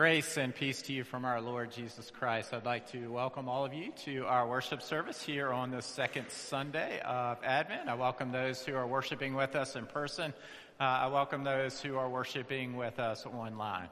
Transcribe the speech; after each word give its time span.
Grace 0.00 0.38
and 0.38 0.54
peace 0.54 0.80
to 0.80 0.94
you 0.94 1.04
from 1.04 1.26
our 1.26 1.42
Lord 1.42 1.70
Jesus 1.70 2.10
Christ. 2.10 2.54
I'd 2.54 2.64
like 2.64 2.90
to 2.92 3.12
welcome 3.12 3.50
all 3.50 3.66
of 3.66 3.74
you 3.74 3.92
to 4.06 4.24
our 4.24 4.48
worship 4.48 4.80
service 4.80 5.22
here 5.22 5.52
on 5.52 5.70
the 5.70 5.82
second 5.82 6.30
Sunday 6.30 7.02
of 7.04 7.36
Advent. 7.44 7.86
I 7.86 7.92
welcome 7.92 8.32
those 8.32 8.64
who 8.64 8.74
are 8.74 8.86
worshiping 8.86 9.34
with 9.34 9.54
us 9.54 9.76
in 9.76 9.84
person. 9.84 10.32
Uh, 10.80 10.84
I 10.84 11.06
welcome 11.08 11.44
those 11.44 11.82
who 11.82 11.98
are 11.98 12.08
worshiping 12.08 12.78
with 12.78 12.98
us 12.98 13.26
online. 13.26 13.90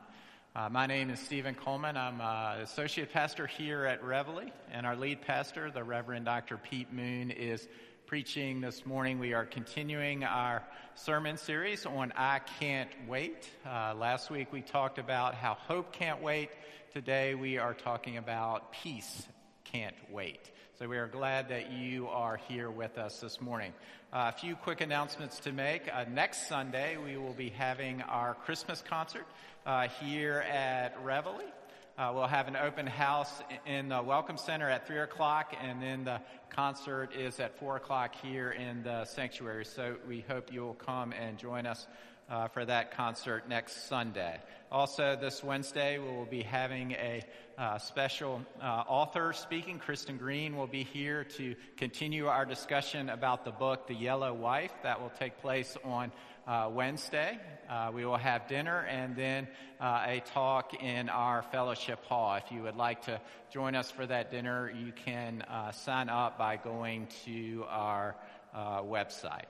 Uh, 0.57 0.71
my 0.71 0.87
name 0.87 1.11
is 1.11 1.21
Stephen 1.21 1.55
Coleman. 1.55 1.95
I'm 1.99 2.23
uh, 2.23 2.63
associate 2.63 3.13
pastor 3.13 3.47
here 3.47 3.85
at 3.85 4.03
Reveille, 4.03 4.51
and 4.73 4.87
our 4.87 4.97
lead 4.97 5.21
pastor, 5.21 5.71
the 5.71 5.85
Reverend 5.85 6.25
Dr. 6.25 6.57
Pete 6.57 6.91
Moon, 6.91 7.31
is 7.31 7.69
preaching 8.09 8.63
this 8.63 8.87
morning. 8.87 9.19
We 9.19 9.35
are 9.35 9.45
continuing 9.45 10.25
our 10.25 10.63
sermon 10.95 11.37
series 11.37 11.85
on 11.85 12.11
I 12.17 12.39
Can't 12.59 12.89
Wait. 13.07 13.51
Uh, 13.67 13.95
last 13.95 14.31
week 14.31 14.51
we 14.51 14.63
talked 14.63 14.99
about 14.99 15.35
how 15.35 15.53
hope 15.53 15.93
can't 15.93 16.23
wait. 16.23 16.49
Today 16.95 17.35
we 17.35 17.59
are 17.59 17.75
talking 17.75 18.17
about 18.17 18.73
peace 18.73 19.29
can't 19.65 19.95
wait. 20.11 20.51
So 20.79 20.89
we 20.89 20.97
are 20.97 21.07
glad 21.07 21.51
that 21.51 21.71
you 21.71 22.09
are 22.09 22.39
here 22.49 22.71
with 22.71 22.97
us 22.97 23.21
this 23.21 23.43
morning. 23.43 23.75
Uh, 24.11 24.33
a 24.35 24.39
few 24.39 24.57
quick 24.57 24.81
announcements 24.81 25.39
to 25.41 25.53
make. 25.53 25.83
Uh, 25.93 26.07
next 26.11 26.49
Sunday 26.49 26.97
we 26.97 27.19
will 27.19 27.35
be 27.35 27.51
having 27.51 28.01
our 28.01 28.33
Christmas 28.33 28.83
concert 28.89 29.27
uh, 29.67 29.89
here 30.01 30.47
at 30.51 30.97
Reveille. 31.05 31.53
Uh, 31.99 32.13
we'll 32.15 32.29
have 32.29 32.47
an 32.47 32.55
open 32.55 32.87
house 32.87 33.43
in 33.67 33.89
the 33.89 34.01
Welcome 34.01 34.37
Center 34.37 34.71
at 34.71 34.87
3 34.87 35.01
o'clock, 35.01 35.53
and 35.61 35.83
then 35.83 36.05
the 36.05 36.21
concert 36.49 37.09
is 37.13 37.41
at 37.41 37.59
4 37.59 37.75
o'clock 37.75 38.15
here 38.23 38.53
in 38.53 38.85
the 38.85 39.05
sanctuary. 39.05 39.65
So 39.65 39.97
we 40.07 40.21
hope 40.29 40.53
you'll 40.53 40.75
come 40.75 41.13
and 41.13 41.37
join 41.37 41.67
us 41.67 41.89
uh, 42.29 42.49
for 42.49 42.65
that 42.65 42.91
concert 42.93 43.49
next 43.49 43.89
Sunday. 43.89 44.39
Also, 44.71 45.17
this 45.19 45.43
Wednesday, 45.43 45.99
we 45.99 46.05
will 46.05 46.27
be 46.27 46.43
having 46.43 46.93
a 46.93 47.23
uh, 47.57 47.79
special 47.79 48.43
uh, 48.61 48.85
author 48.87 49.33
speaking. 49.33 49.79
Kristen 49.79 50.19
Green 50.19 50.57
will 50.57 50.67
be 50.67 50.85
here 50.85 51.25
to 51.25 51.57
continue 51.77 52.27
our 52.27 52.45
discussion 52.45 53.09
about 53.09 53.45
the 53.45 53.51
book, 53.51 53.87
The 53.87 53.95
Yellow 53.95 54.35
Wife. 54.35 54.73
That 54.83 55.01
will 55.01 55.13
take 55.19 55.41
place 55.41 55.77
on 55.85 56.13
uh, 56.47 56.69
Wednesday. 56.71 57.39
Uh, 57.69 57.91
we 57.95 58.05
will 58.05 58.17
have 58.19 58.47
dinner 58.47 58.81
and 58.81 59.17
then 59.17 59.49
uh, 59.81 60.05
a 60.07 60.23
talk 60.35 60.75
in 60.83 61.09
our 61.09 61.43
fellowship 61.51 62.05
hall. 62.05 62.35
If 62.37 62.53
you 62.53 62.63
would 62.63 62.77
like 62.77 63.03
to 63.07 63.21
join 63.51 63.75
us 63.75 63.91
for 63.91 64.07
that 64.07 64.31
dinner, 64.31 64.71
you 64.71 64.93
can 64.93 65.45
sign 65.73 66.11
up 66.11 66.39
by 66.39 66.57
going 66.57 67.09
to 67.25 67.65
our 67.69 68.17
website. 68.55 69.47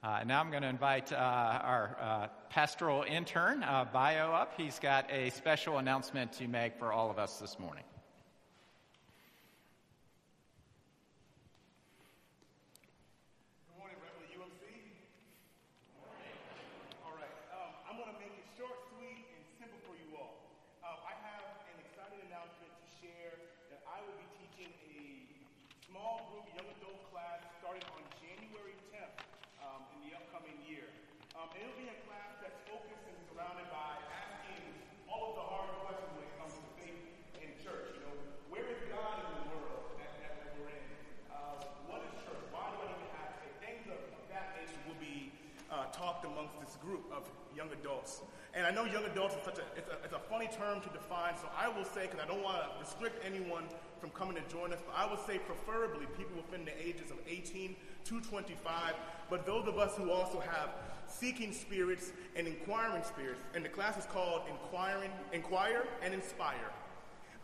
Uh, 0.00 0.22
now 0.24 0.40
I'm 0.40 0.50
going 0.50 0.62
to 0.62 0.68
invite 0.68 1.12
uh, 1.12 1.16
our 1.16 1.96
uh, 2.00 2.26
pastoral 2.50 3.02
intern, 3.02 3.64
uh, 3.64 3.84
Bio, 3.92 4.32
up. 4.32 4.54
He's 4.56 4.78
got 4.78 5.10
a 5.10 5.30
special 5.30 5.78
announcement 5.78 6.32
to 6.34 6.46
make 6.46 6.78
for 6.78 6.92
all 6.92 7.10
of 7.10 7.18
us 7.18 7.40
this 7.40 7.58
morning. 7.58 7.82
Young 47.58 47.68
adults. 47.72 48.22
And 48.54 48.64
I 48.64 48.70
know 48.70 48.84
young 48.84 49.04
adults 49.04 49.34
is 49.34 49.42
such 49.44 49.58
a 49.58 49.66
it's, 49.76 49.90
a, 49.90 49.98
it's 50.04 50.14
a 50.14 50.22
funny 50.30 50.48
term 50.48 50.80
to 50.80 50.88
define, 50.90 51.36
so 51.36 51.48
I 51.56 51.68
will 51.68 51.84
say, 51.84 52.06
because 52.06 52.20
I 52.20 52.26
don't 52.26 52.42
want 52.42 52.62
to 52.62 52.68
restrict 52.80 53.22
anyone 53.26 53.64
from 54.00 54.10
coming 54.10 54.36
to 54.36 54.42
join 54.48 54.72
us, 54.72 54.78
but 54.86 54.94
I 54.96 55.10
would 55.10 55.20
say 55.26 55.38
preferably 55.38 56.06
people 56.16 56.36
within 56.36 56.64
the 56.64 56.72
ages 56.78 57.10
of 57.10 57.18
18 57.26 57.74
to 58.04 58.20
25, 58.20 58.94
but 59.28 59.44
those 59.44 59.66
of 59.66 59.76
us 59.78 59.96
who 59.96 60.10
also 60.10 60.40
have 60.40 60.70
seeking 61.08 61.52
spirits 61.52 62.12
and 62.36 62.46
inquiring 62.46 63.02
spirits, 63.02 63.42
and 63.54 63.64
the 63.64 63.68
class 63.68 63.98
is 63.98 64.06
called 64.06 64.42
Inquiring, 64.48 65.10
Inquire 65.32 65.84
and 66.02 66.14
Inspire. 66.14 66.72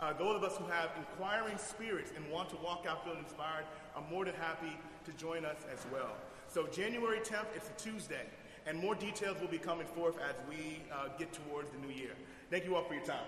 Uh, 0.01 0.13
those 0.13 0.37
of 0.37 0.45
us 0.45 0.57
who 0.57 0.65
have 0.67 0.91
inquiring 0.99 1.57
spirits 1.57 2.13
and 2.17 2.29
want 2.31 2.49
to 2.51 2.57
walk 2.57 2.85
out 2.89 3.05
feeling 3.05 3.21
inspired 3.21 3.65
are 3.95 4.03
more 4.11 4.25
than 4.25 4.35
happy 4.35 4.77
to 5.05 5.13
join 5.13 5.45
us 5.45 5.59
as 5.73 5.87
well. 5.93 6.15
So 6.49 6.67
January 6.67 7.21
10th, 7.21 7.47
it's 7.55 7.71
a 7.71 7.83
Tuesday 7.83 8.27
and 8.67 8.79
more 8.79 8.95
details 8.95 9.41
will 9.41 9.49
be 9.49 9.59
coming 9.59 9.87
forth 9.87 10.17
as 10.29 10.35
we 10.49 10.83
uh, 10.93 11.09
get 11.19 11.33
towards 11.33 11.69
the 11.73 11.87
new 11.87 11.93
year. 11.93 12.13
Thank 12.51 12.65
you 12.65 12.77
all 12.77 12.85
for 12.85 12.95
your 12.95 13.05
time. 13.05 13.27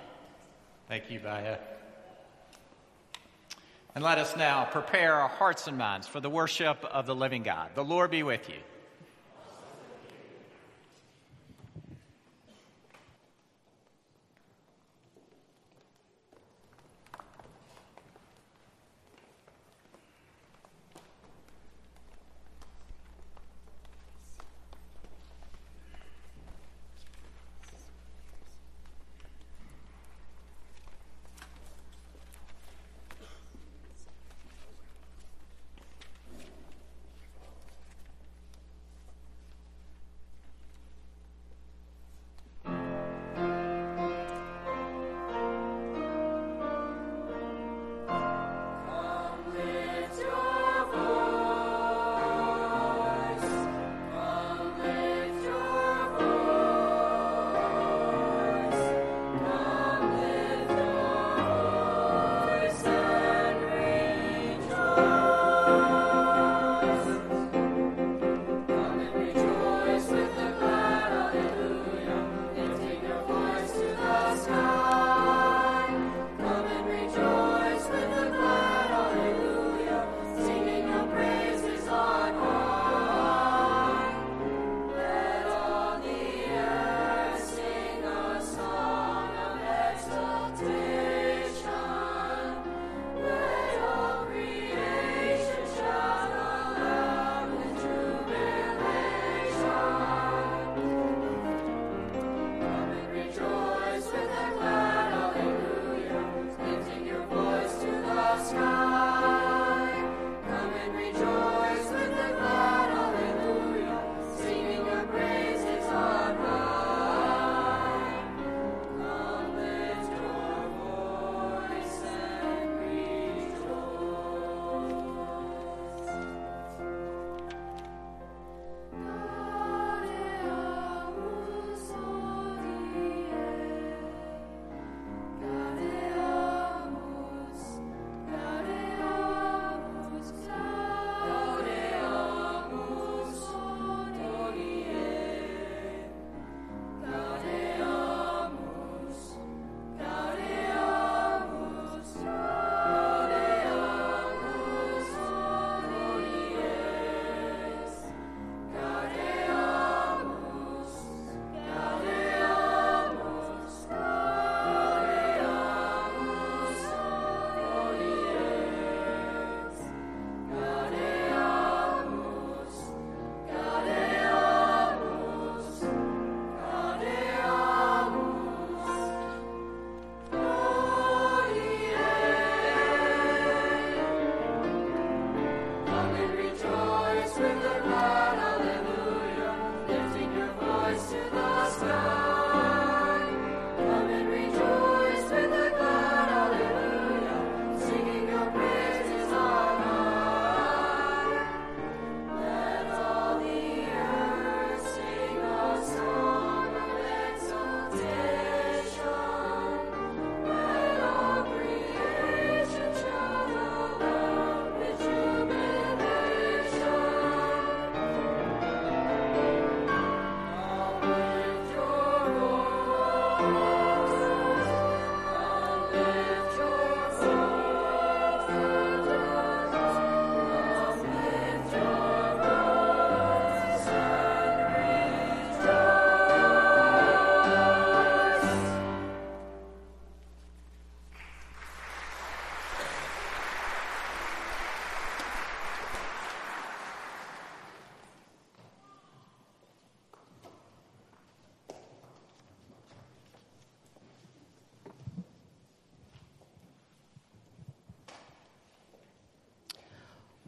Thank 0.89 1.11
you, 1.11 1.21
Baya. 1.21 1.59
And 3.95 4.05
let 4.05 4.19
us 4.19 4.37
now 4.37 4.65
prepare 4.65 5.15
our 5.15 5.29
hearts 5.29 5.67
and 5.67 5.79
minds 5.79 6.07
for 6.07 6.21
the 6.21 6.29
worship 6.29 6.85
of 6.85 7.07
the 7.07 7.15
living 7.15 7.43
God. 7.43 7.71
The 7.75 7.85
Lord 7.85 8.11
be 8.11 8.23
with 8.23 8.49
you. 8.49 8.59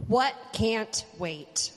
What 0.08 0.34
can't 0.54 1.04
wait? 1.18 1.70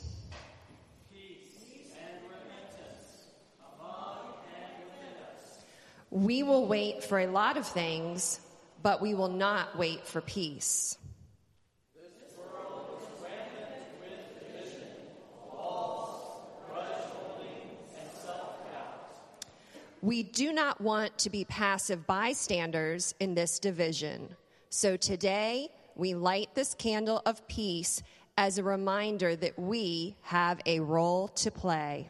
We 6.09 6.41
will 6.41 6.65
wait 6.65 7.03
for 7.03 7.19
a 7.19 7.27
lot 7.27 7.57
of 7.57 7.67
things, 7.67 8.39
but 8.81 9.01
we 9.01 9.15
will 9.15 9.27
not 9.27 9.77
wait 9.77 10.07
for 10.07 10.21
peace. 10.21 10.97
We 20.01 20.23
do 20.23 20.53
not 20.53 20.79
want 20.79 21.17
to 21.17 21.29
be 21.29 21.43
passive 21.43 22.07
bystanders 22.07 23.13
in 23.19 23.35
this 23.35 23.59
division. 23.59 24.37
So 24.69 24.95
today, 24.95 25.69
we 25.95 26.13
light 26.13 26.55
this 26.55 26.73
candle 26.73 27.21
of 27.25 27.45
peace 27.49 28.01
as 28.41 28.57
a 28.57 28.63
reminder 28.63 29.35
that 29.35 29.59
we 29.59 30.15
have 30.23 30.59
a 30.65 30.79
role 30.79 31.27
to 31.27 31.51
play. 31.51 32.09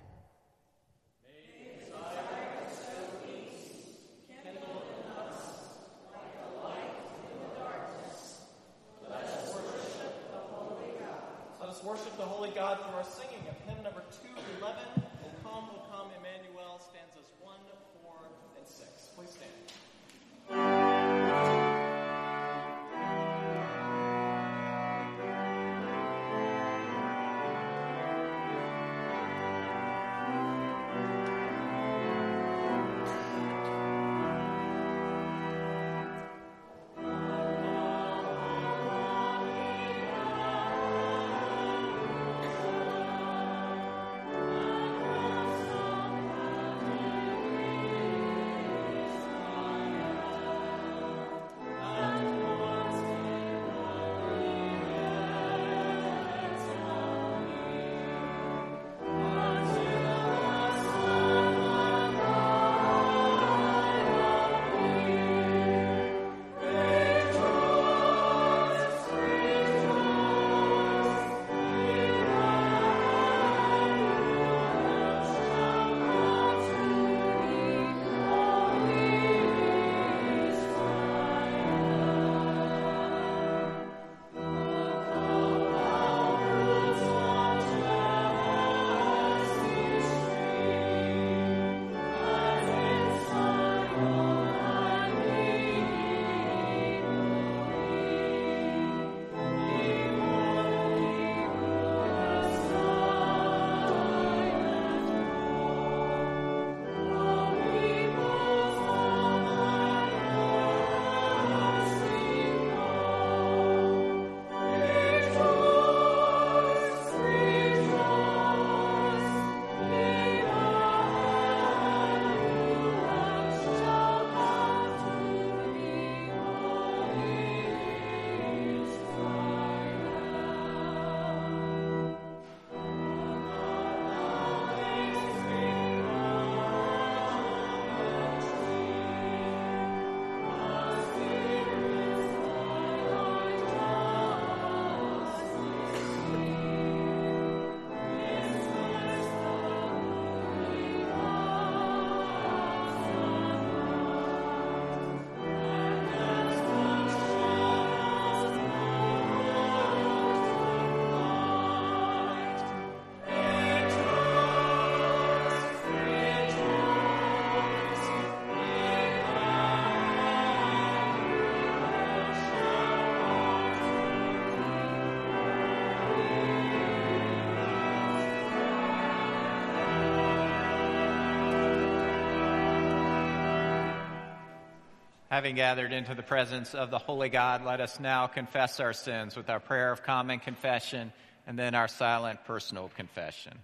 Having 185.32 185.56
gathered 185.56 185.94
into 185.94 186.14
the 186.14 186.24
presence 186.24 186.76
of 186.76 186.92
the 186.92 186.98
Holy 186.98 187.30
God, 187.30 187.64
let 187.64 187.80
us 187.80 188.02
now 188.02 188.28
confess 188.28 188.82
our 188.82 188.92
sins 188.92 189.38
with 189.38 189.50
our 189.50 189.62
prayer 189.62 189.94
of 189.94 190.04
common 190.04 190.40
confession 190.40 191.14
and 191.48 191.58
then 191.58 191.74
our 191.74 191.88
silent 191.88 192.44
personal 192.44 192.92
confession. 192.98 193.58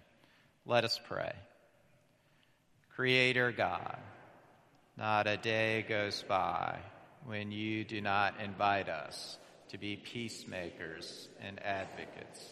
Let 0.64 0.84
us 0.84 0.98
pray. 1.08 1.30
Creator 2.96 3.52
God, 3.52 3.98
not 4.96 5.26
a 5.26 5.36
day 5.36 5.84
goes 5.86 6.24
by 6.26 6.78
when 7.26 7.52
you 7.52 7.84
do 7.84 8.00
not 8.00 8.40
invite 8.42 8.88
us 8.88 9.36
to 9.68 9.76
be 9.76 9.94
peacemakers 9.94 11.28
and 11.42 11.62
advocates, 11.62 12.48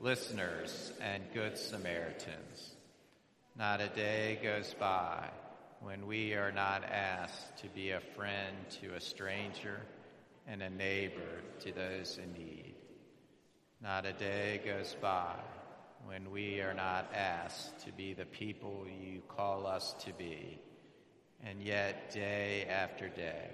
listeners 0.00 0.92
and 1.00 1.22
good 1.32 1.56
Samaritans. 1.56 2.74
Not 3.56 3.80
a 3.80 3.88
day 3.88 4.38
goes 4.42 4.74
by 4.78 5.30
when 5.84 6.06
we 6.06 6.32
are 6.32 6.50
not 6.50 6.82
asked 6.84 7.58
to 7.58 7.68
be 7.68 7.90
a 7.90 8.00
friend 8.16 8.56
to 8.80 8.94
a 8.94 9.00
stranger 9.00 9.78
and 10.48 10.62
a 10.62 10.70
neighbor 10.70 11.42
to 11.60 11.72
those 11.72 12.18
in 12.22 12.32
need. 12.32 12.74
Not 13.82 14.06
a 14.06 14.14
day 14.14 14.62
goes 14.64 14.96
by 15.02 15.34
when 16.06 16.30
we 16.30 16.62
are 16.62 16.72
not 16.72 17.12
asked 17.14 17.84
to 17.84 17.92
be 17.92 18.14
the 18.14 18.24
people 18.24 18.86
you 18.98 19.20
call 19.28 19.66
us 19.66 19.94
to 20.06 20.12
be. 20.14 20.58
And 21.44 21.60
yet, 21.62 22.14
day 22.14 22.66
after 22.66 23.10
day, 23.10 23.50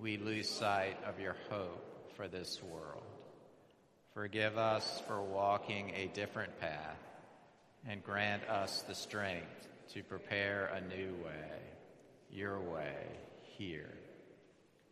we 0.00 0.16
lose 0.16 0.48
sight 0.48 0.96
of 1.06 1.20
your 1.20 1.36
hope 1.50 2.14
for 2.16 2.26
this 2.26 2.62
world. 2.62 3.04
Forgive 4.14 4.56
us 4.56 5.02
for 5.06 5.20
walking 5.20 5.92
a 5.94 6.06
different 6.14 6.58
path 6.58 7.02
and 7.86 8.02
grant 8.02 8.48
us 8.48 8.82
the 8.88 8.94
strength 8.94 9.68
to 9.92 10.02
prepare 10.02 10.66
a 10.74 10.80
new 10.80 11.12
way, 11.24 11.58
your 12.30 12.60
way, 12.60 12.96
here. 13.42 13.94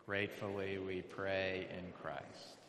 Gratefully 0.07 0.79
we 0.79 1.03
pray 1.03 1.67
in 1.71 1.93
Christ. 2.01 2.62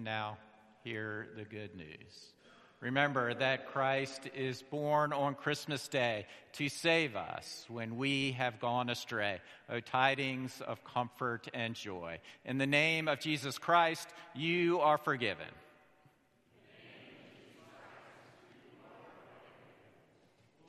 And 0.00 0.06
now, 0.06 0.38
hear 0.82 1.28
the 1.36 1.44
good 1.44 1.76
news. 1.76 2.32
Remember 2.80 3.34
that 3.34 3.66
Christ 3.66 4.30
is 4.34 4.62
born 4.62 5.12
on 5.12 5.34
Christmas 5.34 5.88
Day 5.88 6.24
to 6.54 6.70
save 6.70 7.16
us 7.16 7.66
when 7.68 7.98
we 7.98 8.32
have 8.32 8.60
gone 8.60 8.88
astray. 8.88 9.42
O 9.68 9.80
tidings 9.80 10.62
of 10.66 10.82
comfort 10.84 11.48
and 11.52 11.74
joy. 11.74 12.18
In 12.46 12.56
the 12.56 12.66
name 12.66 13.08
of 13.08 13.20
Jesus 13.20 13.58
Christ, 13.58 14.08
you 14.34 14.80
are 14.80 14.96
forgiven. 14.96 15.44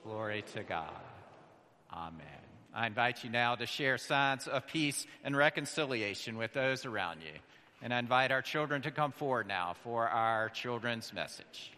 Glory 0.03 0.43
to 0.55 0.63
God. 0.63 0.91
Amen. 1.89 2.25
I 2.73 2.85
invite 2.85 3.23
you 3.23 3.29
now 3.29 3.55
to 3.55 3.65
share 3.65 3.97
signs 3.97 4.49
of 4.49 4.67
peace 4.67 5.05
and 5.23 5.37
reconciliation 5.37 6.35
with 6.35 6.51
those 6.51 6.85
around 6.85 7.21
you. 7.21 7.39
And 7.83 7.93
I 7.93 7.99
invite 7.99 8.31
our 8.31 8.43
children 8.43 8.81
to 8.83 8.91
come 8.91 9.11
forward 9.11 9.47
now 9.47 9.75
for 9.83 10.07
our 10.07 10.49
children's 10.49 11.11
message. 11.13 11.71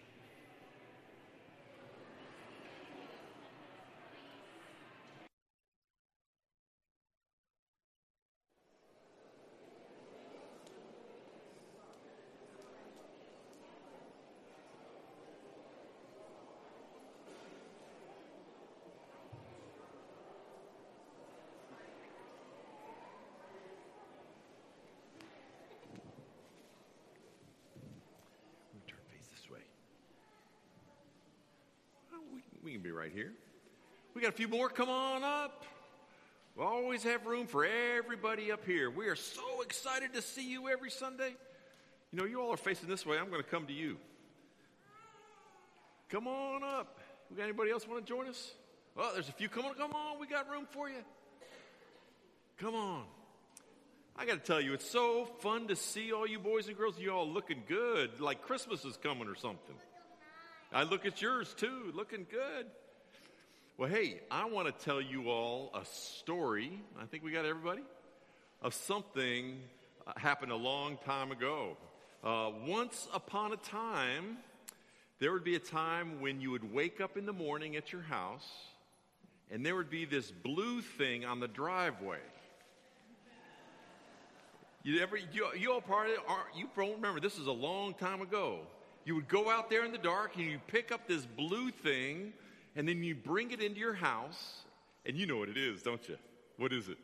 Turn 28.87 28.99
face 29.09 29.27
this 29.31 29.49
way. 29.49 29.59
Well, 32.11 32.21
we, 32.63 32.71
can 32.71 32.81
be 32.81 32.91
right 32.91 33.11
here. 33.13 33.33
We 34.13 34.21
got 34.21 34.29
a 34.29 34.35
few 34.35 34.47
more. 34.47 34.69
Come 34.69 34.89
on 34.89 35.23
up. 35.23 35.65
We 36.55 36.63
always 36.63 37.03
have 37.03 37.25
room 37.25 37.47
for 37.47 37.65
everybody 37.65 38.51
up 38.51 38.65
here. 38.65 38.89
We 38.89 39.07
are 39.07 39.15
so 39.15 39.61
excited 39.61 40.13
to 40.13 40.21
see 40.21 40.49
you 40.49 40.69
every 40.69 40.91
Sunday. 40.91 41.35
You 42.11 42.19
know, 42.19 42.25
you 42.25 42.41
all 42.41 42.53
are 42.53 42.57
facing 42.57 42.87
this 42.87 43.05
way. 43.05 43.17
I'm 43.17 43.29
going 43.29 43.41
to 43.41 43.49
come 43.49 43.65
to 43.65 43.73
you. 43.73 43.97
Come 46.09 46.27
on 46.27 46.63
up. 46.63 46.99
We 47.29 47.37
got 47.37 47.43
anybody 47.43 47.71
else 47.71 47.87
want 47.87 48.05
to 48.05 48.07
join 48.07 48.27
us? 48.27 48.51
Oh, 48.95 49.11
there's 49.13 49.29
a 49.29 49.33
few. 49.33 49.49
Come 49.49 49.65
on, 49.65 49.73
come 49.73 49.93
on. 49.93 50.19
We 50.19 50.27
got 50.27 50.49
room 50.49 50.67
for 50.71 50.87
you. 50.87 51.03
Come 52.59 52.75
on. 52.75 53.03
I 54.15 54.27
got 54.27 54.33
to 54.33 54.45
tell 54.45 54.61
you, 54.61 54.73
it's 54.73 54.89
so 54.89 55.25
fun 55.39 55.67
to 55.69 55.75
see 55.75 56.13
all 56.13 56.27
you 56.27 56.37
boys 56.37 56.67
and 56.67 56.77
girls. 56.77 56.99
You 56.99 57.11
all 57.11 57.27
looking 57.27 57.63
good, 57.67 58.19
like 58.19 58.43
Christmas 58.43 58.85
is 58.85 58.95
coming 58.97 59.27
or 59.27 59.35
something. 59.35 59.75
I 60.75 60.81
look 60.81 61.05
at 61.05 61.21
yours 61.21 61.53
too, 61.55 61.91
looking 61.93 62.25
good. 62.31 62.65
Well, 63.77 63.89
hey, 63.89 64.21
I 64.31 64.45
want 64.45 64.67
to 64.67 64.83
tell 64.83 64.99
you 64.99 65.29
all 65.29 65.69
a 65.75 65.85
story. 65.85 66.71
I 66.99 67.05
think 67.05 67.23
we 67.23 67.31
got 67.31 67.45
everybody 67.45 67.83
of 68.59 68.73
something 68.73 69.59
happened 70.17 70.51
a 70.51 70.55
long 70.55 70.97
time 71.05 71.31
ago. 71.31 71.77
Uh, 72.23 72.49
once 72.65 73.07
upon 73.13 73.53
a 73.53 73.57
time, 73.57 74.37
there 75.19 75.31
would 75.31 75.43
be 75.43 75.53
a 75.53 75.59
time 75.59 76.19
when 76.21 76.41
you 76.41 76.49
would 76.49 76.73
wake 76.73 76.99
up 76.99 77.17
in 77.17 77.27
the 77.27 77.33
morning 77.33 77.75
at 77.75 77.91
your 77.91 78.01
house, 78.01 78.49
and 79.51 79.63
there 79.63 79.75
would 79.75 79.91
be 79.91 80.05
this 80.05 80.31
blue 80.31 80.81
thing 80.81 81.23
on 81.23 81.39
the 81.39 81.47
driveway. 81.47 82.17
You 84.81 85.01
ever, 85.01 85.17
you, 85.17 85.47
you 85.55 85.71
all 85.71 85.81
part 85.81 86.07
of 86.07 86.13
it, 86.13 86.19
are, 86.27 86.45
you 86.57 86.67
don't 86.75 86.93
remember, 86.93 87.19
this 87.19 87.37
is 87.37 87.45
a 87.45 87.51
long 87.51 87.93
time 87.93 88.23
ago. 88.23 88.61
You 89.05 89.15
would 89.15 89.27
go 89.27 89.49
out 89.49 89.69
there 89.69 89.83
in 89.85 89.91
the 89.91 89.97
dark 89.97 90.35
and 90.35 90.45
you 90.45 90.59
pick 90.67 90.91
up 90.91 91.07
this 91.07 91.25
blue 91.25 91.71
thing 91.71 92.33
and 92.75 92.87
then 92.87 93.03
you 93.03 93.15
bring 93.15 93.51
it 93.51 93.61
into 93.61 93.79
your 93.79 93.93
house 93.93 94.63
and 95.05 95.17
you 95.17 95.25
know 95.25 95.37
what 95.37 95.49
it 95.49 95.57
is, 95.57 95.81
don't 95.83 96.07
you? 96.07 96.17
What 96.57 96.71
is 96.71 96.87
it? 96.87 96.97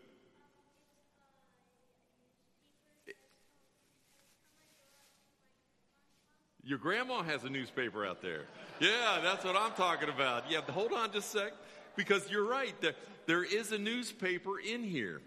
Your 6.64 6.78
grandma 6.78 7.24
has 7.24 7.44
a 7.46 7.50
newspaper 7.50 8.06
out 8.06 8.22
there. 8.22 8.44
Yeah, 8.80 9.20
that's 9.24 9.44
what 9.44 9.56
I'm 9.56 9.72
talking 9.72 10.08
about. 10.08 10.44
Yeah, 10.52 10.62
hold 10.62 10.94
on 10.94 11.12
just 11.12 11.36
a 11.36 11.40
sec, 11.40 11.54
because 11.96 12.30
you're 12.30 12.48
right. 12.48 12.80
There, 12.80 12.94
there 13.26 13.44
is 13.44 13.72
a 13.72 13.78
newspaper 13.78 14.60
in 14.60 14.84
here. 14.84 15.20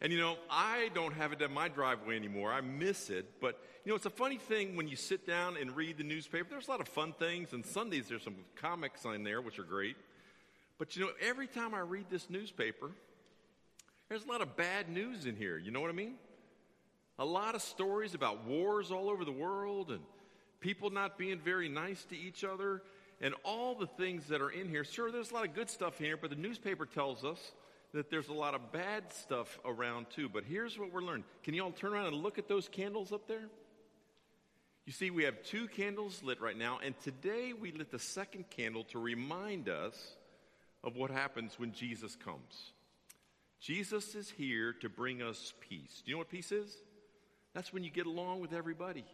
And 0.00 0.12
you 0.12 0.18
know, 0.18 0.36
I 0.50 0.90
don't 0.94 1.14
have 1.14 1.32
it 1.32 1.40
in 1.40 1.52
my 1.52 1.68
driveway 1.68 2.16
anymore. 2.16 2.52
I 2.52 2.60
miss 2.60 3.08
it. 3.08 3.40
But 3.40 3.58
you 3.84 3.90
know, 3.90 3.96
it's 3.96 4.06
a 4.06 4.10
funny 4.10 4.36
thing 4.36 4.76
when 4.76 4.88
you 4.88 4.96
sit 4.96 5.26
down 5.26 5.56
and 5.56 5.74
read 5.74 5.98
the 5.98 6.04
newspaper. 6.04 6.48
There's 6.50 6.68
a 6.68 6.70
lot 6.70 6.80
of 6.80 6.88
fun 6.88 7.14
things, 7.18 7.52
and 7.52 7.64
Sundays 7.64 8.08
there's 8.08 8.22
some 8.22 8.36
comics 8.56 9.06
on 9.06 9.24
there, 9.24 9.40
which 9.40 9.58
are 9.58 9.64
great. 9.64 9.96
But 10.78 10.96
you 10.96 11.04
know, 11.04 11.12
every 11.22 11.46
time 11.46 11.74
I 11.74 11.80
read 11.80 12.06
this 12.10 12.28
newspaper, 12.28 12.90
there's 14.08 14.24
a 14.24 14.28
lot 14.28 14.42
of 14.42 14.56
bad 14.56 14.88
news 14.88 15.24
in 15.24 15.34
here. 15.36 15.56
You 15.56 15.70
know 15.70 15.80
what 15.80 15.90
I 15.90 15.94
mean? 15.94 16.14
A 17.18 17.24
lot 17.24 17.54
of 17.54 17.62
stories 17.62 18.14
about 18.14 18.44
wars 18.44 18.90
all 18.90 19.08
over 19.08 19.24
the 19.24 19.32
world 19.32 19.90
and 19.90 20.00
people 20.60 20.90
not 20.90 21.16
being 21.16 21.38
very 21.38 21.68
nice 21.68 22.04
to 22.06 22.16
each 22.16 22.44
other 22.44 22.82
and 23.20 23.34
all 23.42 23.74
the 23.74 23.86
things 23.86 24.28
that 24.28 24.42
are 24.42 24.50
in 24.50 24.68
here. 24.68 24.84
Sure, 24.84 25.10
there's 25.10 25.30
a 25.30 25.34
lot 25.34 25.46
of 25.46 25.54
good 25.54 25.70
stuff 25.70 25.98
here, 25.98 26.18
but 26.18 26.28
the 26.28 26.36
newspaper 26.36 26.84
tells 26.84 27.24
us 27.24 27.52
that 27.92 28.10
there's 28.10 28.28
a 28.28 28.34
lot 28.34 28.54
of 28.54 28.72
bad 28.72 29.12
stuff 29.12 29.58
around 29.64 30.06
too. 30.10 30.28
But 30.28 30.44
here's 30.44 30.78
what 30.78 30.92
we're 30.92 31.00
learning. 31.00 31.24
Can 31.42 31.54
you 31.54 31.62
all 31.62 31.72
turn 31.72 31.92
around 31.92 32.06
and 32.06 32.16
look 32.16 32.38
at 32.38 32.48
those 32.48 32.68
candles 32.68 33.12
up 33.12 33.26
there? 33.26 33.48
You 34.84 34.92
see, 34.92 35.10
we 35.10 35.24
have 35.24 35.42
two 35.42 35.66
candles 35.66 36.22
lit 36.22 36.40
right 36.40 36.56
now, 36.56 36.78
and 36.84 36.98
today 37.00 37.52
we 37.52 37.72
lit 37.72 37.90
the 37.90 37.98
second 37.98 38.50
candle 38.50 38.84
to 38.84 39.00
remind 39.00 39.68
us 39.68 40.16
of 40.84 40.94
what 40.94 41.10
happens 41.10 41.58
when 41.58 41.72
Jesus 41.72 42.14
comes. 42.14 42.72
Jesus 43.58 44.14
is 44.14 44.30
here 44.30 44.72
to 44.74 44.88
bring 44.88 45.22
us 45.22 45.54
peace. 45.68 46.02
Do 46.04 46.10
you 46.10 46.14
know 46.14 46.18
what 46.18 46.30
peace 46.30 46.52
is? 46.52 46.76
That's 47.52 47.72
when 47.72 47.82
you 47.82 47.90
get 47.90 48.06
along 48.06 48.40
with 48.40 48.52
everybody, 48.52 49.04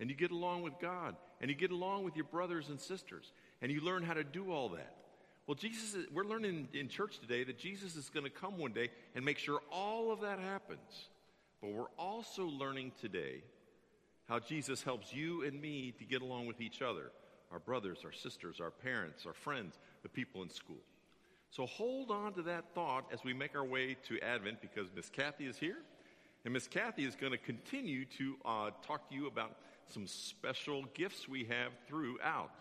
and 0.00 0.08
you 0.08 0.16
get 0.16 0.30
along 0.30 0.62
with 0.62 0.78
God, 0.80 1.14
and 1.42 1.50
you 1.50 1.56
get 1.56 1.72
along 1.72 2.04
with 2.04 2.16
your 2.16 2.24
brothers 2.24 2.70
and 2.70 2.80
sisters, 2.80 3.32
and 3.60 3.70
you 3.70 3.82
learn 3.82 4.04
how 4.04 4.14
to 4.14 4.24
do 4.24 4.50
all 4.50 4.70
that. 4.70 4.96
Well, 5.46 5.56
Jesus, 5.56 5.94
is, 5.94 6.06
we're 6.12 6.24
learning 6.24 6.68
in 6.72 6.88
church 6.88 7.18
today 7.18 7.42
that 7.44 7.58
Jesus 7.58 7.96
is 7.96 8.08
going 8.10 8.24
to 8.24 8.30
come 8.30 8.58
one 8.58 8.72
day 8.72 8.90
and 9.14 9.24
make 9.24 9.38
sure 9.38 9.60
all 9.72 10.12
of 10.12 10.20
that 10.20 10.38
happens. 10.38 11.08
But 11.60 11.72
we're 11.72 11.90
also 11.98 12.44
learning 12.44 12.92
today 13.00 13.42
how 14.28 14.38
Jesus 14.38 14.82
helps 14.82 15.12
you 15.12 15.44
and 15.44 15.60
me 15.60 15.92
to 15.98 16.04
get 16.04 16.22
along 16.22 16.46
with 16.46 16.60
each 16.60 16.82
other 16.82 17.10
our 17.50 17.58
brothers, 17.58 17.98
our 18.02 18.12
sisters, 18.12 18.60
our 18.60 18.70
parents, 18.70 19.26
our 19.26 19.34
friends, 19.34 19.78
the 20.02 20.08
people 20.08 20.42
in 20.42 20.48
school. 20.48 20.80
So 21.50 21.66
hold 21.66 22.10
on 22.10 22.32
to 22.34 22.42
that 22.42 22.64
thought 22.74 23.04
as 23.12 23.22
we 23.24 23.34
make 23.34 23.54
our 23.54 23.64
way 23.64 23.94
to 24.08 24.18
Advent 24.20 24.62
because 24.62 24.88
Miss 24.96 25.10
Kathy 25.10 25.44
is 25.44 25.58
here. 25.58 25.76
And 26.46 26.54
Miss 26.54 26.66
Kathy 26.66 27.04
is 27.04 27.14
going 27.14 27.32
to 27.32 27.38
continue 27.38 28.06
to 28.16 28.36
uh, 28.46 28.70
talk 28.86 29.08
to 29.10 29.14
you 29.14 29.26
about 29.26 29.56
some 29.88 30.06
special 30.06 30.84
gifts 30.94 31.28
we 31.28 31.44
have 31.44 31.72
throughout. 31.86 32.52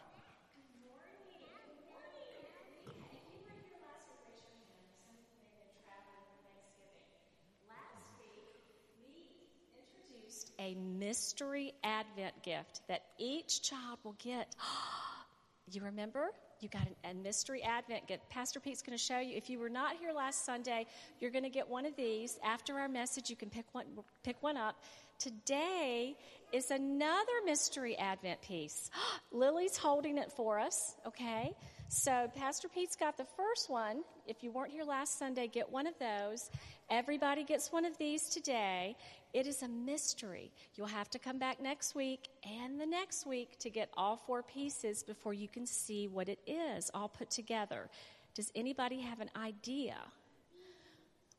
A 10.61 10.75
mystery 10.75 11.73
Advent 11.83 12.43
gift 12.43 12.81
that 12.87 13.01
each 13.17 13.63
child 13.63 13.97
will 14.03 14.15
get. 14.23 14.55
you 15.71 15.81
remember? 15.83 16.29
You 16.59 16.69
got 16.69 16.87
a 17.03 17.15
mystery 17.15 17.63
Advent 17.63 18.07
gift. 18.07 18.29
Pastor 18.29 18.59
Pete's 18.59 18.83
going 18.83 18.95
to 18.95 19.03
show 19.03 19.19
you. 19.19 19.35
If 19.35 19.49
you 19.49 19.57
were 19.57 19.69
not 19.69 19.95
here 19.99 20.11
last 20.13 20.45
Sunday, 20.45 20.85
you're 21.19 21.31
going 21.31 21.43
to 21.43 21.49
get 21.49 21.67
one 21.67 21.87
of 21.87 21.95
these. 21.95 22.37
After 22.45 22.77
our 22.77 22.87
message, 22.87 23.29
you 23.31 23.35
can 23.35 23.49
pick 23.49 23.65
one, 23.71 23.85
pick 24.23 24.41
one 24.43 24.57
up. 24.57 24.75
Today 25.17 26.15
is 26.51 26.69
another 26.69 27.31
mystery 27.45 27.97
Advent 27.97 28.41
piece. 28.41 28.91
Lily's 29.31 29.77
holding 29.77 30.19
it 30.19 30.31
for 30.31 30.59
us, 30.59 30.95
okay? 31.07 31.55
So 31.87 32.31
Pastor 32.35 32.69
Pete's 32.69 32.95
got 32.95 33.17
the 33.17 33.25
first 33.35 33.69
one. 33.69 34.03
If 34.25 34.43
you 34.43 34.51
weren't 34.51 34.71
here 34.71 34.85
last 34.85 35.17
Sunday, 35.17 35.47
get 35.47 35.71
one 35.71 35.87
of 35.87 35.93
those. 35.99 36.49
Everybody 36.89 37.43
gets 37.43 37.71
one 37.71 37.85
of 37.85 37.97
these 37.97 38.29
today. 38.29 38.95
It 39.33 39.47
is 39.47 39.63
a 39.63 39.67
mystery. 39.67 40.51
You'll 40.75 40.87
have 40.87 41.09
to 41.11 41.19
come 41.19 41.39
back 41.39 41.61
next 41.61 41.95
week 41.95 42.27
and 42.43 42.79
the 42.79 42.85
next 42.85 43.25
week 43.25 43.57
to 43.59 43.69
get 43.69 43.89
all 43.95 44.17
four 44.17 44.43
pieces 44.43 45.03
before 45.03 45.33
you 45.33 45.47
can 45.47 45.65
see 45.65 46.07
what 46.07 46.27
it 46.27 46.39
is 46.45 46.91
all 46.93 47.07
put 47.07 47.29
together. 47.29 47.89
Does 48.35 48.51
anybody 48.55 48.99
have 48.99 49.21
an 49.21 49.29
idea? 49.35 49.95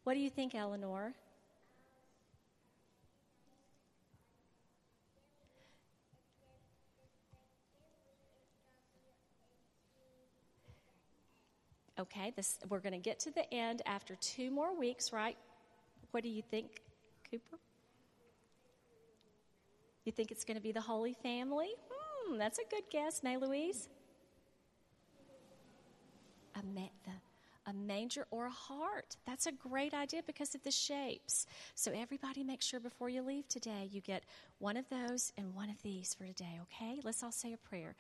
What 0.05 0.15
do 0.15 0.21
you 0.21 0.31
think, 0.31 0.55
Eleanor? 0.55 1.13
Okay, 12.01 12.33
this, 12.35 12.59
we're 12.69 12.81
going 12.81 12.95
to 12.95 12.99
get 12.99 13.21
to 13.21 13.31
the 13.31 13.53
end 13.53 13.83
after 13.85 14.17
two 14.17 14.51
more 14.51 14.77
weeks, 14.77 15.13
right? 15.13 15.37
What 16.11 16.23
do 16.25 16.31
you 16.31 16.43
think, 16.43 16.83
Cooper? 17.31 17.59
You 20.05 20.13
think 20.13 20.31
it's 20.31 20.45
going 20.45 20.57
to 20.57 20.63
be 20.63 20.73
the 20.73 20.81
Holy 20.81 21.15
Family? 21.15 21.71
Hmm, 21.91 22.39
that's 22.39 22.59
a 22.59 22.63
good 22.71 22.85
guess, 22.91 23.23
Nay 23.23 23.37
Louise. 23.37 23.89
A, 26.57 26.63
ma- 26.75 26.89
the, 27.05 27.71
a 27.71 27.73
manger 27.73 28.27
or 28.31 28.47
a 28.47 28.51
heart. 28.51 29.17
That's 29.27 29.47
a 29.47 29.53
great 29.53 29.95
idea 29.95 30.23
because 30.27 30.55
of 30.55 30.63
the 30.65 30.71
shapes. 30.71 31.47
So, 31.75 31.93
everybody, 31.93 32.43
make 32.43 32.63
sure 32.63 32.81
before 32.81 33.09
you 33.09 33.23
leave 33.23 33.49
today 33.49 33.89
you 33.91 34.01
get 34.01 34.25
one 34.59 34.77
of 34.77 34.89
those 34.91 35.33
and 35.39 35.55
one 35.55 35.71
of 35.71 35.81
these 35.83 36.15
for 36.15 36.27
today, 36.27 36.59
okay? 36.63 37.01
Let's 37.05 37.23
all 37.23 37.33
say 37.33 37.53
a 37.53 37.57
prayer. 37.57 37.95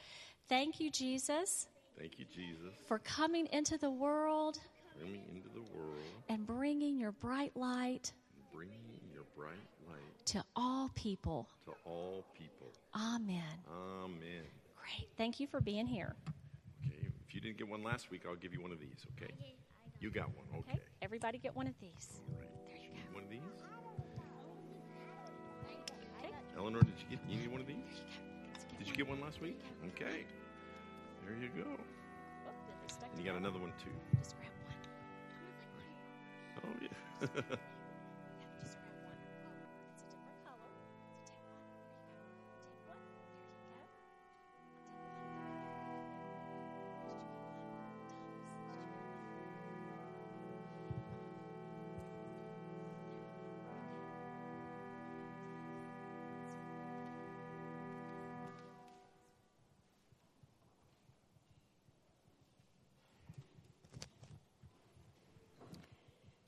Thank 0.48 0.80
you, 0.80 0.90
Jesus, 0.90 1.68
Thank 1.98 2.18
you, 2.18 2.24
Jesus, 2.34 2.74
for 2.86 2.98
coming 2.98 3.46
into 3.52 3.78
the 3.78 3.90
world 3.90 4.58
coming 4.98 5.22
into 5.34 5.48
the 5.54 5.60
world, 5.60 5.98
and 6.28 6.46
bringing 6.46 6.98
your 6.98 7.12
bright 7.12 7.56
light 7.56 8.12
bringing 8.52 9.01
bright 9.36 9.54
light 9.88 10.26
to 10.26 10.44
all 10.56 10.90
people. 10.94 11.48
to 11.64 11.72
all 11.84 12.24
people. 12.38 12.68
Amen. 12.94 13.42
Amen. 14.04 14.44
Great. 14.76 15.08
Thank 15.16 15.40
you 15.40 15.46
for 15.46 15.60
being 15.60 15.86
here. 15.86 16.14
Okay, 16.86 17.06
if 17.26 17.34
you 17.34 17.40
didn't 17.40 17.58
get 17.58 17.68
one 17.68 17.82
last 17.82 18.10
week, 18.10 18.22
I'll 18.28 18.36
give 18.36 18.52
you 18.52 18.60
one 18.60 18.72
of 18.72 18.78
these, 18.80 19.06
okay? 19.16 19.32
You 20.00 20.10
got 20.10 20.28
one, 20.36 20.46
okay. 20.60 20.72
Okay. 20.72 20.80
Everybody 21.00 21.38
get 21.38 21.54
one 21.54 21.66
of 21.66 21.74
these. 21.80 22.18
All 22.28 22.38
right. 22.38 22.48
There 22.66 22.76
you 22.76 22.82
you 22.82 22.88
go. 22.90 22.94
need 22.96 23.14
one 23.14 23.24
of 23.24 23.30
these? 23.30 23.62
Okay. 26.18 26.34
Eleanor, 26.56 26.80
did 26.80 26.92
you 26.98 27.16
get 27.16 27.20
you 27.28 27.38
need 27.40 27.50
one 27.50 27.60
of 27.60 27.66
these? 27.66 28.02
Did 28.78 28.88
you 28.88 28.94
get 28.94 29.08
one 29.08 29.20
last 29.20 29.40
week? 29.40 29.60
Okay. 29.94 30.24
There 31.24 31.36
you 31.40 31.48
go. 31.56 31.70
Whoop, 31.70 32.54
they're 32.80 32.88
stuck 32.88 33.08
And 33.14 33.18
you 33.18 33.30
got 33.30 33.38
another 33.38 33.58
one 33.60 33.72
too. 33.82 33.94
Just 34.18 34.36
grab 34.36 34.50
one. 36.58 36.64
Oh 36.64 36.74
yeah. 36.82 37.56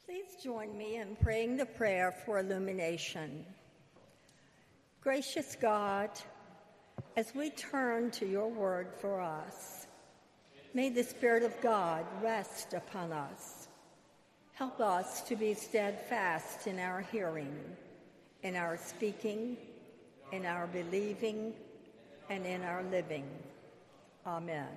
Please 0.07 0.37
join 0.43 0.77
me 0.77 0.97
in 0.97 1.17
praying 1.17 1.57
the 1.57 1.65
prayer 1.65 2.13
for 2.13 2.39
illumination. 2.39 3.47
Gracious 5.01 5.57
God, 5.59 6.11
as 7.17 7.35
we 7.35 7.49
turn 7.49 8.11
to 8.11 8.27
your 8.27 8.49
word 8.49 8.89
for 9.01 9.19
us, 9.19 9.87
may 10.75 10.91
the 10.91 11.03
Spirit 11.03 11.43
of 11.43 11.59
God 11.63 12.05
rest 12.23 12.75
upon 12.75 13.13
us. 13.13 13.69
Help 14.53 14.79
us 14.79 15.23
to 15.23 15.37
be 15.37 15.55
steadfast 15.55 16.67
in 16.67 16.79
our 16.79 17.01
hearing, 17.01 17.57
in 18.43 18.57
our 18.57 18.77
speaking, 18.77 19.57
in 20.33 20.45
our 20.45 20.67
believing, 20.67 21.55
and 22.29 22.45
in 22.45 22.63
our 22.63 22.83
living. 22.91 23.25
Amen. 24.27 24.69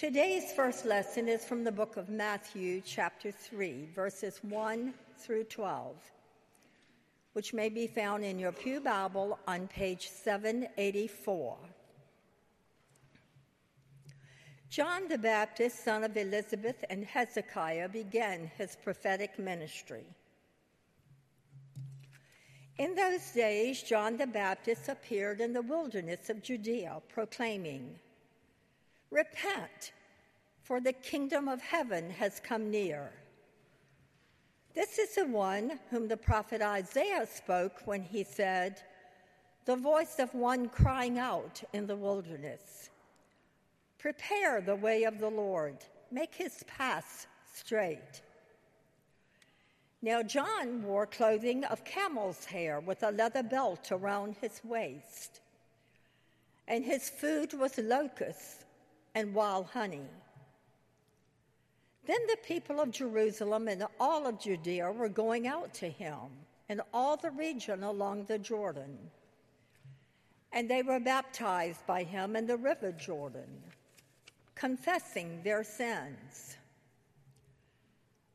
Today's 0.00 0.50
first 0.52 0.86
lesson 0.86 1.28
is 1.28 1.44
from 1.44 1.62
the 1.62 1.70
book 1.70 1.98
of 1.98 2.08
Matthew, 2.08 2.80
chapter 2.80 3.30
3, 3.30 3.86
verses 3.94 4.40
1 4.48 4.94
through 5.18 5.44
12, 5.44 5.94
which 7.34 7.52
may 7.52 7.68
be 7.68 7.86
found 7.86 8.24
in 8.24 8.38
your 8.38 8.50
Pew 8.50 8.80
Bible 8.80 9.38
on 9.46 9.68
page 9.68 10.08
784. 10.08 11.54
John 14.70 15.06
the 15.06 15.18
Baptist, 15.18 15.84
son 15.84 16.02
of 16.02 16.16
Elizabeth 16.16 16.82
and 16.88 17.04
Hezekiah, 17.04 17.90
began 17.90 18.50
his 18.56 18.78
prophetic 18.82 19.38
ministry. 19.38 20.06
In 22.78 22.94
those 22.94 23.32
days, 23.32 23.82
John 23.82 24.16
the 24.16 24.26
Baptist 24.26 24.88
appeared 24.88 25.42
in 25.42 25.52
the 25.52 25.60
wilderness 25.60 26.30
of 26.30 26.42
Judea, 26.42 27.02
proclaiming, 27.12 27.98
Repent, 29.10 29.92
for 30.62 30.80
the 30.80 30.92
kingdom 30.92 31.48
of 31.48 31.60
heaven 31.60 32.10
has 32.10 32.40
come 32.40 32.70
near. 32.70 33.10
This 34.72 34.98
is 34.98 35.16
the 35.16 35.26
one 35.26 35.80
whom 35.90 36.06
the 36.06 36.16
prophet 36.16 36.62
Isaiah 36.62 37.26
spoke 37.26 37.86
when 37.86 38.02
he 38.02 38.22
said, 38.22 38.80
The 39.64 39.74
voice 39.74 40.20
of 40.20 40.32
one 40.32 40.68
crying 40.68 41.18
out 41.18 41.60
in 41.72 41.88
the 41.88 41.96
wilderness, 41.96 42.90
Prepare 43.98 44.60
the 44.60 44.76
way 44.76 45.02
of 45.02 45.18
the 45.18 45.28
Lord, 45.28 45.78
make 46.12 46.34
his 46.34 46.62
paths 46.68 47.26
straight. 47.52 48.22
Now, 50.02 50.22
John 50.22 50.84
wore 50.84 51.06
clothing 51.06 51.64
of 51.64 51.84
camel's 51.84 52.44
hair 52.44 52.80
with 52.80 53.02
a 53.02 53.10
leather 53.10 53.42
belt 53.42 53.90
around 53.90 54.36
his 54.40 54.60
waist, 54.64 55.40
and 56.68 56.84
his 56.84 57.10
food 57.10 57.52
was 57.52 57.76
locusts 57.76 58.64
and 59.14 59.34
wild 59.34 59.66
honey. 59.66 60.08
Then 62.06 62.26
the 62.26 62.38
people 62.44 62.80
of 62.80 62.90
Jerusalem 62.90 63.68
and 63.68 63.86
all 63.98 64.26
of 64.26 64.40
Judea 64.40 64.90
were 64.90 65.08
going 65.08 65.46
out 65.46 65.72
to 65.74 65.88
him, 65.88 66.28
and 66.68 66.80
all 66.92 67.16
the 67.16 67.30
region 67.30 67.82
along 67.82 68.24
the 68.24 68.38
Jordan. 68.38 68.98
And 70.52 70.68
they 70.68 70.82
were 70.82 70.98
baptized 70.98 71.86
by 71.86 72.02
him 72.02 72.34
in 72.34 72.46
the 72.46 72.56
river 72.56 72.92
Jordan, 72.92 73.62
confessing 74.54 75.42
their 75.44 75.62
sins. 75.62 76.56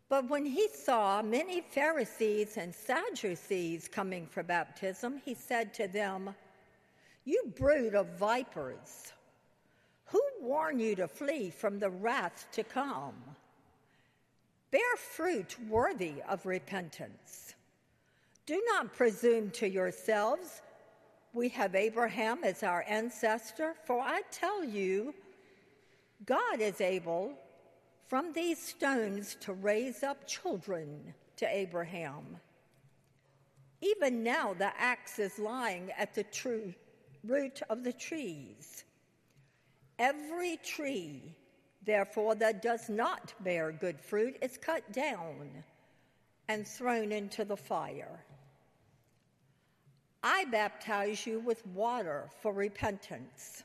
But 0.08 0.30
when 0.30 0.46
he 0.46 0.68
saw 0.70 1.22
many 1.22 1.62
Pharisees 1.62 2.58
and 2.58 2.74
Sadducees 2.74 3.88
coming 3.88 4.28
for 4.28 4.44
baptism, 4.44 5.22
he 5.26 5.34
said 5.34 5.74
to 5.74 5.88
them, 5.88 6.36
You 7.26 7.52
brood 7.58 7.96
of 7.96 8.18
vipers! 8.18 9.12
Who 10.06 10.22
warned 10.42 10.82
you 10.82 10.96
to 10.96 11.08
flee 11.08 11.50
from 11.50 11.80
the 11.80 11.90
wrath 11.90 12.48
to 12.54 12.64
come? 12.64 13.16
Bear 14.72 14.96
fruit 14.98 15.56
worthy 15.68 16.22
of 16.28 16.46
repentance. 16.46 17.56
Do 18.46 18.62
not 18.68 18.94
presume 18.94 19.50
to 19.52 19.68
yourselves, 19.68 20.62
we 21.34 21.50
have 21.50 21.76
Abraham 21.76 22.44
as 22.44 22.64
our 22.64 22.86
ancestor, 22.88 23.76
for 23.86 24.00
I 24.00 24.22
tell 24.32 24.64
you, 24.64 25.14
God 26.26 26.62
is 26.62 26.80
able 26.80 27.34
from 28.08 28.32
these 28.32 28.62
stones 28.62 29.36
to 29.42 29.54
raise 29.54 30.04
up 30.04 30.28
children 30.28 31.14
to 31.38 31.48
Abraham. 31.48 32.38
Even 33.82 34.24
now, 34.24 34.54
the 34.54 34.72
axe 34.80 35.20
is 35.20 35.38
lying 35.38 35.92
at 35.98 36.16
the 36.16 36.24
true 36.24 36.74
root 37.26 37.62
of 37.70 37.84
the 37.84 37.94
trees. 37.94 38.85
Every 39.98 40.58
tree, 40.58 41.22
therefore, 41.84 42.36
that 42.36 42.62
does 42.62 42.90
not 42.90 43.34
bear 43.40 43.72
good 43.72 44.00
fruit 44.00 44.38
is 44.42 44.58
cut 44.58 44.92
down 44.92 45.64
and 46.48 46.68
thrown 46.68 47.12
into 47.12 47.46
the 47.46 47.58
fire. 47.58 48.24
I 50.22 50.46
baptize 50.46 51.26
you 51.26 51.40
with 51.40 51.66
water 51.68 52.30
for 52.42 52.52
repentance. 52.52 53.64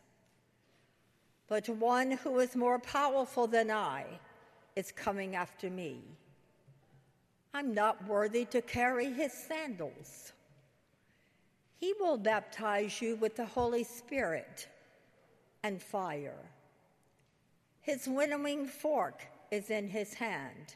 But 1.49 1.69
one 1.69 2.13
who 2.13 2.39
is 2.39 2.55
more 2.55 2.79
powerful 2.79 3.47
than 3.47 3.71
I 3.71 4.05
is 4.77 4.93
coming 4.93 5.35
after 5.35 5.69
me. 5.69 6.01
I'm 7.53 7.75
not 7.75 8.07
worthy 8.07 8.45
to 8.47 8.63
carry 8.63 9.13
his 9.13 9.33
sandals. 9.33 10.33
He 11.79 11.95
will 11.99 12.19
baptize 12.19 13.03
you 13.03 13.17
with 13.17 13.35
the 13.37 13.47
Holy 13.47 13.83
Spirit 13.83 14.69
and 15.63 15.83
fire. 15.83 16.51
His 17.81 18.07
winnowing 18.07 18.67
fork 18.67 19.27
is 19.51 19.71
in 19.71 19.89
his 19.89 20.15
hand, 20.15 20.75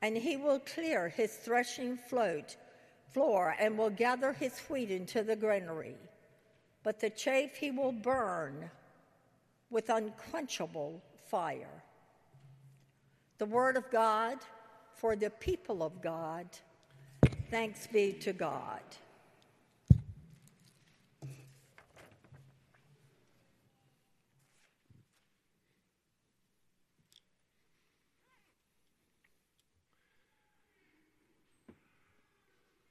and 0.00 0.16
he 0.16 0.36
will 0.36 0.60
clear 0.60 1.08
his 1.08 1.34
threshing 1.34 1.96
float 1.96 2.56
floor 3.12 3.54
and 3.58 3.76
will 3.76 3.90
gather 3.90 4.32
his 4.32 4.58
wheat 4.60 4.90
into 4.90 5.22
the 5.22 5.36
granary, 5.36 5.96
but 6.82 6.98
the 6.98 7.10
chaff 7.10 7.54
he 7.54 7.70
will 7.70 7.92
burn 7.92 8.70
with 9.70 9.90
unquenchable 9.90 11.00
fire. 11.26 11.82
The 13.38 13.46
word 13.46 13.76
of 13.76 13.90
God 13.90 14.38
for 14.94 15.16
the 15.16 15.30
people 15.30 15.82
of 15.82 16.00
God. 16.00 16.46
Thanks 17.50 17.86
be 17.86 18.12
to 18.20 18.32
God. 18.32 18.80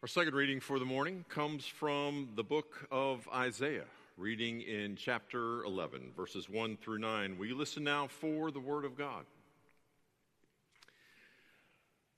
Our 0.02 0.08
second 0.08 0.34
reading 0.34 0.60
for 0.60 0.80
the 0.80 0.86
morning 0.86 1.26
comes 1.30 1.64
from 1.64 2.30
the 2.36 2.44
book 2.44 2.88
of 2.90 3.30
Isaiah, 3.32 3.86
reading 4.18 4.62
in 4.62 4.96
chapter 4.96 5.64
11, 5.64 6.14
verses 6.18 6.50
1 6.50 6.78
through 6.78 6.98
9. 6.98 7.38
Will 7.38 7.46
you 7.46 7.56
listen 7.56 7.84
now 7.84 8.08
for 8.08 8.50
the 8.50 8.60
word 8.60 8.84
of 8.84 8.98
God? 8.98 9.26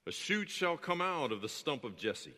A 0.08 0.14
shoot 0.14 0.50
shall 0.50 0.78
come 0.78 1.02
out 1.02 1.34
of 1.34 1.42
the 1.42 1.50
stump 1.50 1.84
of 1.84 1.98
Jesse, 1.98 2.32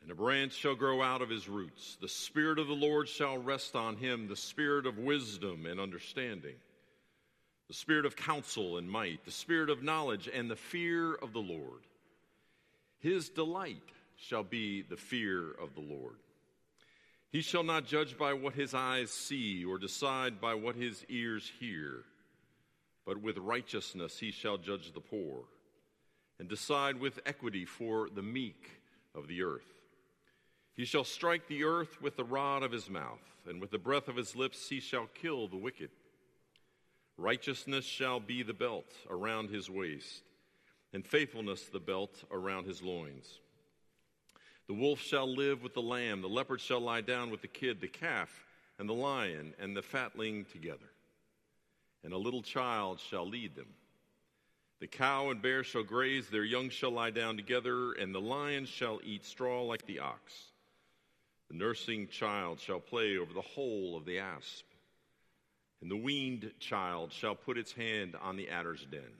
and 0.00 0.10
a 0.10 0.14
branch 0.14 0.54
shall 0.54 0.74
grow 0.74 1.02
out 1.02 1.20
of 1.20 1.28
his 1.28 1.50
roots. 1.50 1.98
The 2.00 2.08
Spirit 2.08 2.58
of 2.58 2.66
the 2.66 2.72
Lord 2.72 3.10
shall 3.10 3.36
rest 3.36 3.76
on 3.76 3.98
him, 3.98 4.26
the 4.26 4.36
Spirit 4.36 4.86
of 4.86 4.96
wisdom 4.96 5.66
and 5.66 5.78
understanding, 5.78 6.56
the 7.68 7.74
Spirit 7.74 8.06
of 8.06 8.16
counsel 8.16 8.78
and 8.78 8.90
might, 8.90 9.22
the 9.26 9.30
Spirit 9.30 9.68
of 9.68 9.82
knowledge 9.82 10.30
and 10.32 10.50
the 10.50 10.56
fear 10.56 11.12
of 11.12 11.34
the 11.34 11.40
Lord. 11.40 11.82
His 13.00 13.28
delight 13.28 13.82
shall 14.16 14.42
be 14.42 14.82
the 14.82 14.96
fear 14.96 15.52
of 15.52 15.74
the 15.74 15.80
Lord. 15.80 16.16
He 17.30 17.42
shall 17.42 17.62
not 17.62 17.86
judge 17.86 18.16
by 18.16 18.32
what 18.32 18.54
his 18.54 18.72
eyes 18.72 19.10
see, 19.10 19.64
or 19.64 19.78
decide 19.78 20.40
by 20.40 20.54
what 20.54 20.76
his 20.76 21.04
ears 21.08 21.50
hear, 21.60 22.04
but 23.04 23.20
with 23.20 23.36
righteousness 23.38 24.18
he 24.18 24.30
shall 24.30 24.56
judge 24.56 24.92
the 24.92 25.00
poor, 25.00 25.44
and 26.38 26.48
decide 26.48 26.98
with 26.98 27.20
equity 27.26 27.64
for 27.64 28.08
the 28.08 28.22
meek 28.22 28.70
of 29.14 29.28
the 29.28 29.42
earth. 29.42 29.74
He 30.74 30.84
shall 30.84 31.04
strike 31.04 31.48
the 31.48 31.64
earth 31.64 32.00
with 32.00 32.16
the 32.16 32.24
rod 32.24 32.62
of 32.62 32.72
his 32.72 32.88
mouth, 32.88 33.22
and 33.48 33.60
with 33.60 33.70
the 33.70 33.78
breath 33.78 34.08
of 34.08 34.16
his 34.16 34.36
lips 34.36 34.68
he 34.68 34.80
shall 34.80 35.08
kill 35.14 35.48
the 35.48 35.56
wicked. 35.56 35.90
Righteousness 37.16 37.84
shall 37.84 38.20
be 38.20 38.42
the 38.42 38.52
belt 38.52 38.92
around 39.08 39.48
his 39.50 39.70
waist, 39.70 40.22
and 40.92 41.06
faithfulness 41.06 41.64
the 41.64 41.80
belt 41.80 42.24
around 42.30 42.66
his 42.66 42.82
loins. 42.82 43.40
The 44.68 44.74
wolf 44.74 45.00
shall 45.00 45.32
live 45.32 45.62
with 45.62 45.74
the 45.74 45.82
lamb, 45.82 46.22
the 46.22 46.28
leopard 46.28 46.60
shall 46.60 46.80
lie 46.80 47.00
down 47.00 47.30
with 47.30 47.40
the 47.40 47.48
kid, 47.48 47.80
the 47.80 47.88
calf, 47.88 48.44
and 48.78 48.88
the 48.88 48.94
lion, 48.94 49.54
and 49.58 49.76
the 49.76 49.82
fatling 49.82 50.44
together. 50.46 50.90
And 52.02 52.12
a 52.12 52.18
little 52.18 52.42
child 52.42 53.00
shall 53.00 53.26
lead 53.26 53.54
them. 53.54 53.68
The 54.80 54.86
cow 54.86 55.30
and 55.30 55.40
bear 55.40 55.64
shall 55.64 55.84
graze, 55.84 56.28
their 56.28 56.44
young 56.44 56.68
shall 56.68 56.90
lie 56.90 57.10
down 57.10 57.36
together, 57.36 57.92
and 57.92 58.14
the 58.14 58.20
lion 58.20 58.66
shall 58.66 59.00
eat 59.04 59.24
straw 59.24 59.62
like 59.62 59.86
the 59.86 60.00
ox. 60.00 60.32
The 61.48 61.56
nursing 61.56 62.08
child 62.08 62.60
shall 62.60 62.80
play 62.80 63.16
over 63.16 63.32
the 63.32 63.40
hole 63.40 63.96
of 63.96 64.04
the 64.04 64.18
asp, 64.18 64.64
and 65.80 65.90
the 65.90 65.96
weaned 65.96 66.52
child 66.58 67.12
shall 67.12 67.34
put 67.34 67.56
its 67.56 67.72
hand 67.72 68.16
on 68.20 68.36
the 68.36 68.48
adder's 68.48 68.84
den. 68.90 69.12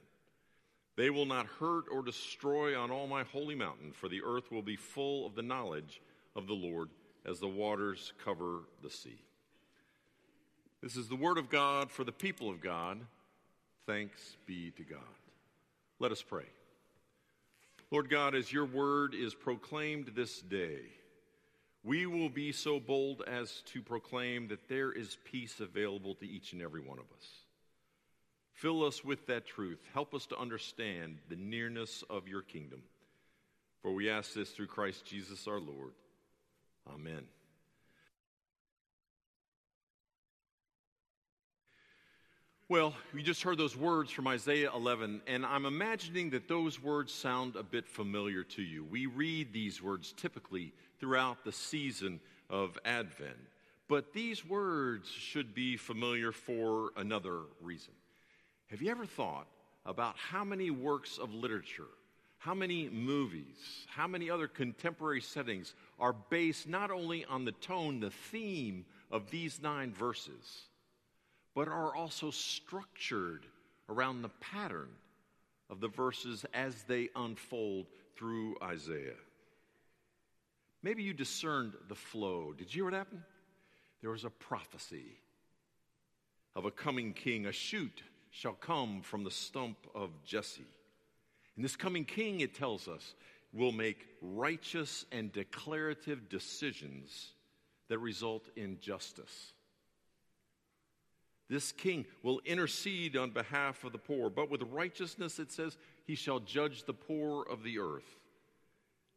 They 0.96 1.10
will 1.10 1.26
not 1.26 1.46
hurt 1.46 1.84
or 1.92 2.02
destroy 2.02 2.78
on 2.78 2.90
all 2.90 3.06
my 3.06 3.22
holy 3.24 3.54
mountain, 3.54 3.92
for 3.92 4.08
the 4.08 4.22
earth 4.24 4.50
will 4.50 4.62
be 4.62 4.76
full 4.76 5.26
of 5.26 5.34
the 5.34 5.42
knowledge 5.42 6.00
of 6.34 6.46
the 6.46 6.54
Lord 6.54 6.88
as 7.26 7.38
the 7.38 7.48
waters 7.48 8.12
cover 8.24 8.60
the 8.82 8.90
sea. 8.90 9.20
This 10.82 10.96
is 10.96 11.08
the 11.08 11.16
word 11.16 11.36
of 11.36 11.50
God 11.50 11.90
for 11.90 12.04
the 12.04 12.12
people 12.12 12.48
of 12.48 12.60
God. 12.60 12.98
Thanks 13.86 14.36
be 14.46 14.70
to 14.72 14.82
God. 14.82 15.00
Let 15.98 16.12
us 16.12 16.22
pray. 16.22 16.44
Lord 17.90 18.08
God, 18.10 18.34
as 18.34 18.52
your 18.52 18.64
word 18.64 19.14
is 19.14 19.34
proclaimed 19.34 20.12
this 20.14 20.40
day, 20.40 20.80
we 21.84 22.06
will 22.06 22.28
be 22.28 22.52
so 22.52 22.80
bold 22.80 23.22
as 23.26 23.62
to 23.66 23.80
proclaim 23.80 24.48
that 24.48 24.68
there 24.68 24.92
is 24.92 25.18
peace 25.24 25.60
available 25.60 26.14
to 26.16 26.26
each 26.26 26.52
and 26.52 26.60
every 26.60 26.80
one 26.80 26.98
of 26.98 27.04
us. 27.16 27.45
Fill 28.56 28.84
us 28.84 29.04
with 29.04 29.26
that 29.26 29.46
truth. 29.46 29.78
Help 29.92 30.14
us 30.14 30.24
to 30.26 30.38
understand 30.38 31.18
the 31.28 31.36
nearness 31.36 32.02
of 32.08 32.26
your 32.26 32.40
kingdom. 32.40 32.82
For 33.82 33.92
we 33.92 34.08
ask 34.08 34.32
this 34.32 34.50
through 34.50 34.68
Christ 34.68 35.04
Jesus 35.04 35.46
our 35.46 35.60
Lord. 35.60 35.92
Amen. 36.90 37.24
Well, 42.70 42.94
we 43.12 43.22
just 43.22 43.42
heard 43.42 43.58
those 43.58 43.76
words 43.76 44.10
from 44.10 44.26
Isaiah 44.26 44.70
11, 44.74 45.20
and 45.26 45.44
I'm 45.44 45.66
imagining 45.66 46.30
that 46.30 46.48
those 46.48 46.82
words 46.82 47.12
sound 47.12 47.56
a 47.56 47.62
bit 47.62 47.86
familiar 47.86 48.42
to 48.42 48.62
you. 48.62 48.84
We 48.84 49.04
read 49.04 49.52
these 49.52 49.82
words 49.82 50.14
typically 50.16 50.72
throughout 50.98 51.44
the 51.44 51.52
season 51.52 52.20
of 52.48 52.78
Advent, 52.86 53.36
but 53.86 54.14
these 54.14 54.46
words 54.46 55.10
should 55.10 55.54
be 55.54 55.76
familiar 55.76 56.32
for 56.32 56.90
another 56.96 57.42
reason. 57.60 57.92
Have 58.68 58.82
you 58.82 58.90
ever 58.90 59.06
thought 59.06 59.46
about 59.84 60.16
how 60.16 60.44
many 60.44 60.70
works 60.70 61.18
of 61.18 61.32
literature, 61.32 61.86
how 62.38 62.54
many 62.54 62.88
movies, 62.88 63.86
how 63.86 64.08
many 64.08 64.28
other 64.28 64.48
contemporary 64.48 65.20
settings 65.20 65.74
are 66.00 66.12
based 66.12 66.68
not 66.68 66.90
only 66.90 67.24
on 67.26 67.44
the 67.44 67.52
tone, 67.52 68.00
the 68.00 68.10
theme 68.10 68.84
of 69.10 69.30
these 69.30 69.62
nine 69.62 69.92
verses, 69.92 70.62
but 71.54 71.68
are 71.68 71.94
also 71.94 72.30
structured 72.30 73.46
around 73.88 74.22
the 74.22 74.30
pattern 74.40 74.88
of 75.70 75.80
the 75.80 75.88
verses 75.88 76.44
as 76.52 76.82
they 76.82 77.08
unfold 77.14 77.86
through 78.16 78.56
Isaiah? 78.60 79.14
Maybe 80.82 81.04
you 81.04 81.14
discerned 81.14 81.74
the 81.88 81.94
flow. 81.94 82.52
Did 82.52 82.74
you 82.74 82.82
hear 82.82 82.84
what 82.84 82.94
happened? 82.94 83.22
There 84.00 84.10
was 84.10 84.24
a 84.24 84.30
prophecy 84.30 85.18
of 86.56 86.64
a 86.64 86.70
coming 86.70 87.12
king, 87.12 87.46
a 87.46 87.52
shoot 87.52 88.02
shall 88.36 88.52
come 88.52 89.00
from 89.00 89.24
the 89.24 89.30
stump 89.30 89.78
of 89.94 90.10
Jesse. 90.22 90.66
And 91.56 91.64
this 91.64 91.74
coming 91.74 92.04
king, 92.04 92.40
it 92.40 92.54
tells 92.54 92.86
us, 92.86 93.14
will 93.54 93.72
make 93.72 94.06
righteous 94.20 95.06
and 95.10 95.32
declarative 95.32 96.28
decisions 96.28 97.30
that 97.88 97.98
result 97.98 98.50
in 98.54 98.78
justice. 98.78 99.52
This 101.48 101.72
king 101.72 102.04
will 102.22 102.42
intercede 102.44 103.16
on 103.16 103.30
behalf 103.30 103.84
of 103.84 103.92
the 103.92 103.98
poor, 103.98 104.28
but 104.28 104.50
with 104.50 104.62
righteousness, 104.64 105.38
it 105.38 105.50
says, 105.50 105.78
he 106.04 106.14
shall 106.14 106.40
judge 106.40 106.84
the 106.84 106.92
poor 106.92 107.42
of 107.44 107.62
the 107.62 107.78
earth 107.78 108.18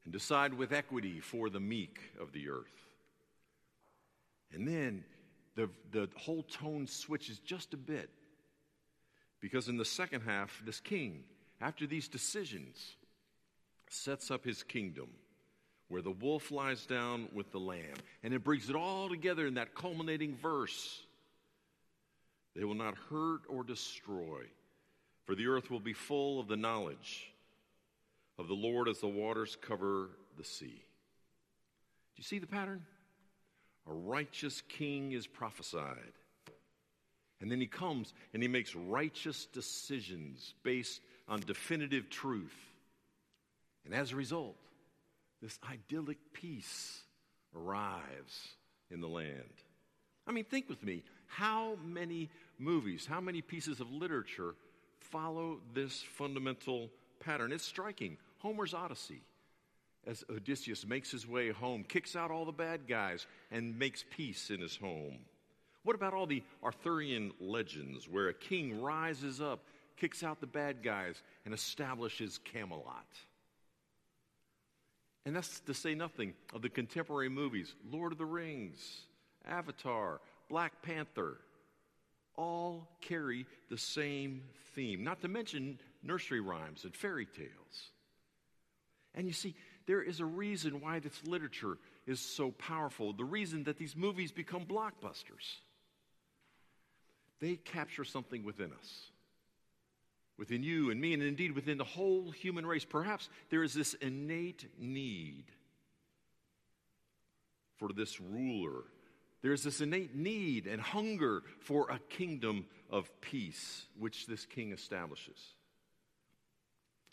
and 0.05 0.13
decide 0.13 0.53
with 0.53 0.71
equity 0.71 1.19
for 1.19 1.49
the 1.49 1.59
meek 1.59 1.99
of 2.21 2.31
the 2.31 2.49
earth. 2.49 2.85
And 4.53 4.65
then 4.65 5.03
the, 5.55 5.69
the 5.91 6.07
whole 6.15 6.43
tone 6.43 6.87
switches 6.87 7.39
just 7.39 7.73
a 7.73 7.77
bit 7.77 8.09
because 9.41 9.67
in 9.67 9.77
the 9.77 9.85
second 9.85 10.21
half, 10.21 10.61
this 10.65 10.79
king, 10.79 11.23
after 11.61 11.87
these 11.87 12.07
decisions, 12.07 12.95
sets 13.89 14.31
up 14.31 14.43
his 14.43 14.63
kingdom 14.63 15.07
where 15.89 16.01
the 16.01 16.11
wolf 16.11 16.51
lies 16.51 16.85
down 16.85 17.27
with 17.33 17.51
the 17.51 17.59
lamb. 17.59 17.95
And 18.23 18.33
it 18.33 18.43
brings 18.43 18.69
it 18.69 18.75
all 18.75 19.09
together 19.09 19.47
in 19.47 19.55
that 19.55 19.73
culminating 19.73 20.35
verse. 20.35 21.01
They 22.55 22.63
will 22.63 22.75
not 22.75 22.95
hurt 23.09 23.41
or 23.47 23.63
destroy, 23.63 24.43
for 25.25 25.35
the 25.35 25.47
earth 25.47 25.71
will 25.71 25.79
be 25.79 25.93
full 25.93 26.39
of 26.39 26.47
the 26.47 26.57
knowledge 26.57 27.33
of 28.37 28.47
the 28.47 28.53
Lord 28.53 28.87
as 28.87 28.99
the 28.99 29.07
waters 29.07 29.57
cover 29.59 30.09
the 30.37 30.43
sea. 30.43 30.83
Do 32.15 32.17
you 32.17 32.23
see 32.23 32.39
the 32.39 32.47
pattern? 32.47 32.83
A 33.89 33.93
righteous 33.93 34.61
king 34.61 35.13
is 35.13 35.25
prophesied. 35.25 36.13
And 37.41 37.51
then 37.51 37.61
he 37.61 37.67
comes 37.67 38.13
and 38.33 38.41
he 38.43 38.49
makes 38.49 38.75
righteous 38.75 39.45
decisions 39.45 40.53
based 40.63 41.01
on 41.27 41.39
definitive 41.41 42.09
truth. 42.09 42.55
And 43.85 43.93
as 43.93 44.11
a 44.11 44.15
result, 44.15 44.55
this 45.41 45.57
idyllic 45.69 46.17
peace 46.33 47.01
arrives 47.55 48.49
in 48.91 48.99
the 49.01 49.07
land. 49.07 49.63
I 50.27 50.31
mean, 50.31 50.43
think 50.43 50.69
with 50.69 50.83
me 50.83 51.03
how 51.27 51.77
many 51.85 52.29
movies, 52.57 53.05
how 53.05 53.21
many 53.21 53.41
pieces 53.41 53.79
of 53.79 53.91
literature 53.91 54.55
follow 54.99 55.59
this 55.73 56.01
fundamental 56.01 56.89
pattern? 57.19 57.51
It's 57.51 57.63
striking. 57.63 58.17
Homer's 58.39 58.73
Odyssey, 58.73 59.21
as 60.07 60.23
Odysseus 60.29 60.85
makes 60.85 61.11
his 61.11 61.27
way 61.27 61.49
home, 61.51 61.83
kicks 61.83 62.15
out 62.15 62.31
all 62.31 62.45
the 62.45 62.51
bad 62.51 62.87
guys, 62.87 63.27
and 63.51 63.77
makes 63.77 64.03
peace 64.15 64.49
in 64.49 64.59
his 64.59 64.75
home. 64.75 65.19
What 65.83 65.95
about 65.95 66.13
all 66.13 66.27
the 66.27 66.43
Arthurian 66.63 67.31
legends 67.39 68.07
where 68.07 68.29
a 68.29 68.33
king 68.33 68.81
rises 68.81 69.39
up, 69.39 69.65
kicks 69.97 70.23
out 70.23 70.41
the 70.41 70.47
bad 70.47 70.83
guys, 70.83 71.21
and 71.45 71.53
establishes 71.53 72.39
Camelot? 72.39 73.07
And 75.25 75.35
that's 75.35 75.59
to 75.61 75.73
say 75.73 75.95
nothing 75.95 76.33
of 76.53 76.61
the 76.61 76.69
contemporary 76.69 77.29
movies 77.29 77.75
Lord 77.89 78.11
of 78.11 78.17
the 78.17 78.25
Rings, 78.25 79.01
Avatar, 79.45 80.21
Black 80.49 80.81
Panther. 80.81 81.37
All 82.35 82.87
carry 83.01 83.45
the 83.69 83.77
same 83.77 84.43
theme, 84.73 85.03
not 85.03 85.21
to 85.21 85.27
mention 85.27 85.77
nursery 86.01 86.39
rhymes 86.39 86.85
and 86.85 86.95
fairy 86.95 87.25
tales. 87.25 87.91
And 89.13 89.27
you 89.27 89.33
see, 89.33 89.55
there 89.87 90.01
is 90.01 90.19
a 90.19 90.25
reason 90.25 90.79
why 90.79 90.99
this 90.99 91.25
literature 91.25 91.77
is 92.07 92.21
so 92.21 92.51
powerful, 92.51 93.11
the 93.11 93.25
reason 93.25 93.63
that 93.65 93.77
these 93.77 93.95
movies 93.95 94.31
become 94.31 94.65
blockbusters 94.65 95.59
they 97.39 97.55
capture 97.55 98.03
something 98.03 98.43
within 98.43 98.71
us, 98.73 99.11
within 100.37 100.63
you 100.63 100.91
and 100.91 100.99
me, 100.99 101.13
and 101.13 101.23
indeed 101.23 101.53
within 101.53 101.77
the 101.77 101.83
whole 101.83 102.31
human 102.31 102.65
race. 102.65 102.85
Perhaps 102.85 103.29
there 103.49 103.63
is 103.63 103.73
this 103.73 103.93
innate 103.95 104.65
need 104.77 105.45
for 107.77 107.89
this 107.93 108.19
ruler. 108.19 108.83
There's 109.41 109.63
this 109.63 109.79
innate 109.79 110.15
need 110.15 110.67
and 110.67 110.81
hunger 110.81 111.43
for 111.61 111.89
a 111.89 111.99
kingdom 112.09 112.65
of 112.89 113.09
peace, 113.21 113.85
which 113.97 114.27
this 114.27 114.45
king 114.45 114.73
establishes. 114.73 115.39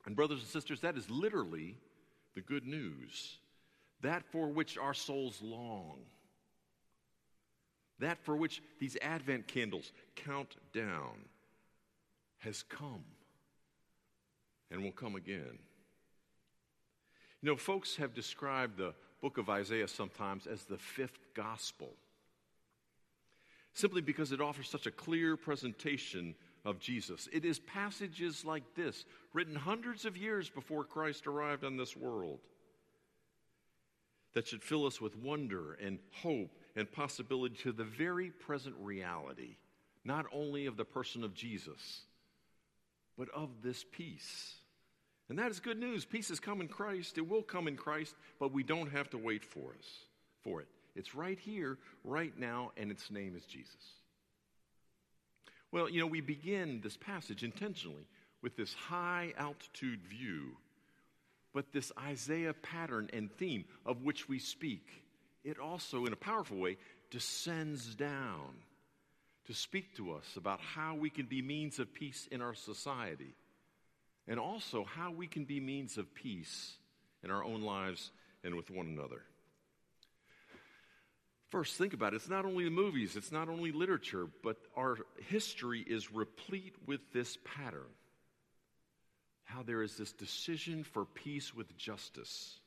And, 0.06 0.16
brothers 0.16 0.40
and 0.40 0.48
sisters, 0.48 0.80
that 0.80 0.96
is 0.96 1.08
literally 1.10 1.76
the 2.34 2.40
good 2.40 2.66
news. 2.66 3.38
That 4.02 4.24
for 4.30 4.48
which 4.48 4.76
our 4.78 4.94
souls 4.94 5.40
long. 5.42 5.98
That 7.98 8.18
for 8.24 8.36
which 8.36 8.62
these 8.78 8.96
Advent 9.00 9.48
candles 9.48 9.92
count 10.14 10.56
down 10.72 11.14
has 12.38 12.62
come 12.62 13.04
and 14.70 14.82
will 14.82 14.92
come 14.92 15.16
again. 15.16 15.58
You 17.42 17.50
know, 17.50 17.56
folks 17.56 17.96
have 17.96 18.14
described 18.14 18.76
the 18.76 18.94
book 19.22 19.38
of 19.38 19.48
Isaiah 19.48 19.88
sometimes 19.88 20.46
as 20.46 20.64
the 20.64 20.76
fifth 20.76 21.18
gospel, 21.34 21.92
simply 23.72 24.02
because 24.02 24.32
it 24.32 24.40
offers 24.40 24.68
such 24.68 24.86
a 24.86 24.90
clear 24.90 25.36
presentation 25.36 26.34
of 26.64 26.78
Jesus. 26.80 27.28
It 27.32 27.44
is 27.44 27.60
passages 27.60 28.44
like 28.44 28.74
this, 28.74 29.04
written 29.32 29.54
hundreds 29.54 30.04
of 30.04 30.16
years 30.16 30.50
before 30.50 30.84
Christ 30.84 31.26
arrived 31.26 31.64
on 31.64 31.76
this 31.76 31.96
world, 31.96 32.40
that 34.34 34.46
should 34.46 34.62
fill 34.62 34.84
us 34.84 35.00
with 35.00 35.16
wonder 35.16 35.74
and 35.74 35.98
hope 36.10 36.50
and 36.76 36.90
possibility 36.92 37.56
to 37.62 37.72
the 37.72 37.84
very 37.84 38.30
present 38.30 38.76
reality, 38.78 39.56
not 40.04 40.26
only 40.32 40.66
of 40.66 40.76
the 40.76 40.84
person 40.84 41.24
of 41.24 41.34
Jesus, 41.34 42.02
but 43.18 43.28
of 43.34 43.48
this 43.62 43.84
peace. 43.92 44.54
And 45.28 45.38
that 45.38 45.50
is 45.50 45.58
good 45.58 45.78
news. 45.78 46.04
Peace 46.04 46.28
has 46.28 46.38
come 46.38 46.60
in 46.60 46.68
Christ. 46.68 47.18
It 47.18 47.28
will 47.28 47.42
come 47.42 47.66
in 47.66 47.76
Christ, 47.76 48.14
but 48.38 48.52
we 48.52 48.62
don't 48.62 48.92
have 48.92 49.10
to 49.10 49.18
wait 49.18 49.44
for 49.44 49.74
us 49.76 49.88
for 50.44 50.60
it. 50.60 50.68
It's 50.94 51.14
right 51.14 51.38
here, 51.38 51.78
right 52.04 52.36
now, 52.38 52.72
and 52.76 52.90
its 52.90 53.10
name 53.10 53.34
is 53.36 53.44
Jesus. 53.44 53.74
Well, 55.72 55.90
you 55.90 56.00
know, 56.00 56.06
we 56.06 56.20
begin 56.20 56.80
this 56.82 56.96
passage 56.96 57.42
intentionally 57.42 58.06
with 58.42 58.56
this 58.56 58.72
high 58.72 59.32
altitude 59.36 60.00
view, 60.08 60.56
but 61.52 61.72
this 61.72 61.90
Isaiah 61.98 62.54
pattern 62.54 63.10
and 63.12 63.30
theme 63.32 63.64
of 63.84 64.02
which 64.02 64.28
we 64.28 64.38
speak, 64.38 64.86
it 65.46 65.60
also, 65.60 66.06
in 66.06 66.12
a 66.12 66.16
powerful 66.16 66.58
way, 66.58 66.76
descends 67.10 67.94
down 67.94 68.56
to 69.46 69.54
speak 69.54 69.96
to 69.96 70.12
us 70.12 70.26
about 70.36 70.60
how 70.60 70.96
we 70.96 71.08
can 71.08 71.26
be 71.26 71.40
means 71.40 71.78
of 71.78 71.94
peace 71.94 72.28
in 72.32 72.42
our 72.42 72.54
society 72.54 73.32
and 74.26 74.40
also 74.40 74.84
how 74.84 75.12
we 75.12 75.28
can 75.28 75.44
be 75.44 75.60
means 75.60 75.98
of 75.98 76.12
peace 76.14 76.76
in 77.22 77.30
our 77.30 77.44
own 77.44 77.62
lives 77.62 78.10
and 78.42 78.56
with 78.56 78.70
one 78.70 78.86
another. 78.86 79.22
First, 81.50 81.76
think 81.76 81.94
about 81.94 82.12
it. 82.12 82.16
It's 82.16 82.28
not 82.28 82.44
only 82.44 82.64
the 82.64 82.70
movies, 82.70 83.14
it's 83.14 83.30
not 83.30 83.48
only 83.48 83.70
literature, 83.70 84.26
but 84.42 84.56
our 84.76 84.98
history 85.28 85.80
is 85.80 86.12
replete 86.12 86.74
with 86.86 87.00
this 87.12 87.38
pattern. 87.44 87.86
How 89.44 89.62
there 89.62 89.82
is 89.82 89.96
this 89.96 90.12
decision 90.12 90.82
for 90.82 91.04
peace 91.04 91.54
with 91.54 91.76
justice, 91.76 92.58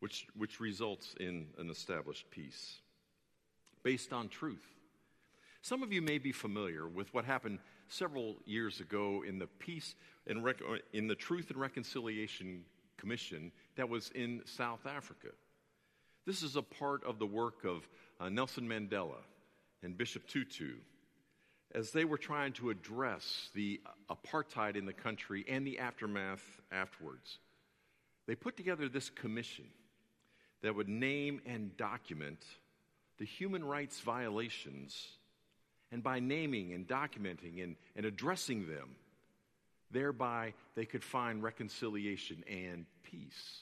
which, 0.00 0.26
which 0.36 0.60
results 0.60 1.14
in 1.20 1.46
an 1.58 1.70
established 1.70 2.30
peace 2.30 2.80
based 3.82 4.12
on 4.12 4.28
truth. 4.28 4.66
Some 5.62 5.82
of 5.82 5.92
you 5.92 6.02
may 6.02 6.18
be 6.18 6.32
familiar 6.32 6.86
with 6.86 7.12
what 7.14 7.24
happened 7.24 7.58
several 7.88 8.36
years 8.44 8.80
ago 8.80 9.24
in 9.26 9.38
the 9.38 9.46
Peace 9.46 9.94
and 10.26 10.44
Rec- 10.44 10.62
in 10.92 11.06
the 11.06 11.14
Truth 11.14 11.50
and 11.50 11.60
Reconciliation 11.60 12.64
Commission 12.96 13.52
that 13.76 13.88
was 13.88 14.10
in 14.14 14.42
South 14.44 14.86
Africa. 14.86 15.28
This 16.26 16.42
is 16.42 16.56
a 16.56 16.62
part 16.62 17.04
of 17.04 17.18
the 17.18 17.26
work 17.26 17.64
of 17.64 17.88
uh, 18.18 18.28
Nelson 18.28 18.68
Mandela 18.68 19.22
and 19.82 19.96
Bishop 19.96 20.26
Tutu 20.26 20.74
as 21.74 21.90
they 21.90 22.04
were 22.04 22.18
trying 22.18 22.52
to 22.54 22.70
address 22.70 23.50
the 23.54 23.80
apartheid 24.10 24.76
in 24.76 24.86
the 24.86 24.92
country 24.92 25.44
and 25.48 25.66
the 25.66 25.78
aftermath 25.78 26.42
afterwards. 26.72 27.38
They 28.26 28.34
put 28.34 28.56
together 28.56 28.88
this 28.88 29.10
commission 29.10 29.66
that 30.62 30.74
would 30.74 30.88
name 30.88 31.40
and 31.46 31.76
document 31.76 32.42
the 33.18 33.24
human 33.24 33.64
rights 33.64 34.00
violations 34.00 35.08
and 35.92 36.02
by 36.02 36.20
naming 36.20 36.72
and 36.72 36.86
documenting 36.86 37.62
and, 37.62 37.76
and 37.94 38.04
addressing 38.04 38.66
them, 38.66 38.96
thereby 39.90 40.52
they 40.74 40.84
could 40.84 41.02
find 41.02 41.42
reconciliation 41.42 42.44
and 42.50 42.86
peace. 43.02 43.60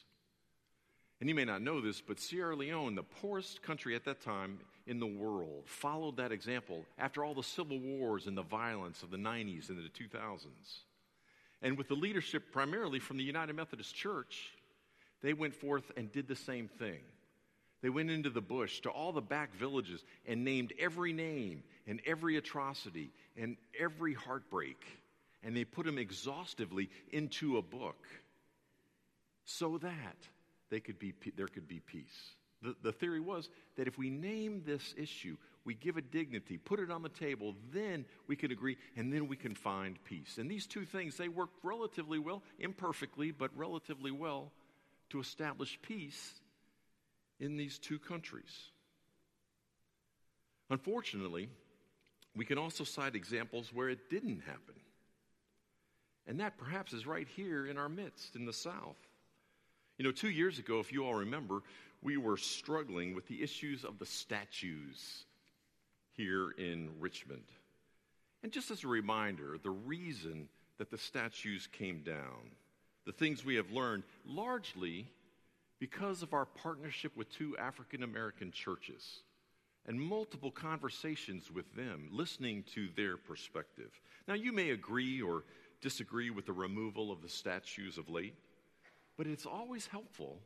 And 1.20 1.28
you 1.28 1.34
may 1.34 1.44
not 1.44 1.62
know 1.62 1.80
this, 1.80 2.00
but 2.00 2.18
Sierra 2.18 2.56
Leone, 2.56 2.94
the 2.94 3.02
poorest 3.02 3.62
country 3.62 3.94
at 3.94 4.04
that 4.04 4.20
time 4.20 4.58
in 4.86 4.98
the 4.98 5.06
world, 5.06 5.62
followed 5.66 6.16
that 6.16 6.32
example 6.32 6.84
after 6.98 7.24
all 7.24 7.34
the 7.34 7.42
civil 7.42 7.78
wars 7.78 8.26
and 8.26 8.36
the 8.36 8.42
violence 8.42 9.02
of 9.02 9.10
the 9.10 9.16
90s 9.16 9.68
and 9.68 9.78
the 9.78 9.88
2000s. 9.88 10.46
And 11.62 11.78
with 11.78 11.88
the 11.88 11.94
leadership 11.94 12.52
primarily 12.52 12.98
from 12.98 13.16
the 13.16 13.22
United 13.22 13.54
Methodist 13.54 13.94
Church, 13.94 14.50
they 15.24 15.32
went 15.32 15.54
forth 15.54 15.90
and 15.96 16.12
did 16.12 16.28
the 16.28 16.36
same 16.36 16.68
thing. 16.68 17.00
They 17.80 17.88
went 17.88 18.10
into 18.10 18.28
the 18.28 18.42
bush 18.42 18.80
to 18.80 18.90
all 18.90 19.10
the 19.10 19.22
back 19.22 19.54
villages 19.54 20.04
and 20.26 20.44
named 20.44 20.74
every 20.78 21.14
name 21.14 21.62
and 21.86 22.02
every 22.04 22.36
atrocity 22.36 23.10
and 23.34 23.56
every 23.80 24.12
heartbreak. 24.12 24.76
And 25.42 25.56
they 25.56 25.64
put 25.64 25.86
them 25.86 25.96
exhaustively 25.96 26.90
into 27.10 27.56
a 27.56 27.62
book 27.62 28.06
so 29.46 29.78
that 29.78 30.16
they 30.68 30.80
could 30.80 30.98
be, 30.98 31.14
there 31.36 31.48
could 31.48 31.68
be 31.68 31.80
peace. 31.80 32.34
The, 32.60 32.76
the 32.82 32.92
theory 32.92 33.20
was 33.20 33.48
that 33.76 33.88
if 33.88 33.96
we 33.96 34.10
name 34.10 34.62
this 34.66 34.94
issue, 34.96 35.38
we 35.64 35.72
give 35.74 35.96
it 35.96 36.10
dignity, 36.10 36.58
put 36.58 36.80
it 36.80 36.90
on 36.90 37.02
the 37.02 37.08
table, 37.08 37.54
then 37.72 38.04
we 38.26 38.36
can 38.36 38.50
agree, 38.50 38.76
and 38.94 39.10
then 39.10 39.26
we 39.26 39.36
can 39.36 39.54
find 39.54 40.02
peace. 40.04 40.36
And 40.36 40.50
these 40.50 40.66
two 40.66 40.84
things, 40.84 41.16
they 41.16 41.28
work 41.28 41.50
relatively 41.62 42.18
well, 42.18 42.42
imperfectly, 42.58 43.30
but 43.30 43.50
relatively 43.56 44.10
well, 44.10 44.52
to 45.14 45.20
establish 45.20 45.78
peace 45.80 46.40
in 47.38 47.56
these 47.56 47.78
two 47.78 48.00
countries. 48.00 48.70
Unfortunately, 50.70 51.48
we 52.34 52.44
can 52.44 52.58
also 52.58 52.82
cite 52.82 53.14
examples 53.14 53.70
where 53.72 53.88
it 53.88 54.10
didn't 54.10 54.40
happen. 54.40 54.74
And 56.26 56.40
that 56.40 56.58
perhaps 56.58 56.92
is 56.92 57.06
right 57.06 57.28
here 57.36 57.64
in 57.64 57.78
our 57.78 57.88
midst 57.88 58.34
in 58.34 58.44
the 58.44 58.52
South. 58.52 58.96
You 59.98 60.04
know, 60.04 60.10
two 60.10 60.30
years 60.30 60.58
ago, 60.58 60.80
if 60.80 60.92
you 60.92 61.04
all 61.04 61.14
remember, 61.14 61.60
we 62.02 62.16
were 62.16 62.36
struggling 62.36 63.14
with 63.14 63.28
the 63.28 63.40
issues 63.40 63.84
of 63.84 64.00
the 64.00 64.06
statues 64.06 65.26
here 66.10 66.50
in 66.58 66.90
Richmond. 66.98 67.44
And 68.42 68.50
just 68.50 68.72
as 68.72 68.82
a 68.82 68.88
reminder, 68.88 69.58
the 69.62 69.70
reason 69.70 70.48
that 70.78 70.90
the 70.90 70.98
statues 70.98 71.68
came 71.68 72.02
down, 72.02 72.50
the 73.06 73.12
things 73.12 73.44
we 73.44 73.56
have 73.56 73.70
learned, 73.70 74.04
largely 74.26 75.06
because 75.78 76.22
of 76.22 76.32
our 76.32 76.46
partnership 76.46 77.16
with 77.16 77.30
two 77.30 77.56
African 77.58 78.02
American 78.02 78.50
churches 78.50 79.20
and 79.86 80.00
multiple 80.00 80.50
conversations 80.50 81.50
with 81.50 81.74
them, 81.74 82.08
listening 82.10 82.64
to 82.74 82.88
their 82.96 83.16
perspective. 83.16 83.90
Now, 84.26 84.34
you 84.34 84.52
may 84.52 84.70
agree 84.70 85.20
or 85.20 85.44
disagree 85.82 86.30
with 86.30 86.46
the 86.46 86.52
removal 86.52 87.12
of 87.12 87.20
the 87.20 87.28
statues 87.28 87.98
of 87.98 88.08
late, 88.08 88.34
but 89.18 89.26
it's 89.26 89.44
always 89.44 89.86
helpful 89.86 90.38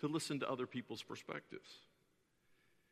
to 0.00 0.06
listen 0.06 0.38
to 0.40 0.50
other 0.50 0.66
people's 0.66 1.02
perspectives. 1.02 1.70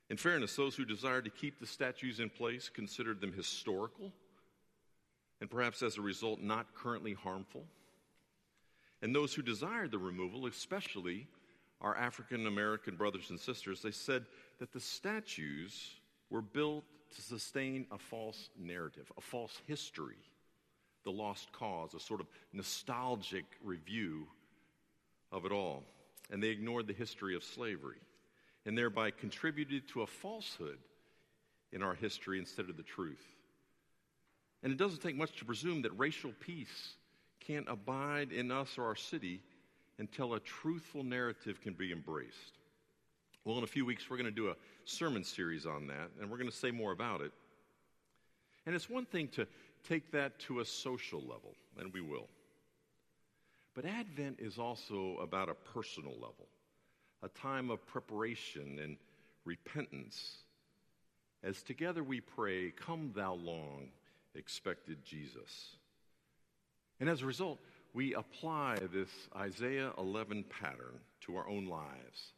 In 0.08 0.16
fairness, 0.16 0.56
those 0.56 0.74
who 0.74 0.84
desired 0.84 1.24
to 1.24 1.30
keep 1.30 1.60
the 1.60 1.66
statues 1.66 2.20
in 2.20 2.30
place 2.30 2.70
considered 2.70 3.20
them 3.20 3.32
historical 3.32 4.12
and 5.40 5.50
perhaps 5.50 5.82
as 5.82 5.98
a 5.98 6.02
result 6.02 6.40
not 6.40 6.74
currently 6.74 7.14
harmful. 7.14 7.64
And 9.02 9.14
those 9.14 9.34
who 9.34 9.42
desired 9.42 9.90
the 9.90 9.98
removal, 9.98 10.46
especially 10.46 11.26
our 11.80 11.96
African 11.96 12.46
American 12.46 12.94
brothers 12.94 13.30
and 13.30 13.38
sisters, 13.38 13.82
they 13.82 13.90
said 13.90 14.24
that 14.60 14.72
the 14.72 14.80
statues 14.80 15.96
were 16.30 16.40
built 16.40 16.84
to 17.16 17.20
sustain 17.20 17.86
a 17.90 17.98
false 17.98 18.48
narrative, 18.56 19.10
a 19.18 19.20
false 19.20 19.60
history, 19.66 20.16
the 21.04 21.10
lost 21.10 21.50
cause, 21.52 21.94
a 21.94 22.00
sort 22.00 22.20
of 22.20 22.28
nostalgic 22.52 23.44
review 23.62 24.28
of 25.32 25.44
it 25.44 25.52
all. 25.52 25.82
And 26.30 26.40
they 26.40 26.48
ignored 26.48 26.86
the 26.86 26.92
history 26.92 27.34
of 27.34 27.42
slavery 27.42 27.98
and 28.64 28.78
thereby 28.78 29.10
contributed 29.10 29.88
to 29.88 30.02
a 30.02 30.06
falsehood 30.06 30.78
in 31.72 31.82
our 31.82 31.94
history 31.94 32.38
instead 32.38 32.70
of 32.70 32.76
the 32.76 32.82
truth. 32.84 33.26
And 34.62 34.72
it 34.72 34.78
doesn't 34.78 35.02
take 35.02 35.16
much 35.16 35.36
to 35.38 35.44
presume 35.44 35.82
that 35.82 35.98
racial 35.98 36.32
peace 36.38 36.94
can't 37.46 37.66
abide 37.68 38.32
in 38.32 38.50
us 38.50 38.78
or 38.78 38.84
our 38.84 38.96
city 38.96 39.40
until 39.98 40.34
a 40.34 40.40
truthful 40.40 41.04
narrative 41.04 41.60
can 41.60 41.74
be 41.74 41.92
embraced. 41.92 42.58
Well, 43.44 43.58
in 43.58 43.64
a 43.64 43.68
few 43.68 43.84
weeks, 43.84 44.08
we're 44.08 44.16
going 44.16 44.24
to 44.24 44.30
do 44.30 44.48
a 44.50 44.56
sermon 44.84 45.24
series 45.24 45.66
on 45.66 45.86
that, 45.88 46.10
and 46.20 46.30
we're 46.30 46.38
going 46.38 46.50
to 46.50 46.56
say 46.56 46.70
more 46.70 46.92
about 46.92 47.20
it. 47.20 47.32
And 48.66 48.74
it's 48.74 48.88
one 48.88 49.04
thing 49.04 49.28
to 49.28 49.46
take 49.88 50.12
that 50.12 50.38
to 50.40 50.60
a 50.60 50.64
social 50.64 51.20
level, 51.20 51.54
and 51.78 51.92
we 51.92 52.00
will. 52.00 52.28
But 53.74 53.84
Advent 53.84 54.38
is 54.38 54.58
also 54.58 55.16
about 55.20 55.48
a 55.48 55.54
personal 55.54 56.12
level, 56.12 56.46
a 57.22 57.28
time 57.28 57.70
of 57.70 57.84
preparation 57.86 58.78
and 58.82 58.96
repentance. 59.44 60.36
As 61.42 61.62
together 61.62 62.04
we 62.04 62.20
pray, 62.20 62.70
Come, 62.70 63.12
thou 63.14 63.34
long 63.34 63.88
expected 64.34 65.04
Jesus. 65.04 65.76
And 67.02 67.10
as 67.10 67.22
a 67.22 67.26
result, 67.26 67.58
we 67.94 68.14
apply 68.14 68.78
this 68.92 69.08
Isaiah 69.36 69.90
11 69.98 70.44
pattern 70.44 71.00
to 71.22 71.34
our 71.34 71.48
own 71.48 71.66
lives 71.66 72.32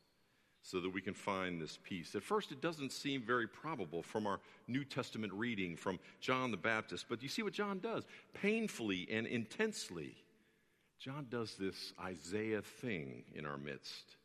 so 0.62 0.80
that 0.80 0.88
we 0.88 1.02
can 1.02 1.12
find 1.12 1.60
this 1.60 1.78
peace. 1.84 2.14
At 2.14 2.22
first, 2.22 2.50
it 2.50 2.62
doesn't 2.62 2.90
seem 2.90 3.20
very 3.20 3.46
probable 3.46 4.02
from 4.02 4.26
our 4.26 4.40
New 4.66 4.82
Testament 4.82 5.34
reading 5.34 5.76
from 5.76 5.98
John 6.18 6.50
the 6.50 6.56
Baptist, 6.56 7.04
but 7.10 7.22
you 7.22 7.28
see 7.28 7.42
what 7.42 7.52
John 7.52 7.78
does? 7.78 8.04
Painfully 8.32 9.06
and 9.10 9.26
intensely, 9.26 10.14
John 10.98 11.26
does 11.28 11.56
this 11.56 11.92
Isaiah 12.02 12.62
thing 12.62 13.24
in 13.34 13.44
our 13.44 13.58
midst. 13.58 14.16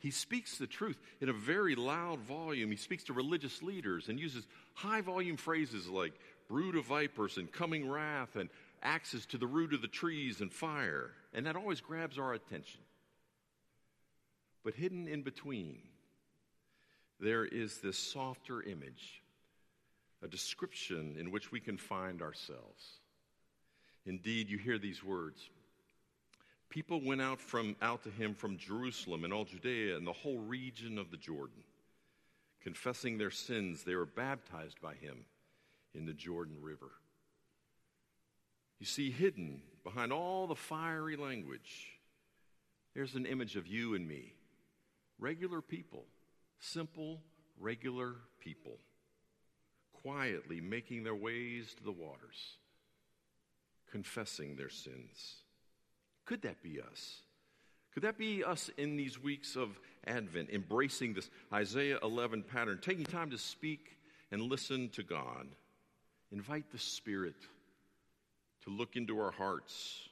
He 0.00 0.10
speaks 0.10 0.58
the 0.58 0.66
truth 0.66 0.98
in 1.20 1.28
a 1.28 1.32
very 1.32 1.76
loud 1.76 2.18
volume. 2.20 2.72
He 2.72 2.76
speaks 2.76 3.04
to 3.04 3.12
religious 3.12 3.62
leaders 3.62 4.08
and 4.08 4.18
uses 4.18 4.48
high 4.74 5.00
volume 5.00 5.36
phrases 5.36 5.86
like 5.88 6.14
brood 6.48 6.76
of 6.76 6.86
vipers 6.86 7.36
and 7.36 7.52
coming 7.52 7.88
wrath 7.88 8.36
and 8.36 8.48
axes 8.82 9.26
to 9.26 9.38
the 9.38 9.46
root 9.46 9.72
of 9.72 9.82
the 9.82 9.88
trees 9.88 10.40
and 10.40 10.52
fire. 10.52 11.10
And 11.32 11.46
that 11.46 11.56
always 11.56 11.80
grabs 11.80 12.18
our 12.18 12.32
attention. 12.32 12.80
But 14.64 14.74
hidden 14.74 15.08
in 15.08 15.22
between, 15.22 15.78
there 17.20 17.44
is 17.44 17.78
this 17.78 17.98
softer 17.98 18.62
image, 18.62 19.22
a 20.22 20.28
description 20.28 21.16
in 21.18 21.30
which 21.30 21.50
we 21.50 21.60
can 21.60 21.76
find 21.76 22.22
ourselves. 22.22 23.00
Indeed, 24.06 24.48
you 24.48 24.58
hear 24.58 24.78
these 24.78 25.02
words. 25.04 25.48
People 26.70 27.00
went 27.02 27.22
out 27.22 27.40
from 27.40 27.76
out 27.80 28.02
to 28.04 28.10
him 28.10 28.34
from 28.34 28.58
Jerusalem 28.58 29.24
and 29.24 29.32
all 29.32 29.44
Judea 29.44 29.96
and 29.96 30.06
the 30.06 30.12
whole 30.12 30.38
region 30.38 30.98
of 30.98 31.10
the 31.10 31.16
Jordan. 31.16 31.62
Confessing 32.62 33.16
their 33.16 33.30
sins, 33.30 33.84
they 33.84 33.94
were 33.94 34.06
baptized 34.06 34.80
by 34.80 34.94
him 34.94 35.24
in 35.94 36.04
the 36.04 36.12
Jordan 36.12 36.56
River. 36.60 36.90
You 38.78 38.86
see, 38.86 39.10
hidden 39.10 39.62
behind 39.84 40.12
all 40.12 40.46
the 40.46 40.54
fiery 40.54 41.16
language, 41.16 41.98
there's 42.94 43.14
an 43.14 43.26
image 43.26 43.56
of 43.56 43.66
you 43.66 43.94
and 43.94 44.06
me 44.06 44.34
regular 45.18 45.60
people, 45.60 46.04
simple, 46.60 47.20
regular 47.58 48.14
people, 48.40 48.78
quietly 50.02 50.60
making 50.60 51.02
their 51.02 51.14
ways 51.14 51.74
to 51.74 51.82
the 51.82 51.92
waters, 51.92 52.56
confessing 53.90 54.54
their 54.54 54.68
sins. 54.68 55.42
Could 56.24 56.42
that 56.42 56.62
be 56.62 56.80
us? 56.80 57.22
Could 57.92 58.04
that 58.04 58.18
be 58.18 58.44
us 58.44 58.70
in 58.76 58.96
these 58.96 59.20
weeks 59.20 59.56
of 59.56 59.78
Advent, 60.06 60.50
embracing 60.50 61.14
this 61.14 61.30
Isaiah 61.52 61.98
11 62.02 62.44
pattern, 62.44 62.78
taking 62.80 63.04
time 63.04 63.30
to 63.30 63.38
speak 63.38 63.98
and 64.30 64.42
listen 64.42 64.88
to 64.90 65.02
God? 65.02 65.48
Invite 66.30 66.70
the 66.70 66.78
Spirit 66.78 67.34
to 68.68 68.74
look 68.74 68.96
into 68.96 69.18
our 69.18 69.30
hearts. 69.30 70.08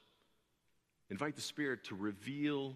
Invite 1.11 1.37
the 1.37 1.43
Spirit 1.43 1.85
to 1.85 1.95
reveal 1.95 2.75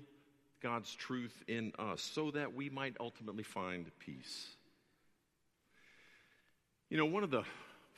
God's 0.63 0.95
truth 0.95 1.43
in 1.49 1.73
us 1.79 2.03
so 2.03 2.31
that 2.33 2.55
we 2.55 2.69
might 2.69 2.97
ultimately 3.01 3.43
find 3.43 3.91
peace. 3.99 4.57
You 6.91 6.99
know, 6.99 7.07
one 7.07 7.25
of 7.25 7.31
the 7.31 7.45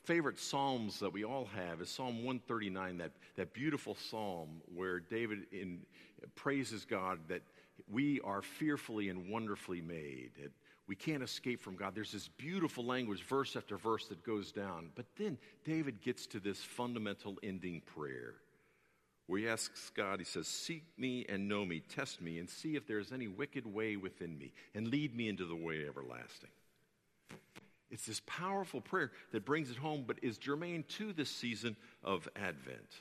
favorite 0.04 0.38
psalms 0.38 1.00
that 1.00 1.12
we 1.12 1.24
all 1.24 1.48
have 1.56 1.80
is 1.80 1.88
Psalm 1.88 2.24
139, 2.24 2.98
that, 2.98 3.12
that 3.36 3.52
beautiful 3.52 3.96
psalm 3.96 4.60
where 4.72 5.00
David 5.00 5.40
in, 5.50 5.80
praises 6.36 6.84
God 6.84 7.18
that 7.28 7.42
we 7.90 8.20
are 8.20 8.42
fearfully 8.42 9.08
and 9.08 9.28
wonderfully 9.28 9.80
made. 9.80 10.30
That 10.40 10.52
we 10.88 10.96
can't 10.96 11.22
escape 11.22 11.60
from 11.60 11.76
God. 11.76 11.94
There's 11.94 12.12
this 12.12 12.28
beautiful 12.28 12.84
language, 12.84 13.22
verse 13.22 13.56
after 13.56 13.76
verse, 13.76 14.08
that 14.08 14.24
goes 14.24 14.52
down. 14.52 14.90
But 14.94 15.06
then 15.16 15.38
David 15.64 16.00
gets 16.02 16.26
to 16.28 16.40
this 16.40 16.58
fundamental 16.58 17.38
ending 17.42 17.82
prayer 17.94 18.34
where 19.26 19.40
he 19.40 19.48
asks 19.48 19.90
God, 19.94 20.18
he 20.18 20.24
says, 20.24 20.48
Seek 20.48 20.84
me 20.98 21.24
and 21.28 21.48
know 21.48 21.64
me, 21.64 21.80
test 21.80 22.20
me, 22.20 22.38
and 22.38 22.50
see 22.50 22.74
if 22.76 22.86
there 22.86 22.98
is 22.98 23.12
any 23.12 23.28
wicked 23.28 23.64
way 23.64 23.96
within 23.96 24.36
me, 24.36 24.52
and 24.74 24.88
lead 24.88 25.14
me 25.16 25.28
into 25.28 25.46
the 25.46 25.56
way 25.56 25.86
everlasting. 25.86 26.50
It's 27.90 28.06
this 28.06 28.22
powerful 28.26 28.80
prayer 28.80 29.12
that 29.32 29.44
brings 29.44 29.70
it 29.70 29.76
home, 29.76 30.04
but 30.06 30.18
is 30.22 30.38
germane 30.38 30.84
to 30.96 31.12
this 31.12 31.30
season 31.30 31.76
of 32.02 32.28
Advent. 32.36 32.96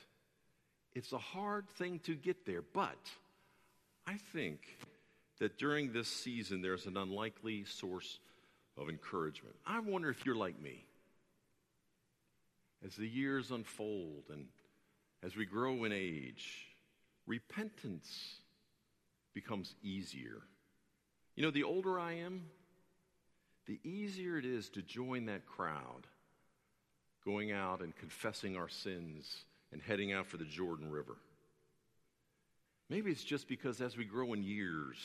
It's 0.94 1.12
a 1.12 1.18
hard 1.18 1.68
thing 1.70 1.98
to 2.00 2.14
get 2.14 2.44
there, 2.44 2.62
but 2.74 3.10
I 4.06 4.18
think 4.32 4.60
that 5.42 5.58
during 5.58 5.92
this 5.92 6.06
season 6.06 6.62
there's 6.62 6.86
an 6.86 6.96
unlikely 6.96 7.64
source 7.64 8.20
of 8.78 8.88
encouragement. 8.88 9.56
I 9.66 9.80
wonder 9.80 10.08
if 10.08 10.24
you're 10.24 10.36
like 10.36 10.62
me. 10.62 10.84
As 12.86 12.94
the 12.94 13.08
years 13.08 13.50
unfold 13.50 14.22
and 14.30 14.46
as 15.20 15.34
we 15.34 15.44
grow 15.44 15.82
in 15.82 15.90
age, 15.90 16.68
repentance 17.26 18.36
becomes 19.34 19.74
easier. 19.82 20.42
You 21.34 21.42
know, 21.42 21.50
the 21.50 21.64
older 21.64 21.98
I 21.98 22.12
am, 22.12 22.44
the 23.66 23.80
easier 23.82 24.38
it 24.38 24.44
is 24.44 24.68
to 24.70 24.80
join 24.80 25.26
that 25.26 25.44
crowd, 25.44 26.06
going 27.24 27.50
out 27.50 27.80
and 27.80 27.96
confessing 27.96 28.56
our 28.56 28.68
sins 28.68 29.38
and 29.72 29.82
heading 29.82 30.12
out 30.12 30.28
for 30.28 30.36
the 30.36 30.44
Jordan 30.44 30.88
River. 30.88 31.16
Maybe 32.88 33.10
it's 33.10 33.24
just 33.24 33.48
because 33.48 33.80
as 33.80 33.96
we 33.96 34.04
grow 34.04 34.34
in 34.34 34.44
years, 34.44 34.98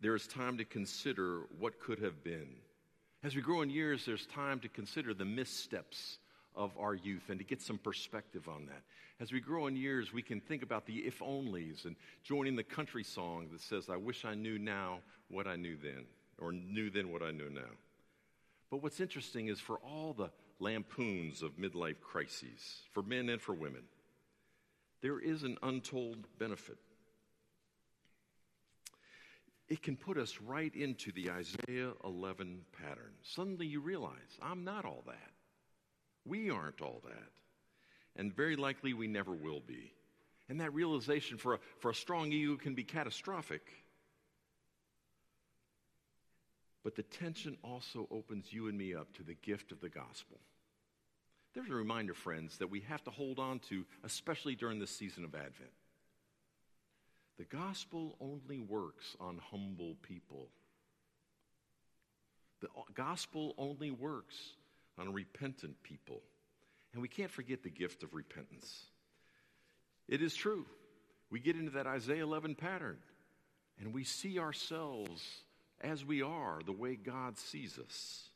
there 0.00 0.14
is 0.14 0.26
time 0.26 0.58
to 0.58 0.64
consider 0.64 1.42
what 1.58 1.80
could 1.80 1.98
have 2.00 2.22
been. 2.22 2.48
As 3.22 3.34
we 3.34 3.42
grow 3.42 3.62
in 3.62 3.70
years, 3.70 4.04
there's 4.04 4.26
time 4.26 4.60
to 4.60 4.68
consider 4.68 5.14
the 5.14 5.24
missteps 5.24 6.18
of 6.54 6.76
our 6.78 6.94
youth 6.94 7.24
and 7.28 7.38
to 7.38 7.44
get 7.44 7.60
some 7.60 7.78
perspective 7.78 8.48
on 8.48 8.66
that. 8.66 8.82
As 9.18 9.32
we 9.32 9.40
grow 9.40 9.66
in 9.66 9.76
years, 9.76 10.12
we 10.12 10.22
can 10.22 10.40
think 10.40 10.62
about 10.62 10.86
the 10.86 10.98
if 10.98 11.20
onlys 11.20 11.86
and 11.86 11.96
joining 12.22 12.56
the 12.56 12.62
country 12.62 13.04
song 13.04 13.48
that 13.52 13.60
says, 13.60 13.88
I 13.88 13.96
wish 13.96 14.24
I 14.24 14.34
knew 14.34 14.58
now 14.58 15.00
what 15.28 15.46
I 15.46 15.56
knew 15.56 15.76
then, 15.82 16.04
or 16.38 16.52
knew 16.52 16.90
then 16.90 17.10
what 17.10 17.22
I 17.22 17.30
know 17.30 17.48
now. 17.48 17.62
But 18.70 18.82
what's 18.82 19.00
interesting 19.00 19.48
is 19.48 19.60
for 19.60 19.78
all 19.78 20.12
the 20.12 20.30
lampoons 20.58 21.42
of 21.42 21.56
midlife 21.56 22.00
crises, 22.00 22.82
for 22.92 23.02
men 23.02 23.28
and 23.28 23.40
for 23.40 23.54
women, 23.54 23.82
there 25.02 25.18
is 25.18 25.42
an 25.42 25.56
untold 25.62 26.26
benefit. 26.38 26.78
It 29.68 29.82
can 29.82 29.96
put 29.96 30.16
us 30.16 30.38
right 30.40 30.74
into 30.74 31.10
the 31.12 31.30
Isaiah 31.30 31.92
11 32.04 32.60
pattern. 32.80 33.12
Suddenly 33.22 33.66
you 33.66 33.80
realize, 33.80 34.38
I'm 34.40 34.64
not 34.64 34.84
all 34.84 35.02
that. 35.06 35.32
We 36.24 36.50
aren't 36.50 36.80
all 36.80 37.02
that. 37.04 37.30
And 38.14 38.34
very 38.34 38.56
likely 38.56 38.94
we 38.94 39.08
never 39.08 39.32
will 39.32 39.60
be. 39.60 39.92
And 40.48 40.60
that 40.60 40.72
realization 40.72 41.38
for 41.38 41.54
a, 41.54 41.58
for 41.80 41.90
a 41.90 41.94
strong 41.94 42.30
ego 42.30 42.56
can 42.56 42.74
be 42.74 42.84
catastrophic. 42.84 43.62
But 46.84 46.94
the 46.94 47.02
tension 47.02 47.56
also 47.64 48.06
opens 48.12 48.52
you 48.52 48.68
and 48.68 48.78
me 48.78 48.94
up 48.94 49.12
to 49.14 49.24
the 49.24 49.34
gift 49.34 49.72
of 49.72 49.80
the 49.80 49.88
gospel. 49.88 50.38
There's 51.52 51.70
a 51.70 51.74
reminder, 51.74 52.14
friends, 52.14 52.58
that 52.58 52.70
we 52.70 52.80
have 52.82 53.02
to 53.04 53.10
hold 53.10 53.40
on 53.40 53.58
to, 53.70 53.84
especially 54.04 54.54
during 54.54 54.78
this 54.78 54.90
season 54.90 55.24
of 55.24 55.34
Advent. 55.34 55.72
The 57.38 57.44
gospel 57.44 58.16
only 58.20 58.60
works 58.60 59.16
on 59.20 59.40
humble 59.50 59.96
people. 60.02 60.48
The 62.60 62.68
gospel 62.94 63.54
only 63.58 63.90
works 63.90 64.36
on 64.98 65.12
repentant 65.12 65.82
people. 65.82 66.22
And 66.92 67.02
we 67.02 67.08
can't 67.08 67.30
forget 67.30 67.62
the 67.62 67.70
gift 67.70 68.02
of 68.02 68.14
repentance. 68.14 68.86
It 70.08 70.22
is 70.22 70.34
true. 70.34 70.64
We 71.30 71.40
get 71.40 71.56
into 71.56 71.72
that 71.72 71.86
Isaiah 71.86 72.22
11 72.22 72.54
pattern 72.54 72.98
and 73.78 73.92
we 73.92 74.04
see 74.04 74.38
ourselves 74.38 75.22
as 75.82 76.04
we 76.04 76.22
are, 76.22 76.60
the 76.64 76.72
way 76.72 76.96
God 76.96 77.36
sees 77.36 77.78
us. 77.78 78.30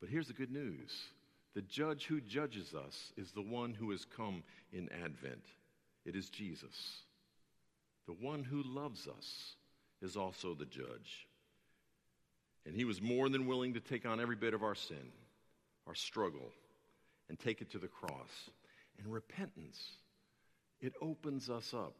But 0.00 0.08
here's 0.08 0.26
the 0.26 0.32
good 0.32 0.50
news 0.50 0.92
the 1.54 1.62
judge 1.62 2.04
who 2.06 2.20
judges 2.20 2.74
us 2.74 3.12
is 3.16 3.32
the 3.32 3.42
one 3.42 3.72
who 3.72 3.90
has 3.92 4.04
come 4.04 4.42
in 4.72 4.90
Advent. 4.92 5.44
It 6.04 6.14
is 6.14 6.28
Jesus. 6.28 7.00
The 8.06 8.14
one 8.14 8.44
who 8.44 8.62
loves 8.62 9.08
us 9.08 9.56
is 10.02 10.16
also 10.16 10.54
the 10.54 10.66
judge. 10.66 11.26
And 12.64 12.74
he 12.74 12.84
was 12.84 13.00
more 13.00 13.28
than 13.28 13.46
willing 13.46 13.74
to 13.74 13.80
take 13.80 14.06
on 14.06 14.20
every 14.20 14.36
bit 14.36 14.54
of 14.54 14.62
our 14.62 14.74
sin, 14.74 15.12
our 15.86 15.94
struggle, 15.94 16.52
and 17.28 17.38
take 17.38 17.60
it 17.60 17.70
to 17.72 17.78
the 17.78 17.88
cross. 17.88 18.50
And 18.98 19.12
repentance, 19.12 19.92
it 20.80 20.94
opens 21.00 21.50
us 21.50 21.74
up 21.74 21.94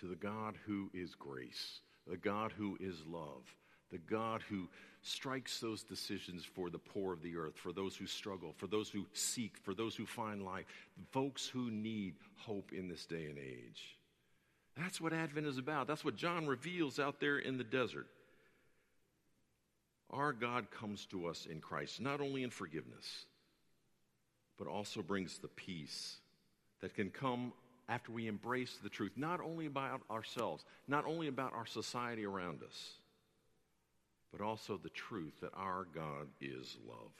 to 0.00 0.06
the 0.06 0.16
God 0.16 0.56
who 0.66 0.90
is 0.92 1.14
grace, 1.14 1.80
the 2.06 2.16
God 2.16 2.52
who 2.52 2.76
is 2.80 3.04
love, 3.06 3.42
the 3.90 3.98
God 3.98 4.42
who 4.48 4.68
strikes 5.02 5.60
those 5.60 5.82
decisions 5.82 6.44
for 6.44 6.70
the 6.70 6.78
poor 6.78 7.12
of 7.12 7.22
the 7.22 7.36
earth, 7.36 7.56
for 7.56 7.72
those 7.72 7.94
who 7.96 8.06
struggle, 8.06 8.52
for 8.56 8.66
those 8.66 8.88
who 8.88 9.06
seek, 9.12 9.56
for 9.58 9.74
those 9.74 9.94
who 9.94 10.06
find 10.06 10.44
life, 10.44 10.64
folks 11.12 11.46
who 11.46 11.70
need 11.70 12.14
hope 12.36 12.72
in 12.72 12.88
this 12.88 13.06
day 13.06 13.26
and 13.26 13.38
age. 13.38 13.96
That's 14.76 15.00
what 15.00 15.12
Advent 15.12 15.46
is 15.46 15.58
about. 15.58 15.86
That's 15.86 16.04
what 16.04 16.16
John 16.16 16.46
reveals 16.46 16.98
out 16.98 17.20
there 17.20 17.38
in 17.38 17.58
the 17.58 17.64
desert. 17.64 18.06
Our 20.10 20.32
God 20.32 20.70
comes 20.70 21.06
to 21.06 21.26
us 21.26 21.46
in 21.50 21.60
Christ, 21.60 22.00
not 22.00 22.20
only 22.20 22.42
in 22.42 22.50
forgiveness, 22.50 23.24
but 24.58 24.66
also 24.66 25.02
brings 25.02 25.38
the 25.38 25.48
peace 25.48 26.16
that 26.80 26.94
can 26.94 27.10
come 27.10 27.52
after 27.88 28.12
we 28.12 28.28
embrace 28.28 28.78
the 28.82 28.88
truth, 28.88 29.12
not 29.16 29.40
only 29.40 29.66
about 29.66 30.00
ourselves, 30.10 30.64
not 30.88 31.04
only 31.04 31.28
about 31.28 31.52
our 31.52 31.66
society 31.66 32.24
around 32.24 32.62
us, 32.62 32.94
but 34.32 34.40
also 34.40 34.76
the 34.76 34.88
truth 34.90 35.34
that 35.40 35.52
our 35.54 35.86
God 35.94 36.28
is 36.40 36.76
love. 36.88 37.12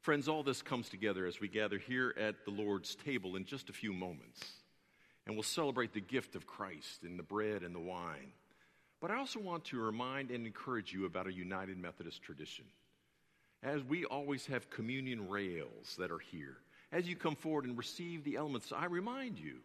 Friends, 0.00 0.28
all 0.28 0.42
this 0.42 0.62
comes 0.62 0.88
together 0.88 1.26
as 1.26 1.40
we 1.40 1.48
gather 1.48 1.78
here 1.78 2.14
at 2.18 2.44
the 2.44 2.50
Lord's 2.50 2.94
table 2.94 3.36
in 3.36 3.44
just 3.44 3.70
a 3.70 3.72
few 3.72 3.92
moments. 3.92 4.40
And 5.26 5.36
we'll 5.36 5.42
celebrate 5.42 5.94
the 5.94 6.00
gift 6.00 6.36
of 6.36 6.46
Christ 6.46 7.02
in 7.02 7.16
the 7.16 7.22
bread 7.22 7.62
and 7.62 7.74
the 7.74 7.80
wine. 7.80 8.32
But 9.00 9.10
I 9.10 9.16
also 9.16 9.40
want 9.40 9.64
to 9.66 9.78
remind 9.78 10.30
and 10.30 10.46
encourage 10.46 10.92
you 10.92 11.06
about 11.06 11.26
a 11.26 11.32
United 11.32 11.78
Methodist 11.78 12.22
tradition. 12.22 12.64
As 13.62 13.82
we 13.82 14.04
always 14.04 14.46
have 14.46 14.68
communion 14.70 15.28
rails 15.28 15.96
that 15.98 16.10
are 16.10 16.18
here, 16.18 16.56
as 16.92 17.08
you 17.08 17.16
come 17.16 17.36
forward 17.36 17.64
and 17.64 17.76
receive 17.76 18.24
the 18.24 18.36
elements, 18.36 18.72
I 18.72 18.86
remind 18.86 19.38
you 19.38 19.56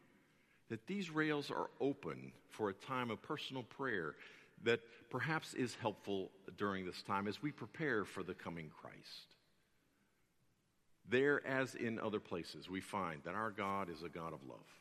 that 0.69 0.87
these 0.87 1.09
rails 1.09 1.51
are 1.51 1.69
open 1.81 2.31
for 2.49 2.69
a 2.69 2.73
time 2.73 3.11
of 3.11 3.21
personal 3.21 3.63
prayer 3.63 4.15
that 4.63 4.81
perhaps 5.09 5.53
is 5.53 5.75
helpful 5.75 6.31
during 6.57 6.85
this 6.85 7.01
time 7.03 7.27
as 7.27 7.41
we 7.41 7.51
prepare 7.51 8.05
for 8.05 8.23
the 8.23 8.33
coming 8.33 8.69
Christ. 8.81 9.35
There, 11.09 11.45
as 11.45 11.75
in 11.75 11.99
other 11.99 12.19
places, 12.19 12.69
we 12.69 12.81
find 12.81 13.21
that 13.25 13.35
our 13.35 13.51
God 13.51 13.89
is 13.89 14.03
a 14.03 14.09
God 14.09 14.33
of 14.33 14.39
love 14.47 14.78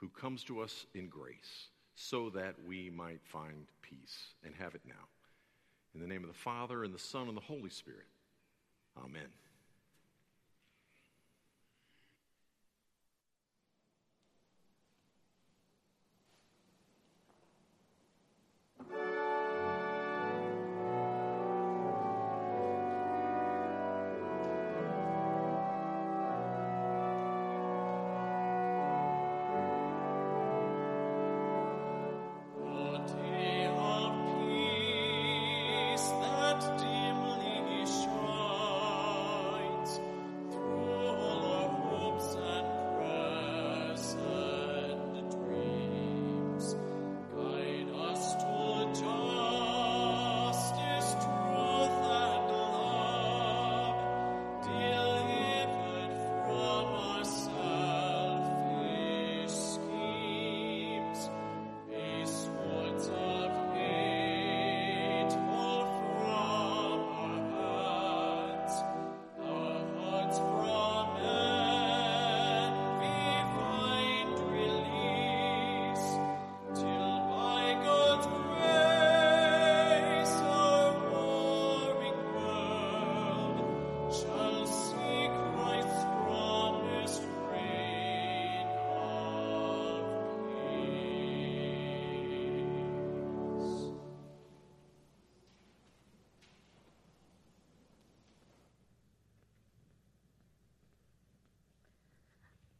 who 0.00 0.08
comes 0.08 0.42
to 0.44 0.60
us 0.60 0.86
in 0.94 1.08
grace 1.08 1.68
so 1.94 2.30
that 2.30 2.54
we 2.66 2.90
might 2.90 3.20
find 3.22 3.66
peace 3.82 4.34
and 4.42 4.54
have 4.54 4.74
it 4.74 4.80
now. 4.86 5.08
In 5.94 6.00
the 6.00 6.06
name 6.06 6.22
of 6.22 6.28
the 6.28 6.38
Father, 6.38 6.84
and 6.84 6.94
the 6.94 6.98
Son, 6.98 7.28
and 7.28 7.36
the 7.36 7.42
Holy 7.42 7.68
Spirit. 7.68 8.06
Amen. 8.96 9.28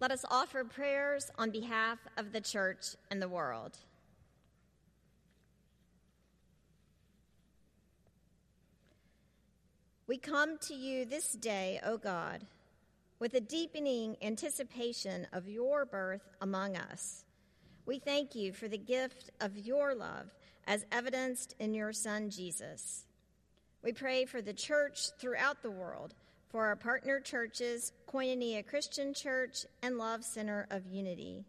Let 0.01 0.13
us 0.13 0.25
offer 0.31 0.65
prayers 0.65 1.31
on 1.37 1.51
behalf 1.51 1.99
of 2.17 2.33
the 2.33 2.41
church 2.41 2.97
and 3.11 3.21
the 3.21 3.29
world. 3.29 3.77
We 10.07 10.17
come 10.17 10.57
to 10.63 10.75
you 10.75 11.05
this 11.05 11.35
day, 11.35 11.81
O 11.85 11.99
God, 11.99 12.47
with 13.19 13.35
a 13.35 13.41
deepening 13.41 14.17
anticipation 14.23 15.27
of 15.35 15.51
your 15.51 15.85
birth 15.85 16.27
among 16.41 16.77
us. 16.77 17.27
We 17.85 17.99
thank 17.99 18.35
you 18.35 18.55
for 18.55 18.69
the 18.69 18.79
gift 18.79 19.29
of 19.39 19.59
your 19.59 19.95
love 19.95 20.31
as 20.67 20.87
evidenced 20.91 21.55
in 21.61 21.75
your 21.75 21.93
Son, 21.93 22.31
Jesus. 22.31 23.05
We 23.85 23.93
pray 23.93 24.25
for 24.25 24.41
the 24.41 24.55
church 24.55 25.11
throughout 25.19 25.63
the 25.63 25.71
world 25.71 26.15
for 26.51 26.67
our 26.67 26.77
partner 26.77 27.21
churches, 27.21 27.93
Koinonia 28.13 28.67
Christian 28.67 29.15
Church 29.15 29.65
and 29.83 29.99
Love 29.99 30.25
Center 30.25 30.67
of 30.71 30.85
Unity, 30.85 31.45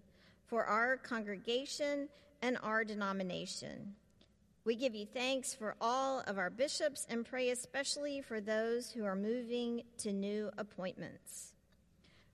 for 0.45 0.63
our 0.63 0.95
congregation 0.97 2.07
and 2.41 2.57
our 2.61 2.83
denomination. 2.83 3.95
We 4.63 4.75
give 4.75 4.93
you 4.93 5.07
thanks 5.07 5.55
for 5.55 5.75
all 5.81 6.19
of 6.27 6.37
our 6.37 6.51
bishops 6.51 7.07
and 7.09 7.25
pray 7.25 7.49
especially 7.49 8.21
for 8.21 8.39
those 8.39 8.91
who 8.91 9.03
are 9.05 9.15
moving 9.15 9.81
to 9.99 10.13
new 10.13 10.51
appointments. 10.59 11.53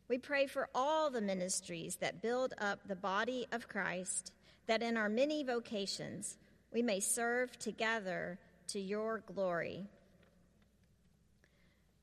We 0.10 0.18
pray 0.18 0.46
for 0.46 0.68
all 0.76 1.10
the 1.10 1.22
ministries 1.22 1.96
that 1.98 2.22
build 2.22 2.54
up 2.60 2.86
the 2.86 2.98
body 2.98 3.48
of 3.54 3.70
Christ, 3.70 4.34
that 4.68 4.84
in 4.84 4.98
our 4.98 5.10
many 5.10 5.44
vocations 5.44 6.38
we 6.74 6.82
may 6.82 7.00
serve 7.00 7.58
together 7.60 8.40
to 8.68 8.80
your 8.80 9.24
glory. 9.34 9.88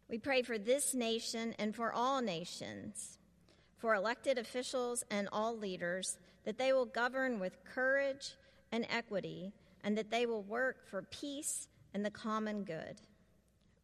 We 0.08 0.18
pray 0.18 0.42
for 0.42 0.58
this 0.58 0.94
nation 0.94 1.54
and 1.58 1.74
for 1.74 1.92
all 1.92 2.20
nations, 2.20 3.18
for 3.78 3.94
elected 3.94 4.38
officials 4.38 5.02
and 5.10 5.28
all 5.32 5.56
leaders, 5.56 6.18
that 6.44 6.58
they 6.58 6.72
will 6.72 6.86
govern 6.86 7.40
with 7.40 7.64
courage 7.64 8.34
and 8.70 8.86
equity, 8.90 9.52
and 9.82 9.96
that 9.96 10.10
they 10.10 10.26
will 10.26 10.42
work 10.42 10.88
for 10.88 11.02
peace 11.02 11.68
and 11.94 12.04
the 12.04 12.10
common 12.10 12.64
good. 12.64 13.00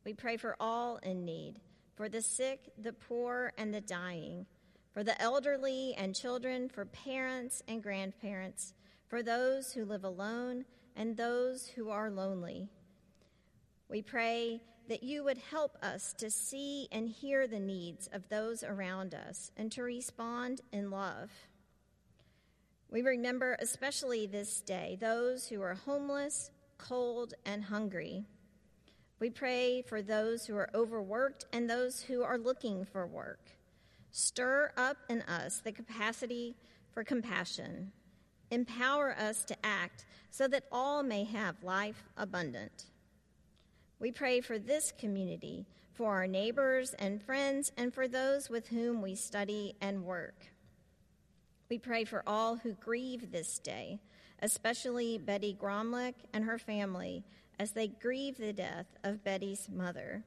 We 0.05 0.15
pray 0.15 0.37
for 0.37 0.57
all 0.61 0.99
in 1.03 1.25
need, 1.25 1.61
for 1.95 2.09
the 2.09 2.23
sick, 2.23 2.71
the 2.79 2.93
poor, 2.93 3.53
and 3.57 3.73
the 3.73 3.81
dying, 3.81 4.47
for 4.93 5.05
the 5.05 5.21
elderly 5.21 5.95
and 5.97 6.15
children, 6.15 6.69
for 6.69 6.85
parents 6.85 7.63
and 7.69 7.83
grandparents, 7.83 8.75
for 9.09 9.23
those 9.23 9.73
who 9.73 9.85
live 9.85 10.05
alone 10.05 10.65
and 10.97 11.17
those 11.17 11.67
who 11.67 11.91
are 11.91 12.11
lonely. 12.11 12.69
We 13.89 14.03
pray 14.03 14.63
that 14.91 15.05
you 15.05 15.23
would 15.23 15.39
help 15.39 15.79
us 15.85 16.13
to 16.19 16.29
see 16.29 16.89
and 16.91 17.09
hear 17.09 17.47
the 17.47 17.61
needs 17.61 18.09
of 18.13 18.29
those 18.29 18.65
around 18.65 19.15
us 19.15 19.53
and 19.57 19.71
to 19.71 19.85
respond 19.85 20.61
in 20.73 20.91
love. 20.91 21.31
We 22.91 23.03
remember, 23.03 23.57
especially 23.61 24.27
this 24.27 24.61
day, 24.61 24.99
those 25.01 25.47
who 25.47 25.63
are 25.63 25.75
homeless, 25.75 26.51
cold, 26.77 27.35
and 27.47 27.63
hungry. 27.63 28.25
We 29.21 29.31
pray 29.31 29.83
for 29.83 30.03
those 30.03 30.45
who 30.45 30.57
are 30.57 30.71
overworked 30.75 31.45
and 31.53 31.71
those 31.71 32.03
who 32.03 32.25
are 32.25 32.37
looking 32.37 32.85
for 32.85 33.07
work. 33.07 33.47
Stir 34.11 34.73
up 34.77 34.97
in 35.09 35.23
us 35.23 35.61
the 35.61 35.71
capacity 35.71 36.57
for 36.91 37.05
compassion. 37.05 37.93
Empower 38.51 39.15
us 39.17 39.45
to 39.45 39.57
act 39.63 40.05
so 40.33 40.49
that 40.49 40.65
all 40.73 41.05
may 41.05 41.23
have 41.23 41.63
life 41.63 42.03
abundant. 42.17 42.90
We 44.01 44.13
pray 44.13 44.41
for 44.41 44.59
this 44.59 44.93
community, 44.99 45.67
for 45.93 46.15
our 46.15 46.27
neighbors 46.27 46.95
and 46.99 47.23
friends, 47.23 47.71
and 47.77 47.93
for 47.93 48.09
those 48.09 48.49
with 48.49 48.69
whom 48.69 49.03
we 49.03 49.15
study 49.15 49.77
and 49.81 50.05
work. 50.05 50.47
We 51.69 51.79
pray 51.79 52.05
for 52.05 52.23
all 52.27 52.57
who 52.57 52.73
grieve 52.73 53.31
this 53.31 53.59
day, 53.59 54.01
especially 54.43 55.19
Betty 55.19 55.55
Gromlich 55.61 56.15
and 56.33 56.45
her 56.45 56.59
family 56.59 57.25
as 57.59 57.73
they 57.73 57.89
grieve 57.89 58.39
the 58.39 58.55
death 58.55 58.87
of 59.05 59.23
Betty's 59.23 59.69
mother. 59.71 60.25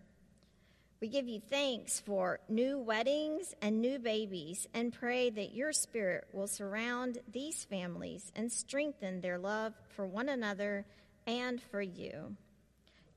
We 1.01 1.07
give 1.07 1.27
you 1.27 1.41
thanks 1.49 1.99
for 1.99 2.39
new 2.47 2.77
weddings 2.77 3.55
and 3.61 3.81
new 3.81 3.97
babies 3.97 4.67
and 4.73 4.93
pray 4.93 5.31
that 5.31 5.55
your 5.55 5.73
spirit 5.73 6.27
will 6.31 6.47
surround 6.47 7.17
these 7.29 7.65
families 7.65 8.31
and 8.35 8.51
strengthen 8.51 9.19
their 9.19 9.39
love 9.39 9.73
for 9.89 10.05
one 10.05 10.29
another 10.29 10.85
and 11.25 11.59
for 11.59 11.81
you. 11.81 12.37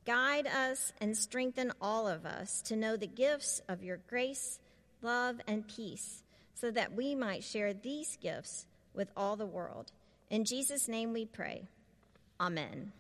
Guide 0.07 0.47
us 0.47 0.93
and 1.01 1.17
strengthen 1.17 1.73
all 1.81 2.07
of 2.07 2.25
us 2.25 2.63
to 2.63 2.77
know 2.77 2.97
the 2.97 3.09
gifts 3.09 3.61
of 3.69 3.83
your 3.83 3.99
grace, 4.09 4.61
love, 5.03 5.41
and 5.49 5.67
peace 5.67 6.23
so 6.55 6.71
that 6.71 6.95
we 6.95 7.15
might 7.17 7.43
share 7.43 7.75
these 7.75 8.17
gifts 8.17 8.67
with 8.95 9.11
all 9.17 9.35
the 9.35 9.47
world. 9.47 9.91
In 10.31 10.45
Jesus' 10.45 10.87
name 10.87 11.13
we 11.13 11.27
pray. 11.27 11.65
Amen. 12.41 12.93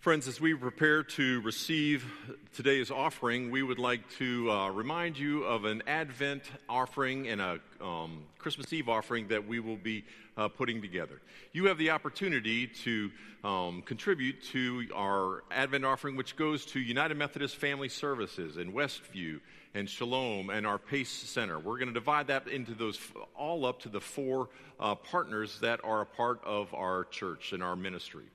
Friends, 0.00 0.28
as 0.28 0.40
we 0.40 0.54
prepare 0.54 1.02
to 1.02 1.40
receive 1.40 2.06
today's 2.54 2.88
offering, 2.88 3.50
we 3.50 3.64
would 3.64 3.80
like 3.80 4.08
to 4.18 4.48
uh, 4.48 4.68
remind 4.70 5.18
you 5.18 5.42
of 5.42 5.64
an 5.64 5.82
Advent 5.88 6.44
offering 6.68 7.26
and 7.26 7.40
a 7.40 7.58
um, 7.80 8.22
Christmas 8.38 8.72
Eve 8.72 8.88
offering 8.88 9.26
that 9.26 9.48
we 9.48 9.58
will 9.58 9.76
be 9.76 10.04
uh, 10.36 10.46
putting 10.46 10.80
together. 10.80 11.20
You 11.52 11.64
have 11.64 11.78
the 11.78 11.90
opportunity 11.90 12.68
to 12.84 13.10
um, 13.42 13.82
contribute 13.82 14.40
to 14.52 14.86
our 14.94 15.42
Advent 15.50 15.84
offering, 15.84 16.14
which 16.14 16.36
goes 16.36 16.64
to 16.66 16.78
United 16.78 17.16
Methodist 17.16 17.56
Family 17.56 17.88
Services 17.88 18.56
in 18.56 18.72
Westview 18.72 19.40
and 19.74 19.90
Shalom 19.90 20.48
and 20.50 20.64
our 20.64 20.78
PACE 20.78 21.10
Center. 21.10 21.58
We're 21.58 21.78
going 21.78 21.88
to 21.88 21.92
divide 21.92 22.28
that 22.28 22.46
into 22.46 22.72
those 22.72 23.00
all 23.36 23.66
up 23.66 23.80
to 23.80 23.88
the 23.88 24.00
four 24.00 24.48
uh, 24.78 24.94
partners 24.94 25.58
that 25.60 25.80
are 25.82 26.02
a 26.02 26.06
part 26.06 26.40
of 26.44 26.72
our 26.72 27.04
church 27.06 27.52
and 27.52 27.64
our 27.64 27.74
ministry. 27.74 28.26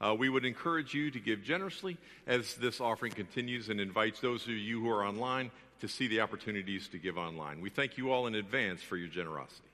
Uh, 0.00 0.14
we 0.14 0.28
would 0.28 0.44
encourage 0.44 0.94
you 0.94 1.10
to 1.10 1.20
give 1.20 1.42
generously 1.42 1.96
as 2.26 2.54
this 2.54 2.80
offering 2.80 3.12
continues 3.12 3.68
and 3.68 3.80
invites 3.80 4.20
those 4.20 4.44
of 4.44 4.50
you 4.50 4.80
who 4.80 4.88
are 4.88 5.04
online 5.04 5.50
to 5.80 5.88
see 5.88 6.08
the 6.08 6.20
opportunities 6.20 6.88
to 6.88 6.98
give 6.98 7.18
online. 7.18 7.60
We 7.60 7.70
thank 7.70 7.98
you 7.98 8.12
all 8.12 8.26
in 8.26 8.34
advance 8.34 8.82
for 8.82 8.96
your 8.96 9.08
generosity. 9.08 9.69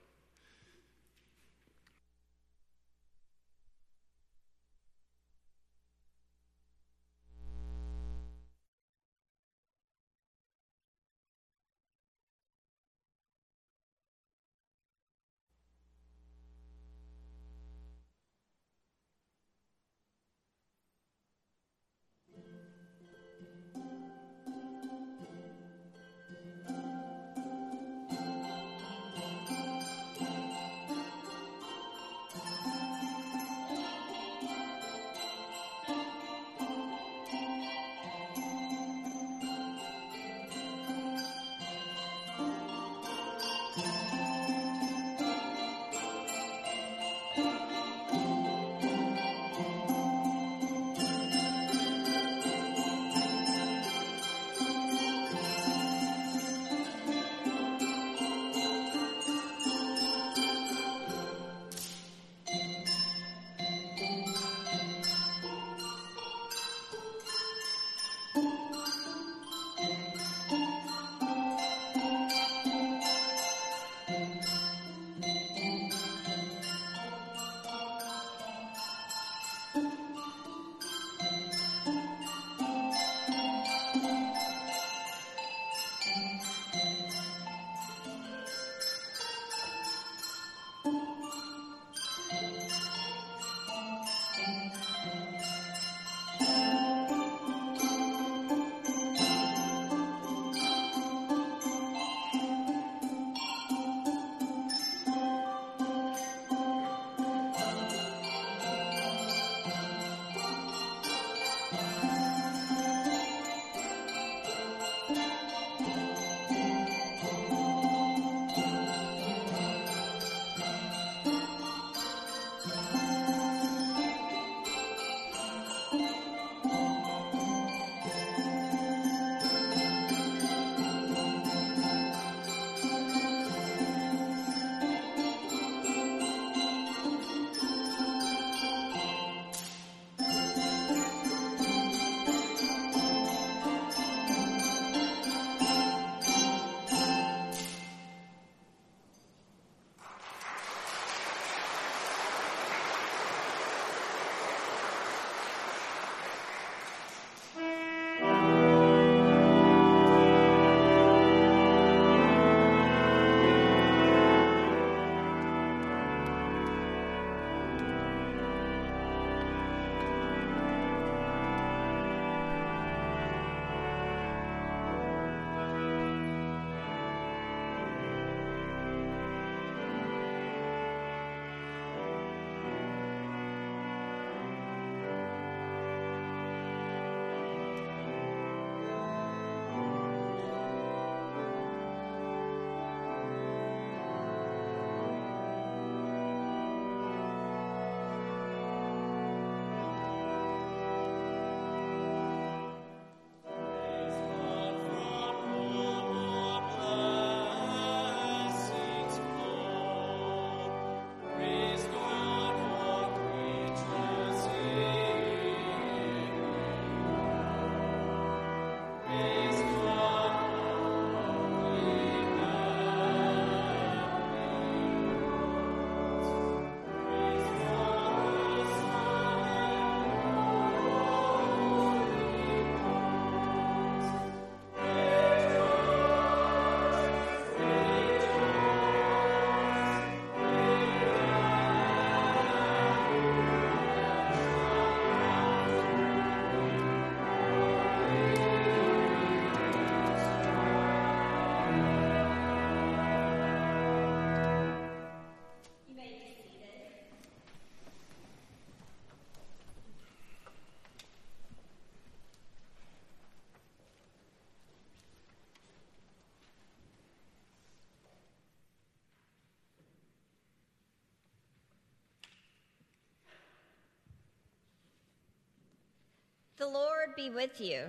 The 276.58 276.66
Lord 276.66 277.14
be 277.14 277.28
with 277.28 277.60
you. 277.60 277.84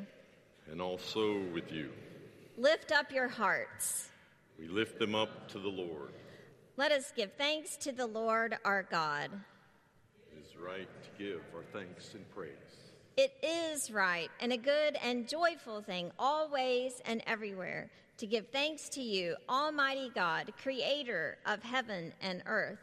And 0.70 0.82
also 0.82 1.42
with 1.54 1.72
you. 1.72 1.90
Lift 2.58 2.92
up 2.92 3.14
your 3.14 3.30
hearts. 3.30 4.10
We 4.60 4.68
lift 4.68 5.00
them 5.00 5.16
up 5.16 5.48
to 5.50 5.60
the 5.60 5.70
Lord. 5.70 6.12
Let 6.76 6.92
us 6.92 7.14
give 7.16 7.32
thanks 7.38 7.78
to 7.78 7.94
the 7.94 8.08
Lord 8.08 8.58
our 8.66 8.84
God. 8.84 9.32
It 10.32 10.46
is 10.46 10.58
right 10.58 10.90
to 11.04 11.24
give 11.24 11.42
our 11.56 11.64
thanks 11.72 12.14
and 12.14 12.30
praise. 12.36 12.52
It 13.16 13.34
is 13.42 13.90
right 13.90 14.30
and 14.42 14.52
a 14.52 14.58
good 14.58 14.98
and 15.02 15.30
joyful 15.30 15.82
thing, 15.82 16.12
always 16.20 17.02
and 17.06 17.24
everywhere, 17.26 17.90
to 18.18 18.28
give 18.28 18.50
thanks 18.50 18.90
to 18.90 19.02
you, 19.02 19.38
Almighty 19.48 20.12
God, 20.14 20.52
creator 20.62 21.38
of 21.46 21.64
heaven 21.64 22.14
and 22.22 22.44
earth. 22.46 22.80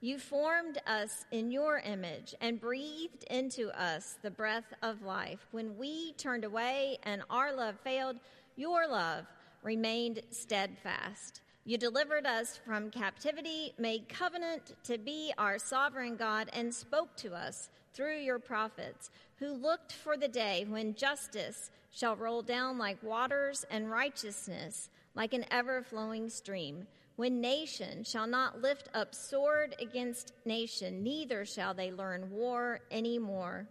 You 0.00 0.20
formed 0.20 0.80
us 0.86 1.24
in 1.32 1.50
your 1.50 1.78
image 1.78 2.32
and 2.40 2.60
breathed 2.60 3.24
into 3.24 3.68
us 3.70 4.16
the 4.22 4.30
breath 4.30 4.72
of 4.80 5.02
life. 5.02 5.48
When 5.50 5.76
we 5.76 6.12
turned 6.12 6.44
away 6.44 6.98
and 7.02 7.22
our 7.28 7.52
love 7.52 7.74
failed, 7.82 8.16
your 8.54 8.86
love 8.86 9.24
remained 9.64 10.22
steadfast. 10.30 11.40
You 11.64 11.78
delivered 11.78 12.26
us 12.26 12.60
from 12.64 12.92
captivity, 12.92 13.74
made 13.76 14.08
covenant 14.08 14.76
to 14.84 14.98
be 14.98 15.32
our 15.36 15.58
sovereign 15.58 16.14
God, 16.14 16.48
and 16.52 16.72
spoke 16.72 17.16
to 17.16 17.34
us 17.34 17.68
through 17.92 18.20
your 18.20 18.38
prophets, 18.38 19.10
who 19.40 19.48
looked 19.48 19.92
for 19.92 20.16
the 20.16 20.28
day 20.28 20.64
when 20.68 20.94
justice 20.94 21.72
shall 21.90 22.14
roll 22.14 22.42
down 22.42 22.78
like 22.78 23.02
waters 23.02 23.66
and 23.68 23.90
righteousness 23.90 24.90
like 25.16 25.34
an 25.34 25.44
ever 25.50 25.82
flowing 25.82 26.28
stream 26.28 26.86
when 27.18 27.40
nation 27.40 28.04
shall 28.04 28.28
not 28.28 28.62
lift 28.62 28.88
up 28.94 29.12
sword 29.12 29.74
against 29.82 30.34
nation, 30.44 31.02
neither 31.02 31.44
shall 31.44 31.74
they 31.74 31.90
learn 31.90 32.30
war 32.30 32.78
any 32.92 33.18
more. 33.18 33.66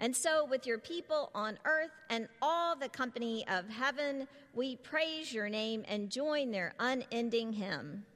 And 0.00 0.16
so, 0.16 0.46
with 0.46 0.66
your 0.66 0.78
people 0.78 1.30
on 1.34 1.58
earth 1.66 1.90
and 2.08 2.28
all 2.40 2.74
the 2.74 2.88
company 2.88 3.44
of 3.46 3.68
heaven, 3.68 4.26
we 4.54 4.76
praise 4.76 5.34
your 5.34 5.50
name 5.50 5.84
and 5.86 6.08
join 6.08 6.50
their 6.50 6.72
unending 6.78 7.52
hymn. 7.52 8.06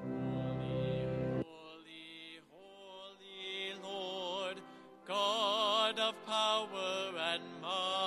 Holy, 0.00 1.06
holy, 1.38 2.40
holy 2.50 3.80
Lord, 3.80 4.60
God 5.06 6.00
of 6.00 6.14
power 6.26 7.12
and 7.32 7.42
might, 7.60 8.01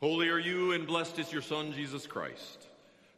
Holy 0.00 0.30
are 0.30 0.38
you, 0.38 0.72
and 0.72 0.86
blessed 0.86 1.18
is 1.18 1.30
your 1.30 1.42
Son, 1.42 1.74
Jesus 1.74 2.06
Christ, 2.06 2.68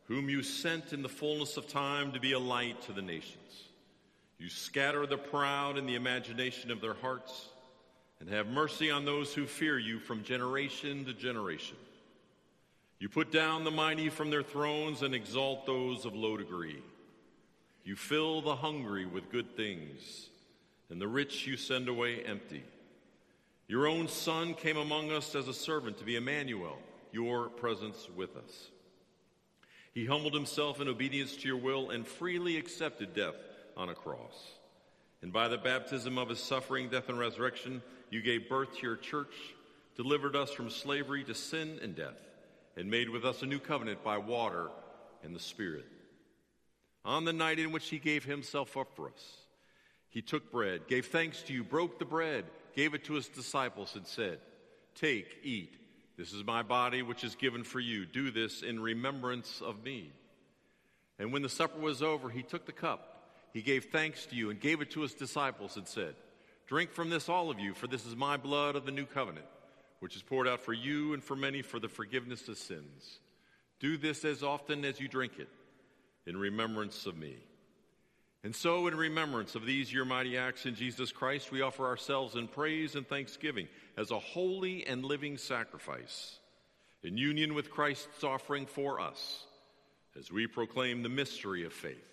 whom 0.08 0.28
you 0.28 0.42
sent 0.42 0.92
in 0.92 1.00
the 1.00 1.08
fullness 1.08 1.56
of 1.56 1.68
time 1.68 2.10
to 2.10 2.18
be 2.18 2.32
a 2.32 2.38
light 2.40 2.82
to 2.82 2.92
the 2.92 3.00
nations. 3.00 3.68
You 4.36 4.48
scatter 4.48 5.06
the 5.06 5.16
proud 5.16 5.78
in 5.78 5.86
the 5.86 5.94
imagination 5.94 6.72
of 6.72 6.80
their 6.80 6.94
hearts, 6.94 7.46
and 8.18 8.28
have 8.30 8.48
mercy 8.48 8.90
on 8.90 9.04
those 9.04 9.32
who 9.32 9.46
fear 9.46 9.78
you 9.78 10.00
from 10.00 10.24
generation 10.24 11.04
to 11.04 11.12
generation. 11.12 11.76
You 12.98 13.08
put 13.08 13.30
down 13.30 13.62
the 13.62 13.70
mighty 13.70 14.08
from 14.08 14.30
their 14.30 14.42
thrones 14.42 15.02
and 15.02 15.14
exalt 15.14 15.66
those 15.66 16.04
of 16.04 16.16
low 16.16 16.36
degree. 16.36 16.82
You 17.84 17.94
fill 17.94 18.42
the 18.42 18.56
hungry 18.56 19.06
with 19.06 19.30
good 19.30 19.56
things, 19.56 20.30
and 20.90 21.00
the 21.00 21.06
rich 21.06 21.46
you 21.46 21.56
send 21.56 21.88
away 21.88 22.24
empty. 22.24 22.64
Your 23.68 23.86
own 23.86 24.08
Son 24.08 24.54
came 24.54 24.76
among 24.76 25.12
us 25.12 25.34
as 25.34 25.48
a 25.48 25.54
servant 25.54 25.98
to 25.98 26.04
be 26.04 26.16
Emmanuel, 26.16 26.78
your 27.12 27.48
presence 27.48 28.08
with 28.14 28.36
us. 28.36 28.70
He 29.92 30.06
humbled 30.06 30.34
himself 30.34 30.80
in 30.80 30.88
obedience 30.88 31.36
to 31.36 31.48
your 31.48 31.58
will 31.58 31.90
and 31.90 32.06
freely 32.06 32.56
accepted 32.56 33.14
death 33.14 33.36
on 33.76 33.88
a 33.88 33.94
cross. 33.94 34.52
And 35.20 35.32
by 35.32 35.48
the 35.48 35.58
baptism 35.58 36.18
of 36.18 36.28
his 36.28 36.40
suffering, 36.40 36.88
death, 36.88 37.08
and 37.08 37.18
resurrection, 37.18 37.82
you 38.10 38.22
gave 38.22 38.48
birth 38.48 38.76
to 38.76 38.82
your 38.82 38.96
church, 38.96 39.34
delivered 39.96 40.34
us 40.34 40.50
from 40.50 40.68
slavery 40.68 41.24
to 41.24 41.34
sin 41.34 41.78
and 41.82 41.94
death, 41.94 42.18
and 42.76 42.90
made 42.90 43.08
with 43.08 43.24
us 43.24 43.42
a 43.42 43.46
new 43.46 43.58
covenant 43.58 44.02
by 44.02 44.18
water 44.18 44.68
and 45.22 45.34
the 45.34 45.40
Spirit. 45.40 45.86
On 47.04 47.24
the 47.24 47.32
night 47.32 47.58
in 47.58 47.72
which 47.72 47.88
he 47.88 47.98
gave 47.98 48.24
himself 48.24 48.76
up 48.76 48.88
for 48.94 49.08
us, 49.08 49.36
he 50.08 50.22
took 50.22 50.50
bread, 50.50 50.88
gave 50.88 51.06
thanks 51.06 51.42
to 51.42 51.52
you, 51.52 51.64
broke 51.64 51.98
the 51.98 52.04
bread, 52.04 52.44
gave 52.74 52.94
it 52.94 53.04
to 53.04 53.14
his 53.14 53.28
disciples, 53.28 53.94
and 53.96 54.06
said, 54.06 54.38
Take, 54.94 55.38
eat. 55.42 55.74
This 56.16 56.32
is 56.32 56.44
my 56.44 56.62
body, 56.62 57.02
which 57.02 57.24
is 57.24 57.34
given 57.34 57.64
for 57.64 57.80
you. 57.80 58.04
Do 58.04 58.30
this 58.30 58.62
in 58.62 58.80
remembrance 58.80 59.62
of 59.64 59.82
me. 59.82 60.10
And 61.18 61.32
when 61.32 61.42
the 61.42 61.48
supper 61.48 61.80
was 61.80 62.02
over, 62.02 62.28
he 62.28 62.42
took 62.42 62.66
the 62.66 62.72
cup. 62.72 63.08
He 63.52 63.62
gave 63.62 63.86
thanks 63.86 64.26
to 64.26 64.36
you 64.36 64.50
and 64.50 64.60
gave 64.60 64.80
it 64.80 64.90
to 64.92 65.00
his 65.00 65.14
disciples 65.14 65.76
and 65.76 65.86
said, 65.86 66.14
Drink 66.66 66.92
from 66.92 67.10
this, 67.10 67.28
all 67.28 67.50
of 67.50 67.58
you, 67.58 67.74
for 67.74 67.86
this 67.86 68.06
is 68.06 68.16
my 68.16 68.36
blood 68.36 68.76
of 68.76 68.86
the 68.86 68.92
new 68.92 69.04
covenant, 69.04 69.46
which 70.00 70.16
is 70.16 70.22
poured 70.22 70.48
out 70.48 70.60
for 70.60 70.72
you 70.72 71.12
and 71.12 71.22
for 71.22 71.36
many 71.36 71.62
for 71.62 71.78
the 71.78 71.88
forgiveness 71.88 72.48
of 72.48 72.56
sins. 72.56 73.18
Do 73.78 73.96
this 73.96 74.24
as 74.24 74.42
often 74.42 74.84
as 74.84 75.00
you 75.00 75.08
drink 75.08 75.34
it 75.38 75.48
in 76.26 76.36
remembrance 76.36 77.04
of 77.06 77.16
me. 77.16 77.36
And 78.44 78.54
so, 78.54 78.88
in 78.88 78.96
remembrance 78.96 79.54
of 79.54 79.64
these 79.64 79.92
your 79.92 80.04
mighty 80.04 80.36
acts 80.36 80.66
in 80.66 80.74
Jesus 80.74 81.12
Christ, 81.12 81.52
we 81.52 81.62
offer 81.62 81.86
ourselves 81.86 82.34
in 82.34 82.48
praise 82.48 82.96
and 82.96 83.06
thanksgiving 83.06 83.68
as 83.96 84.10
a 84.10 84.18
holy 84.18 84.84
and 84.84 85.04
living 85.04 85.38
sacrifice, 85.38 86.38
in 87.04 87.16
union 87.16 87.54
with 87.54 87.70
Christ's 87.70 88.24
offering 88.24 88.66
for 88.66 89.00
us, 89.00 89.46
as 90.18 90.32
we 90.32 90.48
proclaim 90.48 91.02
the 91.02 91.08
mystery 91.08 91.64
of 91.64 91.72
faith. 91.72 92.12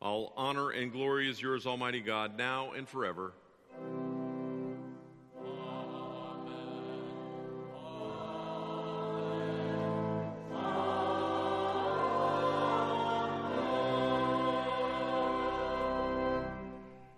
all 0.00 0.32
honor 0.36 0.70
and 0.70 0.92
glory 0.92 1.28
is 1.28 1.40
yours, 1.40 1.66
Almighty 1.66 2.00
God, 2.00 2.38
now 2.38 2.72
and 2.72 2.88
forever. 2.88 3.32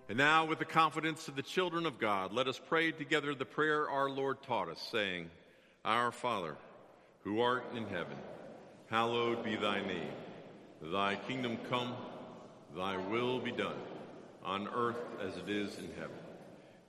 And 0.09 0.19
now, 0.19 0.45
with 0.45 0.59
the 0.59 0.65
confidence 0.65 1.27
of 1.27 1.35
the 1.35 1.41
children 1.41 1.87
of 1.87 1.97
God, 1.97 2.33
let 2.33 2.47
us 2.47 2.59
pray 2.59 2.91
together 2.91 3.33
the 3.33 3.45
prayer 3.45 3.89
our 3.89 4.11
Lord 4.11 4.43
taught 4.43 4.69
us, 4.69 4.79
saying, 4.91 5.31
Our 5.83 6.11
Father, 6.11 6.55
who 7.23 7.41
art 7.41 7.65
in 7.75 7.87
heaven, 7.87 8.17
hallowed 8.91 9.43
be 9.43 9.55
thy 9.55 9.81
name. 9.81 10.11
Thy 10.83 11.15
kingdom 11.15 11.57
come, 11.67 11.95
thy 12.75 12.97
will 12.97 13.39
be 13.39 13.51
done, 13.51 13.77
on 14.43 14.67
earth 14.73 14.99
as 15.21 15.35
it 15.37 15.49
is 15.49 15.77
in 15.77 15.89
heaven. 15.95 16.17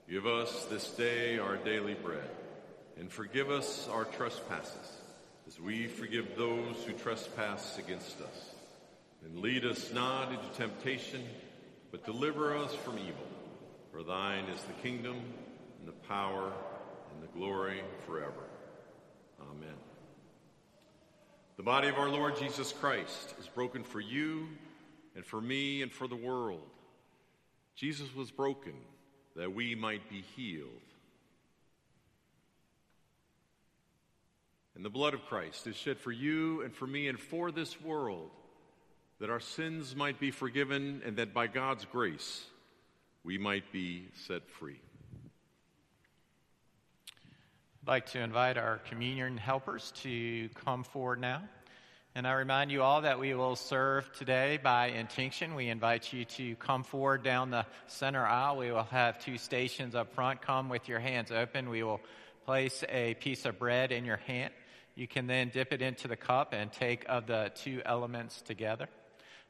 Give 0.09 0.25
us 0.25 0.65
this 0.65 0.89
day 0.91 1.37
our 1.39 1.57
daily 1.57 1.93
bread, 1.93 2.29
and 2.99 3.11
forgive 3.11 3.49
us 3.49 3.87
our 3.91 4.05
trespasses, 4.05 4.91
as 5.47 5.59
we 5.59 5.87
forgive 5.87 6.35
those 6.35 6.75
who 6.85 6.93
trespass 6.93 7.77
against 7.77 8.19
us. 8.21 8.51
And 9.23 9.39
lead 9.39 9.65
us 9.65 9.91
not 9.91 10.31
into 10.31 10.47
temptation, 10.57 11.23
but 11.91 12.05
deliver 12.05 12.55
us 12.55 12.73
from 12.73 12.99
evil. 12.99 13.27
For 13.91 14.03
thine 14.03 14.45
is 14.45 14.61
the 14.63 14.73
kingdom, 14.83 15.15
and 15.79 15.87
the 15.87 16.07
power, 16.07 16.51
and 17.13 17.23
the 17.23 17.37
glory 17.37 17.81
forever. 18.05 18.43
Amen. 19.41 19.75
The 21.57 21.63
body 21.63 21.87
of 21.87 21.95
our 21.95 22.09
Lord 22.09 22.37
Jesus 22.37 22.73
Christ 22.73 23.33
is 23.39 23.47
broken 23.47 23.83
for 23.83 23.99
you 23.99 24.47
and 25.15 25.25
for 25.25 25.41
me 25.41 25.81
and 25.81 25.91
for 25.91 26.07
the 26.07 26.15
world. 26.15 26.67
Jesus 27.75 28.13
was 28.15 28.31
broken 28.31 28.73
that 29.35 29.53
we 29.53 29.75
might 29.75 30.09
be 30.09 30.23
healed. 30.35 30.69
And 34.75 34.83
the 34.83 34.89
blood 34.89 35.13
of 35.13 35.25
Christ 35.25 35.67
is 35.67 35.75
shed 35.75 35.99
for 35.99 36.11
you 36.11 36.61
and 36.61 36.73
for 36.73 36.85
me 36.85 37.07
and 37.07 37.19
for 37.19 37.51
this 37.51 37.79
world, 37.81 38.29
that 39.19 39.29
our 39.29 39.39
sins 39.39 39.95
might 39.95 40.19
be 40.19 40.31
forgiven 40.31 41.01
and 41.05 41.17
that 41.17 41.33
by 41.33 41.47
God's 41.47 41.85
grace 41.85 42.43
we 43.23 43.37
might 43.37 43.71
be 43.71 44.09
set 44.27 44.49
free. 44.49 44.79
I'd 47.83 47.87
like 47.87 48.05
to 48.07 48.19
invite 48.19 48.57
our 48.57 48.79
communion 48.79 49.37
helpers 49.37 49.93
to 50.03 50.49
come 50.55 50.83
forward 50.83 51.21
now. 51.21 51.43
And 52.17 52.25
I 52.25 52.31
remind 52.31 52.71
you 52.71 52.81
all 52.81 53.01
that 53.01 53.19
we 53.19 53.33
will 53.33 53.57
serve 53.57 54.09
today 54.13 54.57
by 54.63 54.87
intinction. 54.87 55.53
We 55.53 55.67
invite 55.67 56.13
you 56.13 56.23
to 56.23 56.55
come 56.55 56.85
forward 56.85 57.23
down 57.23 57.51
the 57.51 57.65
center 57.87 58.25
aisle. 58.25 58.55
We 58.55 58.71
will 58.71 58.83
have 58.83 59.19
two 59.19 59.37
stations 59.37 59.95
up 59.95 60.15
front. 60.15 60.41
Come 60.41 60.69
with 60.69 60.87
your 60.87 60.99
hands 60.99 61.29
open. 61.29 61.69
We 61.69 61.83
will 61.83 61.99
place 62.45 62.85
a 62.87 63.15
piece 63.15 63.43
of 63.43 63.59
bread 63.59 63.91
in 63.91 64.05
your 64.05 64.15
hand. 64.15 64.53
You 64.95 65.09
can 65.09 65.27
then 65.27 65.49
dip 65.49 65.73
it 65.73 65.81
into 65.81 66.07
the 66.07 66.15
cup 66.15 66.53
and 66.53 66.71
take 66.71 67.03
of 67.09 67.27
the 67.27 67.51
two 67.53 67.81
elements 67.85 68.41
together. 68.43 68.87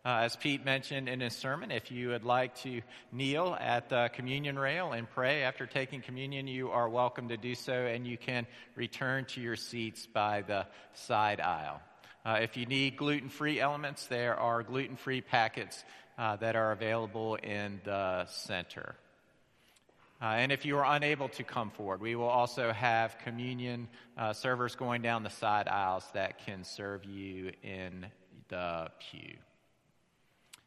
Uh, 0.03 0.21
as 0.23 0.35
Pete 0.35 0.65
mentioned 0.65 1.07
in 1.07 1.19
his 1.19 1.35
sermon, 1.35 1.69
if 1.69 1.91
you 1.91 2.09
would 2.09 2.23
like 2.23 2.55
to 2.63 2.81
kneel 3.11 3.55
at 3.59 3.89
the 3.89 4.09
communion 4.13 4.57
rail 4.57 4.91
and 4.91 5.07
pray 5.07 5.43
after 5.43 5.67
taking 5.67 6.01
communion, 6.01 6.47
you 6.47 6.71
are 6.71 6.89
welcome 6.89 7.27
to 7.27 7.37
do 7.37 7.53
so, 7.53 7.73
and 7.73 8.07
you 8.07 8.17
can 8.17 8.47
return 8.75 9.25
to 9.25 9.39
your 9.39 9.55
seats 9.55 10.07
by 10.07 10.41
the 10.41 10.65
side 10.93 11.39
aisle. 11.39 11.79
Uh, 12.25 12.39
if 12.41 12.57
you 12.57 12.65
need 12.65 12.97
gluten 12.97 13.29
free 13.29 13.59
elements, 13.59 14.07
there 14.07 14.35
are 14.35 14.63
gluten 14.63 14.95
free 14.95 15.21
packets 15.21 15.83
uh, 16.17 16.35
that 16.37 16.55
are 16.55 16.71
available 16.71 17.35
in 17.35 17.79
the 17.83 18.25
center. 18.25 18.95
Uh, 20.19 20.25
and 20.29 20.51
if 20.51 20.65
you 20.65 20.75
are 20.75 20.95
unable 20.95 21.29
to 21.29 21.43
come 21.43 21.69
forward, 21.69 22.01
we 22.01 22.15
will 22.15 22.27
also 22.27 22.71
have 22.71 23.15
communion 23.23 23.87
uh, 24.17 24.33
servers 24.33 24.75
going 24.75 25.03
down 25.03 25.21
the 25.21 25.29
side 25.29 25.67
aisles 25.67 26.03
that 26.13 26.43
can 26.43 26.63
serve 26.63 27.05
you 27.05 27.51
in 27.61 28.07
the 28.47 28.87
pew. 28.99 29.35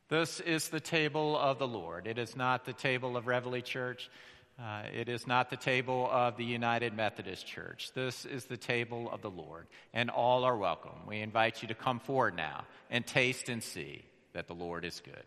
This 0.09 0.39
is 0.39 0.69
the 0.69 0.81
table 0.81 1.37
of 1.37 1.59
the 1.59 1.67
Lord. 1.67 2.07
It 2.07 2.19
is 2.19 2.37
not 2.37 2.67
the 2.67 2.73
table 2.73 3.17
of 3.17 3.27
Reveille 3.27 3.63
Church. 3.63 4.09
Uh, 4.61 4.83
it 4.93 5.09
is 5.09 5.25
not 5.25 5.51
the 5.51 5.57
table 5.57 6.09
of 6.11 6.37
the 6.37 6.45
United 6.45 6.93
Methodist 6.93 7.47
Church. 7.47 7.93
This 7.95 8.25
is 8.25 8.47
the 8.47 8.57
table 8.57 9.09
of 9.13 9.23
the 9.23 9.31
Lord, 9.31 9.69
and 9.95 10.11
all 10.11 10.43
are 10.43 10.57
welcome. 10.57 11.07
We 11.07 11.21
invite 11.21 11.63
you 11.63 11.69
to 11.69 11.75
come 11.75 12.01
forward 12.01 12.37
now 12.37 12.65
and 12.91 13.07
taste 13.07 13.49
and 13.49 13.63
see 13.63 14.05
that 14.33 14.49
the 14.49 14.55
Lord 14.55 14.85
is 14.85 15.01
good. 15.01 15.25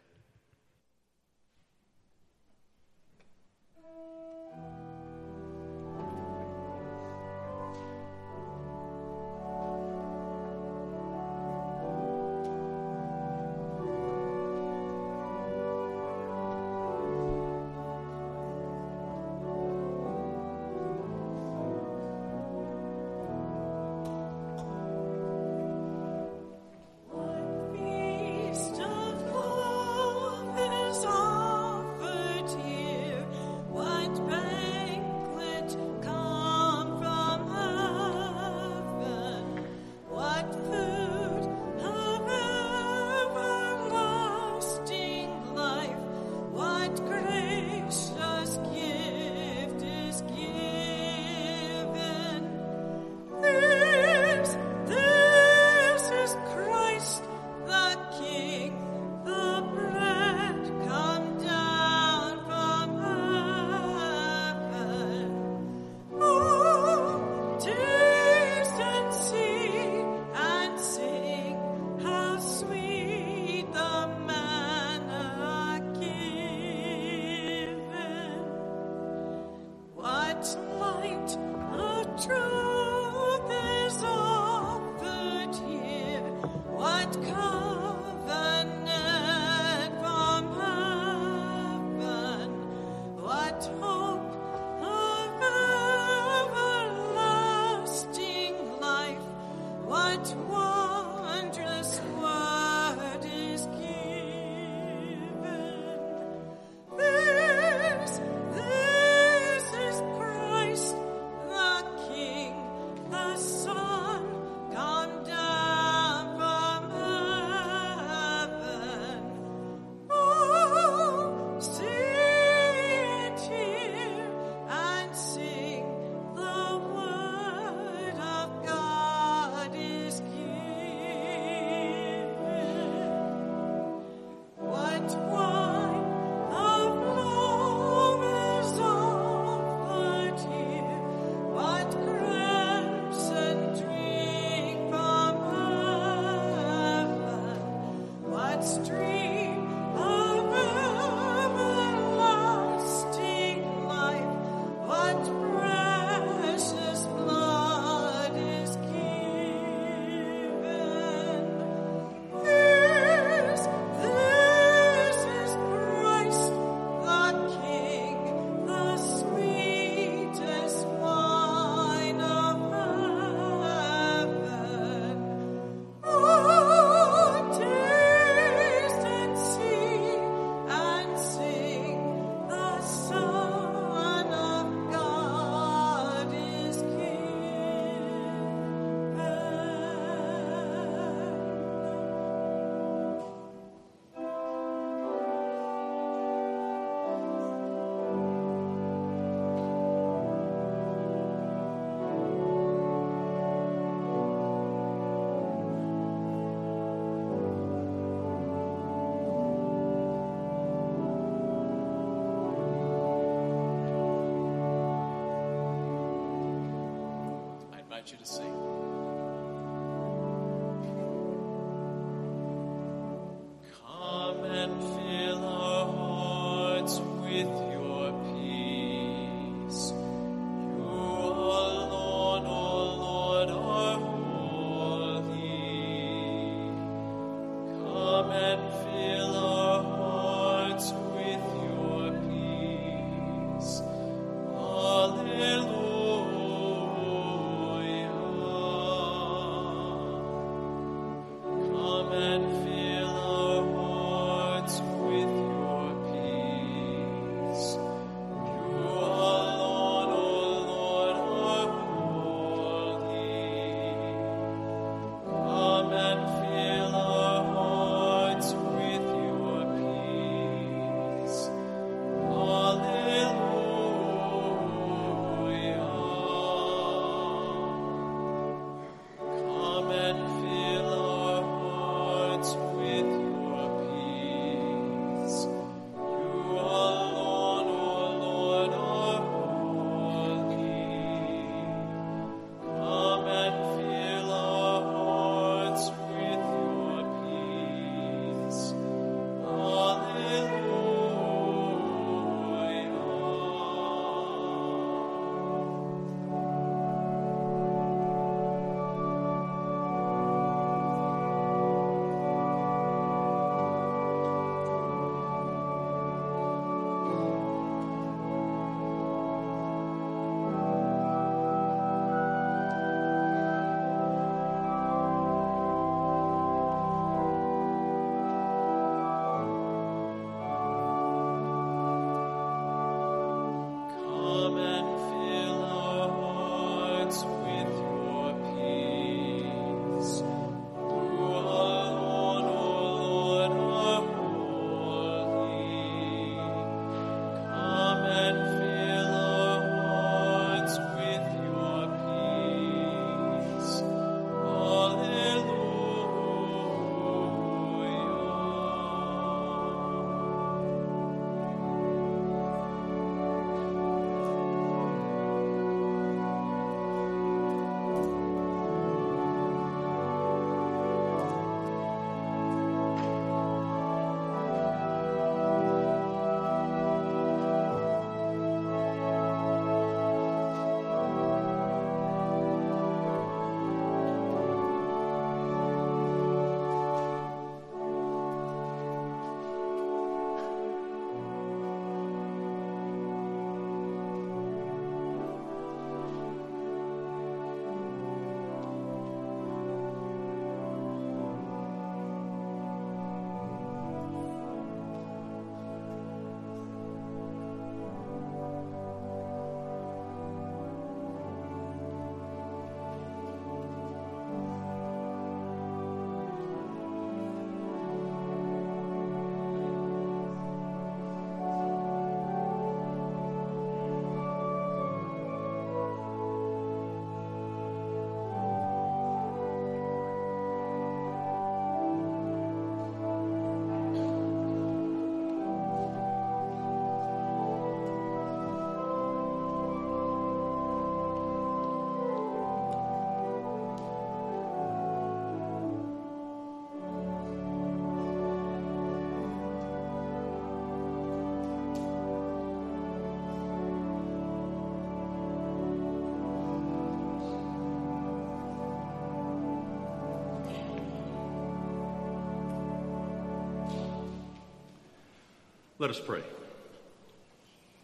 Let 465.81 465.89
us 465.89 465.99
pray. 465.99 466.21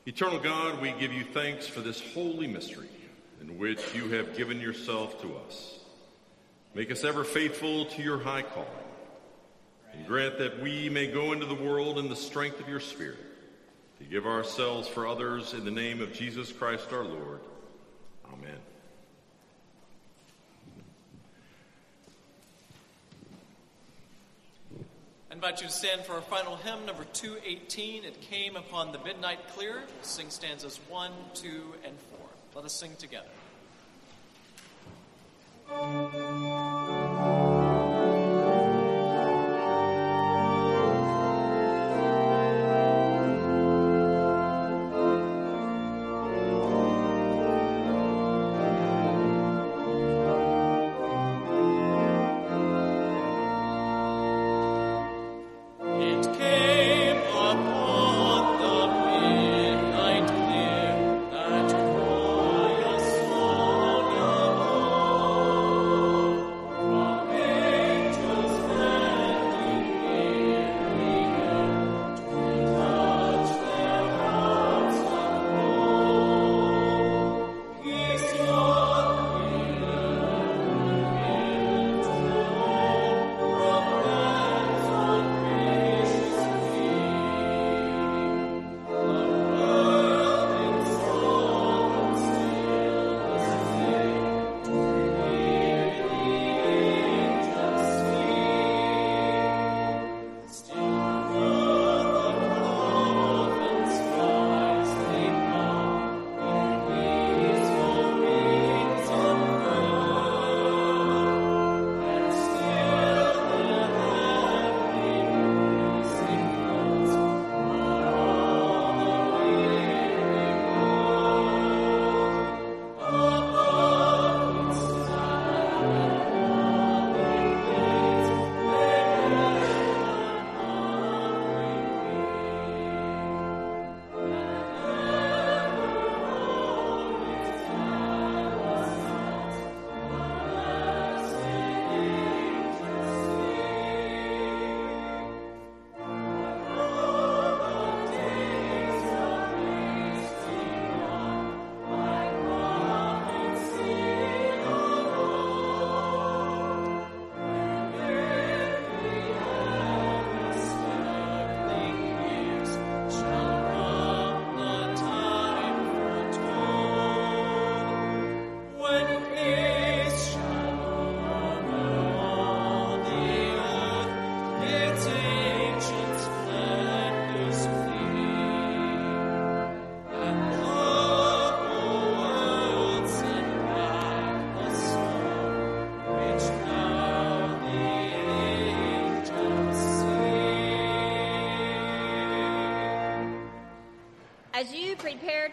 Eternal 0.06 0.38
God, 0.38 0.80
we 0.84 0.92
give 1.00 1.12
you 1.12 1.24
thanks 1.24 1.66
for 1.66 1.82
this 1.82 2.00
holy 2.14 2.46
mystery 2.46 2.92
in 3.42 3.58
which 3.58 3.82
you 3.96 4.10
have 4.10 4.38
given 4.38 4.62
yourself 4.62 5.20
to 5.24 5.36
us. 5.36 5.80
Make 6.76 6.92
us 6.92 7.04
ever 7.04 7.24
faithful 7.24 7.86
to 7.86 8.04
your 8.04 8.20
high 8.20 8.44
calling, 8.44 8.70
and 9.94 10.06
grant 10.06 10.38
that 10.38 10.62
we 10.62 10.90
may 10.90 11.08
go 11.08 11.32
into 11.32 11.48
the 11.48 11.56
world 11.56 11.98
in 11.98 12.08
the 12.08 12.16
strength 12.16 12.60
of 12.60 12.70
your 12.70 12.80
Spirit 12.80 13.18
to 13.98 14.04
give 14.04 14.28
ourselves 14.28 14.88
for 14.88 15.08
others 15.08 15.56
in 15.56 15.66
the 15.66 15.72
name 15.72 16.00
of 16.00 16.14
Jesus 16.14 16.52
Christ 16.52 16.94
our 16.94 17.04
Lord. 17.04 17.40
Amen. 18.32 18.60
I 25.32 25.34
invite 25.34 25.62
you 25.62 25.67
to 25.67 25.67
stand 25.78 26.02
for 26.02 26.14
our 26.14 26.22
final 26.22 26.56
hymn, 26.56 26.88
number 26.88 27.04
218. 27.14 28.04
It 28.04 28.20
came 28.20 28.56
upon 28.56 28.92
the 28.92 28.98
midnight 29.00 29.38
clear. 29.56 29.76
We'll 29.76 30.04
sing 30.04 30.32
stanzas 30.32 30.80
1, 30.90 31.12
2, 31.36 31.48
and 31.86 31.94
4. 32.18 32.20
Let 32.56 32.66
us 32.66 32.74
sing 32.74 32.96
together. 32.98 33.28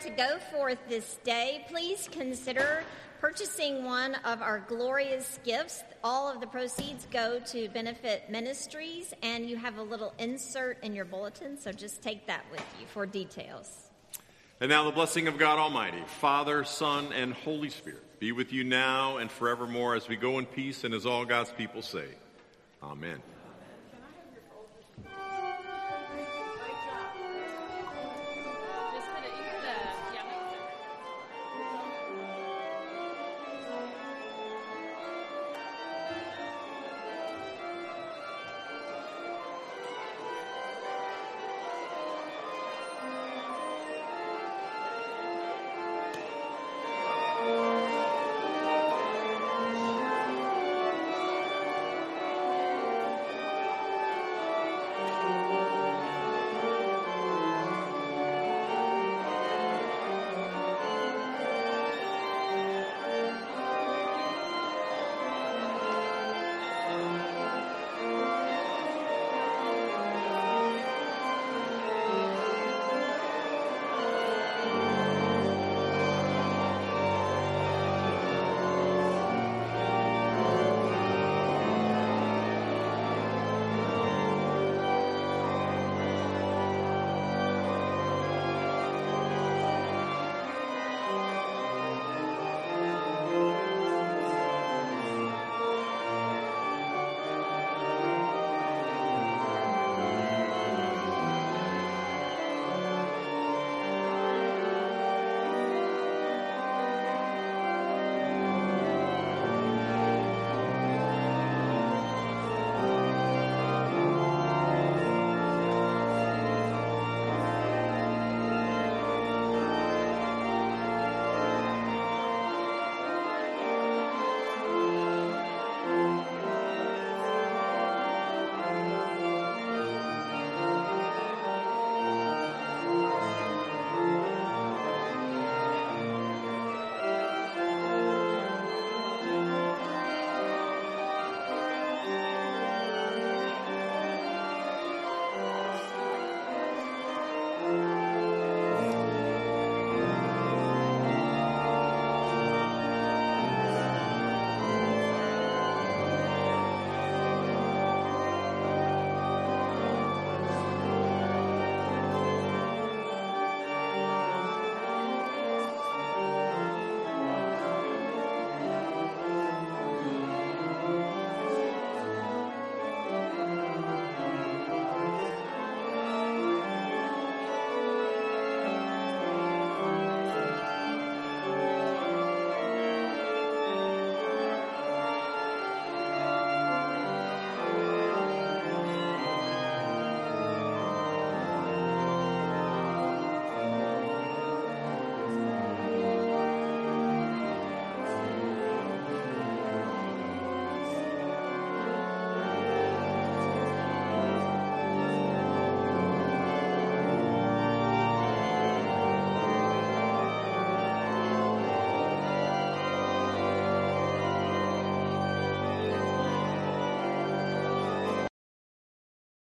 To 0.05 0.11
go 0.11 0.36
forth 0.52 0.78
this 0.86 1.18
day, 1.24 1.64
please 1.70 2.11
consider 2.12 2.84
purchasing 3.22 3.84
one 3.84 4.14
of 4.16 4.42
our 4.42 4.61
glorious 4.68 5.38
gifts. 5.44 5.82
All 6.02 6.30
of 6.30 6.42
the 6.42 6.46
proceeds 6.46 7.07
go 7.11 7.40
to 7.46 7.70
benefit 7.70 8.28
ministries, 8.28 9.14
and 9.22 9.48
you 9.48 9.57
have 9.57 9.78
a 9.78 9.82
little 9.82 10.12
insert 10.18 10.84
in 10.84 10.94
your 10.94 11.07
bulletin, 11.07 11.59
so 11.59 11.72
just 11.72 12.02
take 12.02 12.26
that 12.26 12.44
with 12.50 12.62
you 12.78 12.86
for 12.86 13.07
details. 13.07 13.88
And 14.61 14.68
now 14.68 14.84
the 14.84 14.92
blessing 14.92 15.26
of 15.26 15.38
God 15.38 15.59
Almighty, 15.59 16.02
Father, 16.20 16.64
Son, 16.64 17.11
and 17.14 17.32
Holy 17.32 17.70
Spirit 17.70 18.20
be 18.20 18.30
with 18.32 18.52
you 18.52 18.62
now 18.62 19.16
and 19.16 19.30
forevermore 19.30 19.94
as 19.94 20.07
we 20.07 20.16
go 20.16 20.38
in 20.38 20.44
peace 20.44 20.84
and 20.84 20.92
as 20.92 21.07
all 21.07 21.24
God's 21.24 21.50
people 21.52 21.80
say, 21.80 22.09
Amen. 22.82 23.22